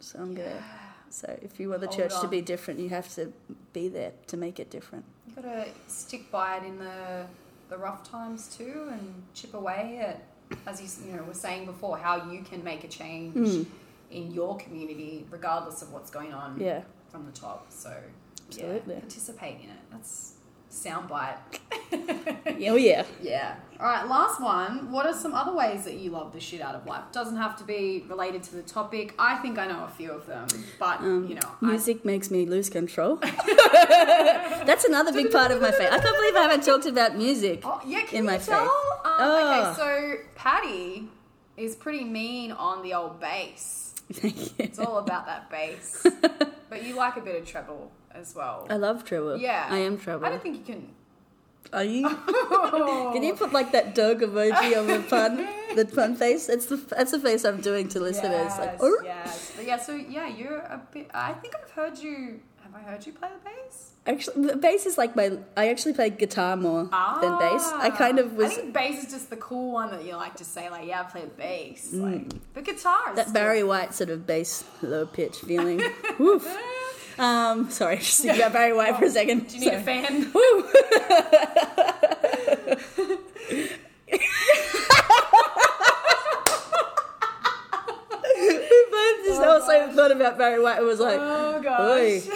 So 0.00 0.18
I'm 0.18 0.34
gonna. 0.34 0.62
So 1.10 1.38
if 1.40 1.58
you 1.58 1.70
want 1.70 1.80
the 1.80 1.86
Hold 1.86 1.98
church 1.98 2.20
to 2.20 2.28
be 2.28 2.42
different, 2.42 2.80
you 2.80 2.90
have 2.90 3.08
to 3.14 3.32
be 3.72 3.88
there 3.88 4.12
to 4.26 4.36
make 4.36 4.60
it 4.60 4.70
different. 4.70 5.06
You 5.26 5.42
gotta 5.42 5.68
stick 5.86 6.30
by 6.30 6.58
it 6.58 6.64
in 6.64 6.78
the 6.78 7.24
the 7.68 7.78
rough 7.78 8.08
times 8.08 8.54
too, 8.54 8.88
and 8.90 9.22
chip 9.34 9.54
away 9.54 9.98
at, 10.00 10.22
as 10.66 10.80
you 10.80 11.10
you 11.10 11.16
know 11.16 11.22
were 11.24 11.34
saying 11.34 11.66
before, 11.66 11.98
how 11.98 12.30
you 12.30 12.42
can 12.42 12.62
make 12.64 12.84
a 12.84 12.88
change 12.88 13.34
Mm. 13.34 13.66
in 14.10 14.32
your 14.32 14.56
community, 14.56 15.26
regardless 15.30 15.82
of 15.82 15.92
what's 15.92 16.10
going 16.10 16.32
on 16.32 16.58
Yeah. 16.60 16.82
from 17.10 17.26
the 17.26 17.32
top. 17.32 17.66
So 17.70 17.94
Absolutely. 18.48 18.94
yeah, 18.94 19.00
participate 19.00 19.56
in 19.62 19.70
it. 19.70 19.82
That's 19.90 20.34
soundbite. 20.70 21.38
Oh 22.70 22.74
yeah. 22.76 23.04
Yeah. 23.22 23.54
All 23.78 23.86
right. 23.86 24.06
Last 24.06 24.40
one. 24.42 24.90
What 24.90 25.06
are 25.06 25.14
some 25.14 25.32
other 25.32 25.54
ways 25.54 25.84
that 25.84 25.94
you 25.94 26.10
love 26.10 26.32
the 26.32 26.40
shit 26.40 26.60
out 26.60 26.74
of 26.74 26.84
life? 26.86 27.04
Doesn't 27.12 27.36
have 27.36 27.56
to 27.58 27.64
be 27.64 28.04
related 28.08 28.42
to 28.44 28.56
the 28.56 28.62
topic. 28.62 29.14
I 29.18 29.36
think 29.36 29.58
I 29.58 29.66
know 29.66 29.84
a 29.84 29.88
few 29.88 30.10
of 30.10 30.26
them, 30.26 30.48
but 30.78 31.00
Um, 31.00 31.26
you 31.28 31.36
know, 31.36 31.48
I- 31.62 31.66
Music 31.66 32.04
makes 32.04 32.30
me 32.30 32.46
lose 32.46 32.68
control. 32.68 33.16
That's 34.66 34.84
another 34.84 35.12
big 35.12 35.30
part 35.30 35.50
of 35.50 35.60
my 35.62 35.70
faith. 35.70 35.88
I 35.90 35.98
can't 35.98 36.16
believe 36.16 36.36
I 36.36 36.42
haven't 36.42 36.64
talked 36.64 36.86
about 36.86 37.16
music. 37.16 37.62
Oh, 37.64 37.80
yeah, 37.86 38.02
can 38.02 38.18
in 38.18 38.24
you 38.24 38.30
my 38.30 38.38
tell? 38.38 38.62
Um, 38.62 38.68
Oh. 39.20 39.72
Okay, 39.72 39.76
so 39.76 40.24
Patty 40.34 41.08
is 41.56 41.74
pretty 41.76 42.04
mean 42.04 42.52
on 42.52 42.82
the 42.82 42.94
old 42.94 43.20
bass. 43.20 43.94
It's 44.58 44.78
all 44.78 44.98
about 44.98 45.26
that 45.26 45.48
bass. 45.50 46.04
but 46.68 46.84
you 46.84 46.96
like 46.96 47.16
a 47.16 47.20
bit 47.20 47.40
of 47.40 47.46
treble 47.46 47.90
as 48.18 48.34
well. 48.34 48.66
I 48.68 48.76
love 48.76 49.04
treble. 49.04 49.36
yeah. 49.38 49.66
I 49.70 49.78
am 49.78 49.98
Trevor. 49.98 50.26
I 50.26 50.30
don't 50.30 50.42
think 50.42 50.56
you 50.58 50.64
can. 50.74 50.88
Are 51.72 51.84
you? 51.84 52.08
Can 53.12 53.22
you 53.22 53.34
put 53.34 53.52
like 53.52 53.72
that 53.72 53.94
dog 53.94 54.20
emoji 54.20 54.76
on 54.78 54.86
the 54.86 55.00
pun, 55.08 55.46
the 55.76 55.84
pun 55.84 56.14
face? 56.16 56.48
It's 56.48 56.66
the 56.66 56.76
that's 56.76 57.10
the 57.10 57.20
face 57.20 57.44
I'm 57.44 57.60
doing 57.60 57.88
to 57.88 58.00
listeners. 58.00 58.52
Yes, 58.52 58.58
like, 58.58 58.82
"Arr." 58.82 59.04
yes. 59.04 59.52
But 59.54 59.66
yeah, 59.66 59.76
so 59.78 59.92
yeah, 59.94 60.28
you're 60.28 60.58
a 60.58 60.80
bit. 60.92 61.10
I 61.12 61.32
think 61.34 61.54
I've 61.62 61.70
heard 61.72 61.98
you. 61.98 62.40
Have 62.62 62.74
I 62.74 62.80
heard 62.90 63.06
you 63.06 63.12
play 63.12 63.28
the 63.28 63.50
bass? 63.50 63.84
actually, 64.06 64.46
the 64.46 64.56
bass 64.56 64.86
is 64.86 64.96
like 64.96 65.14
my. 65.14 65.38
I 65.58 65.68
actually 65.68 65.92
play 65.92 66.08
guitar 66.08 66.56
more 66.56 66.84
than 66.84 67.38
bass. 67.38 67.70
I 67.74 67.90
kind 67.90 68.18
of 68.18 68.28
Ah. 68.32 68.34
I 68.34 68.38
was 68.38 68.54
think 68.54 68.72
bass 68.72 69.04
is 69.04 69.10
just 69.12 69.28
the 69.28 69.36
cool 69.36 69.72
one 69.72 69.90
that 69.90 70.04
you 70.06 70.16
like 70.16 70.36
to 70.36 70.44
say, 70.44 70.70
like, 70.70 70.86
yeah, 70.86 71.00
I 71.00 71.04
play 71.04 71.22
the 71.22 71.26
bass. 71.28 71.92
Like, 71.92 72.32
but 72.54 72.64
guitar 72.64 72.98
is 73.08 73.12
Mm. 73.12 73.16
that 73.16 73.22
still- 73.28 73.34
Barry 73.34 73.62
White 73.62 73.92
sort 73.94 74.08
of 74.08 74.26
bass, 74.26 74.64
low 74.80 75.04
pitch 75.04 75.36
feeling. 75.40 75.82
Woof. 76.18 76.46
Um, 77.18 77.70
sorry, 77.70 77.96
just 77.98 78.20
thinking 78.22 78.40
about 78.40 78.52
Barry 78.52 78.72
White 78.72 78.96
for 78.96 79.04
a 79.06 79.10
second. 79.10 79.48
Do 79.48 79.58
you 79.58 79.64
need 79.64 79.74
a 79.74 79.80
fan? 79.82 80.30
Woo! 80.34 80.64
we 88.36 88.86
both 88.90 89.26
just 89.26 89.42
also 89.42 89.90
thought 89.92 90.10
about 90.12 90.38
Barry 90.38 90.62
White 90.62 90.78
and 90.78 90.86
was 90.86 91.00
like, 91.00 91.18
Oh 91.20 91.60
gosh. 91.62 92.28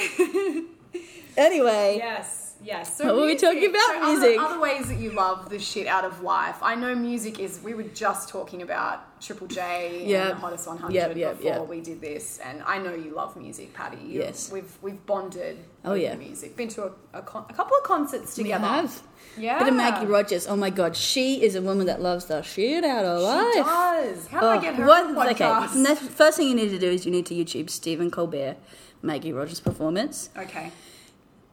anyway. 1.37 1.97
Yes, 1.99 2.42
yes. 2.63 2.97
So 2.97 3.07
What 3.07 3.17
were 3.17 3.27
we 3.27 3.37
talking 3.37 3.69
about? 3.71 3.81
So 3.89 4.07
Music. 4.13 4.39
Other, 4.41 4.61
ways 4.61 4.89
that 4.89 4.99
you 4.99 5.11
love 5.11 5.49
the 5.51 5.59
shit 5.59 5.87
out 5.87 6.05
of 6.05 6.23
life. 6.23 6.57
I 6.63 6.75
know 6.75 6.95
music 6.95 7.39
is. 7.41 7.61
We 7.63 7.75
were 7.75 7.83
just 7.85 8.29
talking 8.29 8.63
about 8.63 9.21
Triple 9.21 9.47
J 9.47 10.05
Yeah. 10.07 10.23
and 10.23 10.31
the 10.31 10.35
Hottest 10.37 10.67
100 10.67 10.93
Yep, 10.95 11.17
yep, 11.17 11.37
before 11.39 11.53
yep. 11.53 11.69
we 11.69 11.81
did 11.81 12.01
this, 12.01 12.39
and 12.45 12.63
I 12.67 12.79
know 12.79 12.93
you 12.95 13.15
love 13.15 13.37
music, 13.37 13.73
Patty. 13.75 13.99
You, 14.05 14.21
Yes. 14.21 14.51
We've 14.53 14.73
we've 14.83 15.05
bonded. 15.07 15.59
Oh, 15.85 15.95
yeah. 15.95 16.15
music. 16.15 16.57
Been 16.57 16.69
to 16.69 16.85
a, 16.85 16.93
a, 17.15 17.23
con- 17.23 17.45
a 17.51 17.53
couple 17.55 17.77
of 17.77 17.83
concerts 17.83 18.37
We 18.37 18.45
together. 18.45 18.67
have. 18.67 19.03
Yeah. 19.37 19.59
Bit 19.59 19.69
of 19.69 19.75
Maggie 19.75 20.07
Rogers. 20.07 20.47
Oh 20.47 20.57
my 20.57 20.71
god, 20.71 20.97
she 20.97 21.43
is 21.43 21.55
a 21.55 21.63
woman 21.63 21.87
that 21.87 22.01
loves 22.01 22.27
the 22.27 22.43
shit 22.43 22.85
out 22.85 23.05
of 23.05 23.21
She 23.21 23.27
life. 23.27 23.53
She 23.55 23.61
does. 23.61 24.27
How 24.29 24.41
do 24.41 24.47
Oh, 24.47 24.51
I 24.51 24.59
get 24.63 24.75
her 24.77 24.87
what- 24.87 25.29
okay, 25.33 25.45
podcast? 25.45 25.87
the 25.87 25.97
first 25.97 26.37
thing 26.37 26.49
you 26.49 26.55
need 26.55 26.69
to 26.71 26.79
do 26.79 26.89
is 26.91 27.05
you 27.07 27.11
need 27.13 27.27
to 27.27 27.35
YouTube 27.35 27.69
Stephen 27.71 28.11
Colbert, 28.11 28.57
Maggie 29.03 29.33
Rogers 29.33 29.59
performance. 29.61 30.31
Okay. 30.37 30.71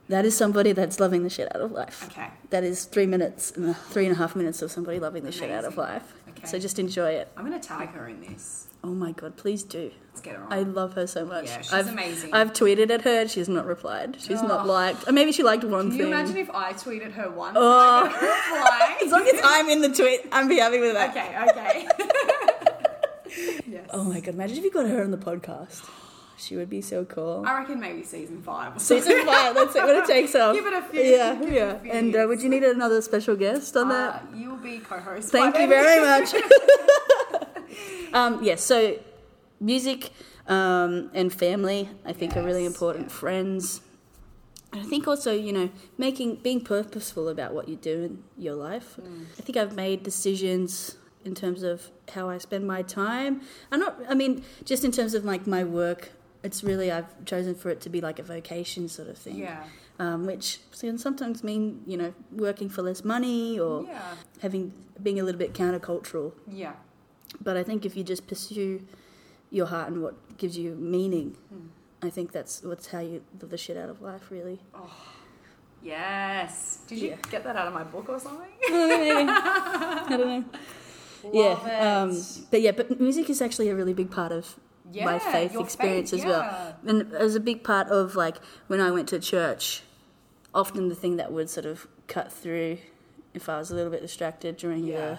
That 0.09 0.25
is 0.25 0.35
somebody 0.35 0.71
that's 0.71 0.99
loving 0.99 1.21
the 1.23 1.29
shit 1.29 1.55
out 1.55 1.61
of 1.61 1.71
life. 1.71 2.05
Okay. 2.11 2.27
That 2.49 2.63
is 2.63 2.85
three 2.85 3.05
minutes, 3.05 3.53
uh, 3.55 3.75
three 3.89 4.05
and 4.05 4.15
a 4.15 4.17
half 4.17 4.35
minutes 4.35 4.63
of 4.63 4.71
somebody 4.71 4.99
loving 4.99 5.23
the 5.23 5.31
shit 5.31 5.51
out 5.51 5.65
of 5.65 5.77
life. 5.77 6.01
Okay. 6.29 6.47
So 6.47 6.57
just 6.57 6.79
enjoy 6.79 7.11
it. 7.11 7.27
I'm 7.37 7.43
gonna 7.45 7.59
tag 7.59 7.89
her 7.89 8.07
in 8.07 8.19
this. 8.21 8.65
Oh 8.83 8.87
my 8.87 9.11
god, 9.11 9.37
please 9.37 9.61
do. 9.61 9.91
Let's 10.09 10.21
get 10.21 10.35
her 10.35 10.43
on. 10.43 10.51
I 10.51 10.61
love 10.61 10.93
her 10.93 11.05
so 11.05 11.25
much. 11.25 11.45
Yeah, 11.45 11.61
she's 11.61 11.73
I've, 11.73 11.89
amazing. 11.89 12.33
I've 12.33 12.53
tweeted 12.53 12.89
at 12.89 13.01
her. 13.01 13.27
She's 13.27 13.47
not 13.49 13.67
replied. 13.67 14.15
She's 14.19 14.41
not 14.41 14.65
Oh. 14.65 14.71
liked. 14.71 15.07
Or 15.07 15.11
maybe 15.11 15.31
she 15.31 15.43
liked 15.43 15.63
one 15.63 15.89
Can 15.89 15.97
you 15.99 16.03
thing. 16.05 16.13
imagine 16.13 16.37
if 16.37 16.49
I 16.49 16.73
tweeted 16.73 17.11
her 17.11 17.29
once? 17.29 17.55
Oh. 17.59 18.05
and 18.05 19.01
as 19.05 19.11
long 19.11 19.27
as 19.27 19.39
I'm 19.43 19.69
in 19.69 19.81
the 19.81 19.89
tweet, 19.89 20.21
I'm 20.31 20.47
be 20.47 20.57
happy 20.57 20.79
with 20.79 20.93
that. 20.93 21.09
okay, 21.11 21.37
okay. 21.51 21.87
yes. 23.67 23.87
Oh 23.93 24.05
my 24.05 24.21
god, 24.21 24.33
imagine 24.33 24.57
if 24.57 24.63
you 24.63 24.71
got 24.71 24.87
her 24.87 25.03
on 25.03 25.11
the 25.11 25.17
podcast. 25.17 25.87
She 26.39 26.55
would 26.55 26.69
be 26.69 26.81
so 26.81 27.03
cool. 27.03 27.43
I 27.45 27.59
reckon 27.59 27.79
maybe 27.79 28.03
season 28.03 28.41
five. 28.41 28.79
Season 28.81 29.25
five, 29.25 29.53
that's 29.55 29.75
it 29.75 29.83
when 29.83 29.97
it 29.97 30.05
takes 30.05 30.33
off. 30.35 30.55
Give 30.55 30.65
it 30.65 30.73
a 30.73 30.81
few- 30.81 31.01
Yeah, 31.01 31.35
give 31.35 31.49
it 31.49 31.51
a 31.51 31.55
yeah. 31.55 31.77
few 31.79 31.91
And 31.91 32.15
uh, 32.15 32.25
would 32.27 32.41
you 32.41 32.47
need 32.49 32.63
another 32.63 33.01
special 33.01 33.35
guest 33.35 33.75
on 33.75 33.89
that? 33.89 34.15
Uh, 34.15 34.37
you'll 34.37 34.55
be 34.57 34.79
co-host. 34.79 35.31
Thank 35.31 35.57
you 35.57 35.67
very 35.67 35.99
much. 35.99 36.33
um, 38.13 38.41
yes, 38.43 38.63
so 38.63 38.97
music 39.59 40.11
um, 40.47 41.11
and 41.13 41.31
family, 41.33 41.89
I 42.05 42.13
think, 42.13 42.37
are 42.37 42.43
really 42.43 42.65
important. 42.65 43.07
yeah. 43.07 43.13
Friends. 43.13 43.81
And 44.71 44.81
I 44.81 44.85
think 44.85 45.07
also, 45.07 45.33
you 45.33 45.51
know, 45.51 45.69
making 45.97 46.35
being 46.37 46.61
purposeful 46.61 47.27
about 47.27 47.53
what 47.53 47.67
you 47.67 47.75
do 47.75 48.03
in 48.03 48.23
your 48.37 48.53
life. 48.53 48.97
Mm. 49.01 49.25
I 49.37 49.41
think 49.41 49.57
I've 49.57 49.75
made 49.75 50.03
decisions 50.03 50.95
in 51.25 51.33
terms 51.35 51.63
of 51.63 51.89
how 52.13 52.29
I 52.29 52.37
spend 52.37 52.67
my 52.67 52.81
time. 52.83 53.41
I'm 53.71 53.79
not. 53.79 53.99
I 54.07 54.13
mean, 54.13 54.43
just 54.63 54.83
in 54.85 54.91
terms 54.91 55.13
of 55.15 55.25
like 55.25 55.47
my 55.47 55.63
work. 55.63 56.11
It's 56.43 56.63
really 56.63 56.91
I've 56.91 57.25
chosen 57.25 57.53
for 57.55 57.69
it 57.69 57.81
to 57.81 57.89
be 57.89 57.99
like 58.01 58.17
a 58.19 58.23
vocation 58.23 58.87
sort 58.87 59.09
of 59.09 59.17
thing. 59.17 59.37
Yeah. 59.37 59.63
Um, 59.99 60.25
which 60.25 60.59
can 60.79 60.97
sometimes 60.97 61.43
mean 61.43 61.81
you 61.85 61.97
know 61.97 62.13
working 62.31 62.69
for 62.69 62.81
less 62.81 63.03
money 63.03 63.59
or 63.59 63.83
Yeah. 63.83 64.01
having 64.41 64.71
being 65.03 65.19
a 65.19 65.23
little 65.23 65.39
bit 65.39 65.53
countercultural. 65.53 66.31
Yeah. 66.47 66.73
But 67.41 67.57
I 67.57 67.63
think 67.63 67.85
if 67.85 67.95
you 67.97 68.03
just 68.03 68.25
pursue 68.27 68.81
your 69.51 69.65
heart 69.67 69.89
and 69.91 70.01
what 70.01 70.15
gives 70.37 70.57
you 70.57 70.75
meaning, 70.75 71.35
Hmm. 71.49 71.67
I 72.01 72.09
think 72.09 72.31
that's 72.31 72.63
what's 72.63 72.87
how 72.87 72.99
you 72.99 73.21
live 73.41 73.49
the 73.49 73.57
shit 73.57 73.75
out 73.75 73.89
of 73.89 74.01
life, 74.01 74.31
really. 74.31 74.61
Oh. 74.73 74.89
Yes. 75.83 76.79
Did 76.87 76.99
you 76.99 77.09
Yeah. 77.09 77.15
get 77.29 77.43
that 77.43 77.55
out 77.55 77.67
of 77.67 77.73
my 77.73 77.83
book 77.83 78.09
or 78.09 78.19
something? 78.19 78.47
I 78.69 80.05
don't 80.09 80.27
know. 80.27 80.45
Love 81.23 81.33
yeah, 81.67 82.01
um, 82.03 82.23
but 82.49 82.61
yeah, 82.61 82.71
but 82.71 82.99
music 83.01 83.29
is 83.29 83.41
actually 83.41 83.67
a 83.69 83.75
really 83.75 83.93
big 83.93 84.09
part 84.09 84.31
of 84.31 84.57
my 84.93 85.19
faith 85.19 85.55
experience 85.59 86.11
faith, 86.11 86.19
as 86.19 86.25
yeah. 86.25 86.29
well, 86.29 86.75
and 86.85 87.13
as 87.13 87.35
a 87.35 87.39
big 87.39 87.63
part 87.63 87.87
of 87.87 88.15
like 88.15 88.37
when 88.67 88.81
I 88.81 88.91
went 88.91 89.07
to 89.09 89.19
church. 89.19 89.83
Often 90.51 90.89
the 90.89 90.95
thing 90.95 91.17
that 91.17 91.31
would 91.31 91.47
sort 91.47 91.67
of 91.67 91.87
cut 92.07 92.31
through 92.33 92.79
if 93.35 93.47
I 93.47 93.59
was 93.59 93.69
a 93.69 93.75
little 93.75 93.91
bit 93.91 94.01
distracted 94.01 94.57
during 94.57 94.83
Yeah. 94.83 94.97
the 94.97 95.17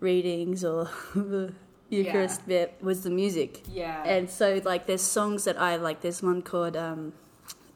readings 0.00 0.62
or 0.62 0.90
the 1.14 1.54
Eucharist 1.88 2.46
bit 2.46 2.74
was 2.82 3.02
the 3.02 3.10
music. 3.10 3.62
Yeah. 3.68 4.02
And 4.04 4.28
so, 4.28 4.60
like, 4.64 4.86
there's 4.86 5.02
songs 5.02 5.44
that 5.44 5.58
I 5.60 5.76
like. 5.76 6.00
There's 6.02 6.22
one 6.22 6.42
called 6.42 6.76
um, 6.76 7.12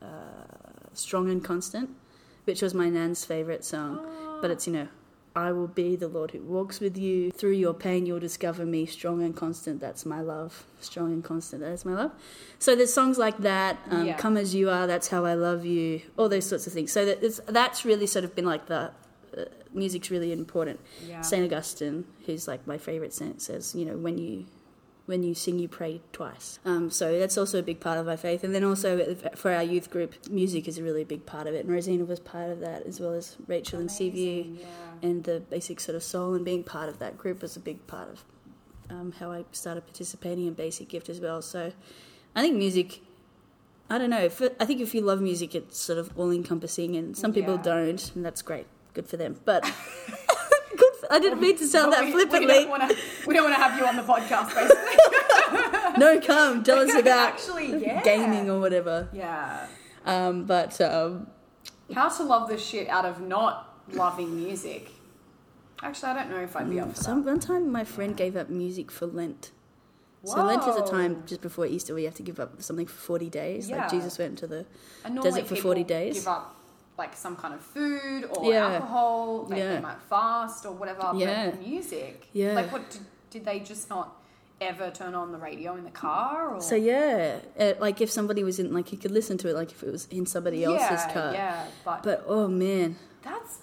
uh, 0.03 0.87
"Strong 0.93 1.31
and 1.31 1.43
Constant," 1.43 1.91
which 2.45 2.63
was 2.63 2.75
my 2.75 2.89
nan's 2.89 3.25
favorite 3.25 3.65
song. 3.65 4.07
But 4.41 4.51
it's 4.51 4.67
you 4.67 4.73
know, 4.73 4.89
I 5.37 5.53
will 5.53 5.69
be 5.69 5.97
the 5.97 6.09
Lord 6.09 6.31
who 6.31 6.41
walks 6.41 6.81
with 6.81 6.97
you 6.97 7.31
through 7.31 7.53
your 7.53 7.75
pain. 7.75 8.07
You'll 8.07 8.19
discover 8.21 8.65
me 8.65 8.87
strong 8.87 9.23
and 9.23 9.37
constant. 9.37 9.81
That's 9.81 10.07
my 10.07 10.23
love. 10.23 10.65
Strong 10.81 11.13
and 11.13 11.23
constant. 11.23 11.61
That 11.63 11.73
is 11.73 11.85
my 11.85 11.93
love. 11.93 12.13
So 12.59 12.75
there's 12.75 12.93
songs 12.95 13.19
like 13.19 13.39
that. 13.39 13.79
Um, 13.91 14.07
Yeah. 14.07 14.17
Come 14.17 14.39
as 14.39 14.55
you 14.55 14.71
are. 14.71 14.87
That's 14.87 15.09
how 15.09 15.27
I 15.27 15.35
love 15.35 15.67
you. 15.67 16.01
All 16.17 16.31
those 16.31 16.47
sorts 16.47 16.67
of 16.67 16.73
things. 16.73 16.91
So 16.91 17.05
that 17.05 17.23
it's, 17.23 17.39
that's 17.47 17.85
really 17.85 18.07
sort 18.07 18.25
of 18.25 18.35
been 18.35 18.47
like 18.47 18.67
the. 18.67 18.93
Uh, 19.37 19.45
music's 19.75 20.11
really 20.11 20.33
important. 20.33 20.81
Yeah. 21.07 21.21
Saint 21.21 21.45
Augustine, 21.45 22.07
who's 22.25 22.49
like 22.49 22.67
my 22.67 22.79
favorite 22.79 23.13
saint, 23.13 23.43
says, 23.43 23.75
you 23.75 23.85
know, 23.85 23.99
when 23.99 24.17
you 24.17 24.47
when 25.05 25.23
you 25.23 25.35
sing, 25.35 25.59
you 25.59 25.69
pray 25.69 26.01
twice. 26.13 26.59
Um, 26.65 26.91
so 26.91 27.19
that's 27.19 27.39
also 27.39 27.59
a 27.61 27.63
big 27.63 27.79
part 27.79 27.99
of 27.99 28.07
my 28.07 28.17
faith. 28.17 28.43
And 28.43 28.55
then 28.55 28.65
also 28.65 29.15
for 29.37 29.53
our 29.53 29.63
youth 29.63 29.89
group, 29.91 30.15
music 30.29 30.67
is 30.67 30.79
a 30.79 30.83
really 30.83 31.05
big 31.05 31.27
part 31.27 31.47
of 31.47 31.55
it. 31.55 31.65
And 31.65 31.73
Rosina 31.73 32.05
was 32.05 32.19
part 32.19 32.51
of 32.51 32.59
that, 32.61 32.87
as 32.87 32.99
well 32.99 33.13
as 33.13 33.37
Rachel 33.47 33.79
and 33.79 33.91
Seaview. 33.91 34.41
Amazing, 34.43 34.57
yeah. 34.61 34.67
And 35.03 35.25
the 35.25 35.41
basic 35.41 35.81
sort 35.81 35.97
of 35.97 36.03
soul 36.03 36.35
and 36.35 36.45
being 36.45 36.63
part 36.65 36.89
of 36.89 36.99
that 36.99 37.17
group 37.19 37.43
was 37.43 37.57
a 37.57 37.61
big 37.61 37.87
part 37.87 38.09
of 38.09 38.25
um, 38.91 39.13
how 39.19 39.33
I 39.33 39.45
started 39.53 39.85
participating 39.87 40.47
in 40.47 40.55
Basic 40.55 40.89
Gift 40.89 41.09
as 41.09 41.21
well. 41.21 41.43
So 41.43 41.73
I 42.35 42.43
think 42.43 42.57
music. 42.57 43.01
I 43.89 43.99
don't 43.99 44.11
know. 44.11 44.25
If 44.25 44.43
I 44.61 44.65
think 44.65 44.81
if 44.81 44.95
you 44.95 45.01
love 45.01 45.21
music, 45.21 45.55
it's 45.55 45.79
sort 45.79 45.99
of 45.99 46.11
all 46.19 46.31
encompassing, 46.33 46.97
and 46.97 47.17
some 47.17 47.33
people 47.33 47.55
Yeah. 47.55 47.63
don't, 47.63 48.13
and 48.17 48.25
that's 48.25 48.43
great. 48.43 48.67
Good 48.95 49.07
for 49.09 49.17
them. 49.17 49.39
But 49.45 49.63
good 50.77 50.95
for, 51.01 51.13
I 51.13 51.19
didn't 51.21 51.41
mean 51.41 51.57
to 51.59 51.67
sound 51.67 51.93
that 51.93 52.05
we, 52.05 52.11
flippantly. 52.13 52.47
We 52.47 52.53
don't 52.65 52.69
want 52.71 52.91
to. 52.91 52.97
We 53.27 53.35
don't 53.35 53.45
want 53.45 53.55
to 53.57 53.63
have 53.63 53.79
you 53.79 53.87
on 53.87 53.95
the 53.97 54.03
podcast, 54.03 54.55
basically. 54.55 55.99
no, 55.99 56.21
come 56.21 56.65
tell 56.65 56.79
us 56.79 56.95
about 56.95 57.29
Actually, 57.35 57.83
yeah. 57.85 58.03
gaming 58.03 58.51
or 58.51 58.59
whatever. 58.59 59.09
Yeah. 59.13 59.67
Um, 60.05 60.45
but 60.45 60.81
um, 60.81 61.29
How 61.95 62.09
to 62.09 62.23
love 62.25 62.49
the 62.49 62.59
shit 62.59 62.89
out 62.89 63.05
of 63.05 63.21
not 63.21 63.66
loving 63.93 64.37
music. 64.37 64.91
Actually, 65.83 66.09
I 66.13 66.15
don't 66.15 66.31
know 66.31 66.41
if 66.41 66.57
I'd 66.57 66.71
be 66.71 66.81
up 66.81 66.97
for 66.97 67.03
Some 67.03 67.23
that. 67.25 67.31
one 67.33 67.41
time 67.41 67.71
my 67.71 67.85
friend 67.85 68.17
gave 68.17 68.37
up 68.37 68.49
music 68.49 68.91
for 68.91 69.07
Lent. 69.07 69.51
So 70.25 70.43
Lent 70.43 70.67
is 70.67 70.75
a 70.77 70.85
time 70.85 71.23
just 71.27 71.41
before 71.41 71.67
Easter 71.67 71.93
where 71.93 72.01
you 72.01 72.07
have 72.07 72.17
to 72.17 72.23
give 72.23 72.41
up 72.41 72.61
something 72.63 72.87
for 72.87 72.95
forty 72.99 73.29
days. 73.31 73.69
Yeah. 73.69 73.77
Like 73.83 73.91
Jesus 73.91 74.19
went 74.19 74.39
to 74.39 74.47
the 74.47 74.67
And 75.05 75.15
does 75.15 75.25
normally 75.25 75.41
it 75.43 75.47
for 75.49 75.55
people 75.55 75.71
40 75.71 75.85
days. 75.85 76.15
Give 76.15 76.29
up 76.29 76.57
like 76.99 77.15
some 77.15 77.37
kind 77.37 77.55
of 77.55 77.61
food 77.61 78.25
or 78.31 78.51
Yeah. 78.53 78.73
alcohol. 78.73 79.47
Like 79.49 79.59
Yeah. 79.59 79.75
they 79.75 79.81
might 79.81 80.01
fast 80.09 80.67
or 80.67 80.73
whatever. 80.73 81.13
Yeah. 81.15 81.51
But 81.51 81.61
music. 81.61 82.27
Yeah. 82.33 82.55
Like 82.55 82.73
what 82.73 82.91
did, 82.91 83.03
did 83.31 83.45
they 83.45 83.61
just 83.61 83.89
not 83.89 84.21
ever 84.61 84.91
turn 84.91 85.15
on 85.15 85.31
the 85.31 85.39
radio 85.39 85.77
in 85.77 85.85
the 85.85 85.91
car? 85.91 86.55
Or 86.57 86.61
So 86.61 86.75
yeah, 86.75 87.39
uh, 87.61 87.75
like 87.79 88.01
if 88.01 88.11
somebody 88.11 88.43
was 88.43 88.59
in, 88.59 88.73
like 88.73 88.91
you 88.91 88.99
could 88.99 89.11
listen 89.13 89.37
to 89.39 89.49
it, 89.51 89.55
like 89.55 89.71
if 89.71 89.83
it 89.85 89.93
was 89.93 90.07
in 90.11 90.27
somebody 90.27 90.65
else's 90.65 91.05
car. 91.13 91.33
Yeah, 91.35 91.67
but, 91.85 92.03
But 92.03 92.25
oh 92.27 92.49
man, 92.49 92.97
that's 93.23 93.59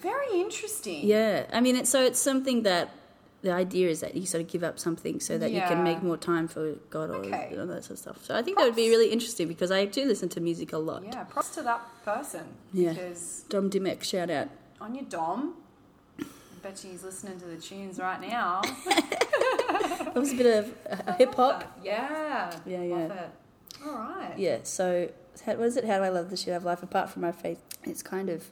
very 0.00 0.40
interesting. 0.40 1.06
yeah. 1.06 1.46
I 1.52 1.60
mean, 1.60 1.76
it's 1.76 1.90
so 1.90 2.02
it's 2.02 2.18
something 2.20 2.62
that 2.64 2.90
the 3.42 3.50
idea 3.52 3.88
is 3.88 4.00
that 4.00 4.14
you 4.14 4.26
sort 4.26 4.42
of 4.44 4.48
give 4.50 4.62
up 4.62 4.78
something 4.78 5.18
so 5.18 5.38
that 5.38 5.50
you 5.50 5.60
can 5.62 5.82
make 5.82 6.02
more 6.02 6.18
time 6.18 6.46
for 6.46 6.74
God 6.90 7.08
or 7.10 7.14
Okay. 7.24 7.52
know, 7.56 7.64
that 7.66 7.84
sort 7.84 7.92
of 7.92 7.98
stuff. 7.98 8.24
So 8.24 8.34
I 8.36 8.42
think 8.42 8.58
that 8.58 8.64
would 8.64 8.76
be 8.76 8.90
really 8.90 9.10
interesting 9.10 9.48
because 9.48 9.70
I 9.70 9.86
do 9.86 10.04
listen 10.04 10.28
to 10.30 10.40
music 10.40 10.72
a 10.74 10.78
lot. 10.78 11.02
Yeah, 11.04 11.24
props 11.24 11.54
to 11.54 11.62
that 11.62 11.80
person. 12.04 12.44
Yeah. 12.74 12.92
Because 12.92 13.44
Dom 13.48 13.70
Dimek, 13.70 14.02
shout 14.02 14.28
out. 14.28 14.48
on 14.80 14.94
your 14.94 15.04
dom, 15.04 15.54
I 16.20 16.24
bet 16.62 16.84
you 16.84 16.90
he's 16.90 17.02
listening 17.02 17.40
to 17.40 17.46
the 17.46 17.56
tunes 17.56 17.98
right 17.98 18.20
now. 18.20 18.60
That 20.12 20.14
was 20.16 20.32
a 20.32 20.36
bit 20.36 20.64
of 20.64 20.74
uh, 21.08 21.12
hip 21.14 21.34
hop. 21.34 21.78
Yeah. 21.84 22.52
Yeah, 22.66 22.82
yeah. 22.82 23.26
All 23.86 23.92
right. 23.94 24.34
Yeah. 24.36 24.58
So 24.64 25.08
how, 25.46 25.54
what 25.54 25.66
is 25.66 25.76
it? 25.76 25.84
How 25.84 25.98
do 25.98 26.04
I 26.04 26.08
love 26.08 26.30
the 26.30 26.36
shit 26.36 26.52
of 26.54 26.64
life 26.64 26.82
apart 26.82 27.10
from 27.10 27.22
my 27.22 27.30
faith? 27.32 27.62
It's 27.84 28.02
kind 28.02 28.28
of. 28.28 28.50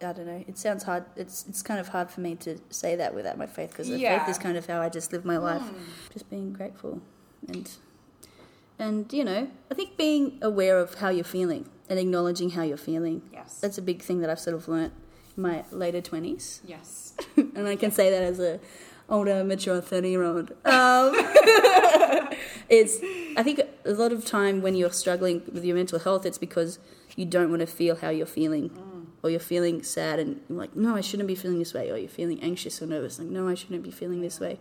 I 0.00 0.12
don't 0.12 0.26
know. 0.26 0.44
It 0.46 0.56
sounds 0.58 0.84
hard. 0.84 1.04
It's 1.16 1.44
it's 1.48 1.62
kind 1.62 1.80
of 1.80 1.88
hard 1.88 2.10
for 2.10 2.20
me 2.20 2.36
to 2.36 2.58
say 2.70 2.94
that 2.96 3.14
without 3.14 3.36
my 3.36 3.46
faith 3.46 3.70
because 3.70 3.88
Yeah. 3.88 4.18
faith 4.20 4.28
is 4.30 4.38
kind 4.38 4.56
of 4.56 4.66
how 4.66 4.80
I 4.80 4.88
just 4.88 5.12
live 5.12 5.24
my 5.24 5.38
life, 5.38 5.62
Hmm. 5.62 5.76
just 6.12 6.30
being 6.30 6.52
grateful, 6.52 7.00
and 7.48 7.68
and 8.78 9.12
you 9.12 9.24
know, 9.24 9.48
I 9.70 9.74
think 9.74 9.96
being 9.96 10.38
aware 10.40 10.78
of 10.78 10.94
how 10.94 11.08
you're 11.08 11.24
feeling 11.24 11.68
and 11.90 11.98
acknowledging 11.98 12.50
how 12.50 12.62
you're 12.62 12.76
feeling. 12.76 13.22
Yes. 13.32 13.58
That's 13.60 13.76
a 13.78 13.82
big 13.82 14.02
thing 14.02 14.20
that 14.20 14.30
I've 14.30 14.38
sort 14.40 14.54
of 14.54 14.68
learnt 14.68 14.92
in 15.36 15.42
my 15.42 15.64
later 15.72 16.00
twenties, 16.00 16.60
yes. 16.64 17.14
and 17.36 17.66
I 17.66 17.74
can 17.76 17.90
say 17.90 18.08
that 18.10 18.22
as 18.22 18.38
a 18.38 18.60
older, 19.08 19.42
mature 19.42 19.80
thirty 19.80 20.10
year 20.10 20.22
old. 20.22 20.52
Um, 20.64 21.12
it's 22.68 22.98
I 23.36 23.42
think 23.42 23.60
a 23.84 23.92
lot 23.92 24.12
of 24.12 24.24
time 24.24 24.62
when 24.62 24.74
you're 24.74 24.92
struggling 24.92 25.42
with 25.52 25.64
your 25.64 25.76
mental 25.76 25.98
health, 25.98 26.24
it's 26.26 26.38
because 26.38 26.78
you 27.16 27.24
don't 27.24 27.50
want 27.50 27.60
to 27.60 27.66
feel 27.66 27.96
how 27.96 28.10
you're 28.10 28.26
feeling, 28.26 28.70
or 29.22 29.30
you're 29.30 29.40
feeling 29.40 29.82
sad 29.82 30.18
and 30.18 30.40
you're 30.48 30.58
like, 30.58 30.76
no, 30.76 30.94
I 30.96 31.00
shouldn't 31.00 31.26
be 31.26 31.34
feeling 31.34 31.58
this 31.58 31.74
way, 31.74 31.90
or 31.90 31.96
you're 31.96 32.08
feeling 32.08 32.40
anxious 32.42 32.80
or 32.82 32.86
nervous, 32.86 33.18
like, 33.18 33.28
no, 33.28 33.48
I 33.48 33.54
shouldn't 33.54 33.82
be 33.82 33.90
feeling 33.90 34.20
this 34.20 34.38
way. 34.40 34.58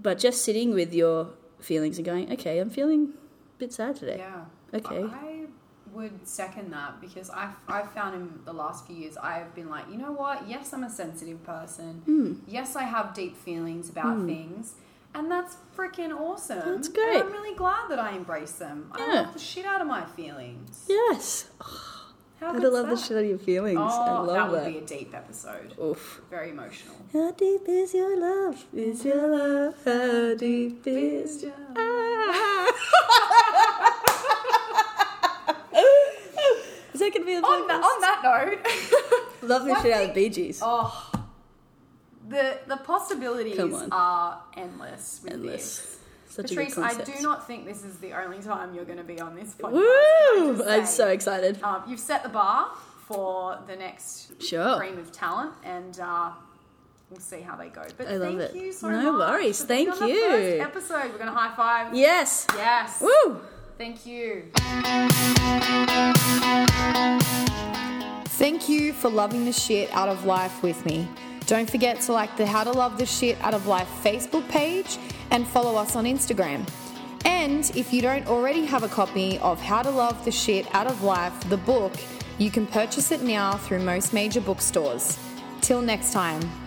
But 0.00 0.18
just 0.18 0.42
sitting 0.44 0.72
with 0.74 0.92
your 0.94 1.28
feelings 1.60 1.96
and 1.98 2.04
going, 2.04 2.32
okay, 2.32 2.58
I'm 2.58 2.70
feeling 2.70 3.12
a 3.56 3.58
bit 3.58 3.72
sad 3.72 3.96
today. 3.96 4.16
Yeah. 4.18 4.44
Okay. 4.74 5.04
I 5.04 5.44
would 5.92 6.26
second 6.26 6.72
that 6.72 7.00
because 7.00 7.28
I've, 7.30 7.54
I've 7.68 7.92
found 7.92 8.14
in 8.14 8.40
the 8.46 8.52
last 8.54 8.86
few 8.86 8.96
years, 8.96 9.16
I've 9.18 9.54
been 9.54 9.68
like, 9.68 9.84
you 9.90 9.98
know 9.98 10.12
what? 10.12 10.48
Yes, 10.48 10.72
I'm 10.72 10.82
a 10.84 10.90
sensitive 10.90 11.44
person. 11.44 12.02
Hmm. 12.06 12.32
Yes, 12.48 12.74
I 12.76 12.84
have 12.84 13.14
deep 13.14 13.36
feelings 13.36 13.90
about 13.90 14.24
things. 14.24 14.74
And 15.14 15.30
that's 15.30 15.58
freaking 15.76 16.10
awesome. 16.18 16.60
That's 16.76 16.86
And 16.88 16.94
great. 16.96 17.20
I'm 17.22 17.30
really 17.30 17.54
glad 17.54 17.90
that 17.90 17.98
I 17.98 18.12
embrace 18.16 18.52
them. 18.52 18.90
I 18.92 18.98
Yeah. 19.06 19.20
love 19.24 19.34
the 19.34 19.38
shit 19.38 19.66
out 19.66 19.82
of 19.82 19.86
my 19.86 20.06
feelings. 20.06 20.86
Yes, 20.88 21.50
How 22.42 22.48
I 22.54 22.58
love 22.58 22.88
the 22.88 22.94
that? 22.96 22.98
shit 22.98 23.16
out 23.16 23.22
of 23.22 23.28
your 23.30 23.38
feelings. 23.38 23.78
Oh, 23.80 23.84
I 23.84 24.20
love 24.20 24.26
that 24.34 24.50
would 24.50 24.60
that. 24.62 24.72
be 24.72 24.78
a 24.78 24.98
deep 24.98 25.14
episode. 25.14 25.74
Oof. 25.80 26.20
Very 26.28 26.50
emotional. 26.50 26.96
How 27.12 27.30
deep 27.30 27.62
is 27.68 27.94
your 27.94 28.18
love? 28.18 28.64
Is 28.74 29.04
your 29.04 29.28
love? 29.28 29.74
How 29.84 30.34
deep 30.34 30.84
is 30.86 31.42
your 31.44 31.52
love? 31.52 32.74
Is 36.94 37.00
that 37.00 37.12
gonna 37.14 37.24
be 37.24 37.36
the 37.36 37.42
on, 37.42 37.66
that, 37.68 37.82
on 37.82 38.00
that 38.02 38.20
note, 38.22 39.42
Love 39.48 39.64
the 39.64 39.80
shit 39.82 39.92
out 39.92 40.08
of 40.10 40.14
Bee 40.14 40.28
Gees. 40.28 40.60
oh, 40.62 41.10
the 42.28 42.58
the 42.66 42.76
possibilities 42.76 43.56
Come 43.56 43.74
on. 43.74 43.88
are 43.90 44.42
endless. 44.56 45.20
With 45.24 45.32
Endless. 45.32 45.78
This. 45.78 45.98
Such 46.32 46.48
Patrice, 46.48 46.72
a 46.72 46.76
good 46.76 46.84
I 46.84 47.04
do 47.04 47.20
not 47.22 47.46
think 47.46 47.66
this 47.66 47.84
is 47.84 47.98
the 47.98 48.12
only 48.14 48.38
time 48.40 48.74
you're 48.74 48.86
going 48.86 48.96
to 48.98 49.04
be 49.04 49.20
on 49.20 49.34
this 49.34 49.54
podcast. 49.54 49.72
Woo! 49.72 50.56
Can 50.56 50.68
I 50.68 50.78
just 50.78 50.80
I'm 50.80 50.86
so 50.86 51.08
excited. 51.08 51.62
Um, 51.62 51.82
you've 51.86 52.00
set 52.00 52.22
the 52.22 52.30
bar 52.30 52.70
for 53.06 53.58
the 53.66 53.76
next 53.76 54.42
Sure. 54.42 54.78
cream 54.78 54.98
of 54.98 55.12
talent, 55.12 55.52
and 55.62 56.00
uh, 56.00 56.30
we'll 57.10 57.20
see 57.20 57.42
how 57.42 57.54
they 57.56 57.68
go. 57.68 57.82
But 57.98 58.08
I 58.08 58.16
love 58.16 58.38
thank 58.38 58.54
it. 58.54 58.56
you 58.56 58.72
so 58.72 58.88
No 58.88 59.12
much. 59.12 59.30
worries. 59.30 59.60
for 59.60 59.66
being 59.66 59.90
Thank 59.90 60.00
on 60.02 60.08
the 60.08 60.14
you. 60.14 60.30
first 60.30 60.60
episode, 60.62 61.02
we're 61.12 61.18
going 61.18 61.26
to 61.26 61.32
high 61.32 61.54
five. 61.54 61.94
Yes. 61.94 62.46
Yes. 62.56 63.02
Woo! 63.02 63.40
Thank 63.76 64.06
you. 64.06 64.44
Thank 68.38 68.68
you 68.68 68.92
for 68.94 69.10
loving 69.10 69.44
the 69.44 69.52
shit 69.52 69.90
out 69.92 70.08
of 70.08 70.24
life 70.24 70.62
with 70.62 70.84
me. 70.86 71.06
Don't 71.46 71.68
forget 71.68 72.00
to 72.02 72.12
like 72.12 72.36
the 72.36 72.46
How 72.46 72.64
to 72.64 72.72
Love 72.72 72.98
the 72.98 73.06
Shit 73.06 73.36
Out 73.40 73.54
of 73.54 73.66
Life 73.66 73.88
Facebook 74.02 74.48
page 74.48 74.98
and 75.30 75.46
follow 75.46 75.76
us 75.76 75.96
on 75.96 76.04
Instagram. 76.04 76.66
And 77.24 77.70
if 77.76 77.92
you 77.92 78.00
don't 78.00 78.26
already 78.26 78.64
have 78.66 78.82
a 78.82 78.88
copy 78.88 79.38
of 79.38 79.60
How 79.60 79.82
to 79.82 79.90
Love 79.90 80.24
the 80.24 80.30
Shit 80.30 80.72
Out 80.74 80.86
of 80.86 81.02
Life, 81.02 81.48
the 81.48 81.56
book, 81.56 81.92
you 82.38 82.50
can 82.50 82.66
purchase 82.66 83.12
it 83.12 83.22
now 83.22 83.56
through 83.56 83.80
most 83.80 84.12
major 84.12 84.40
bookstores. 84.40 85.18
Till 85.60 85.82
next 85.82 86.12
time. 86.12 86.61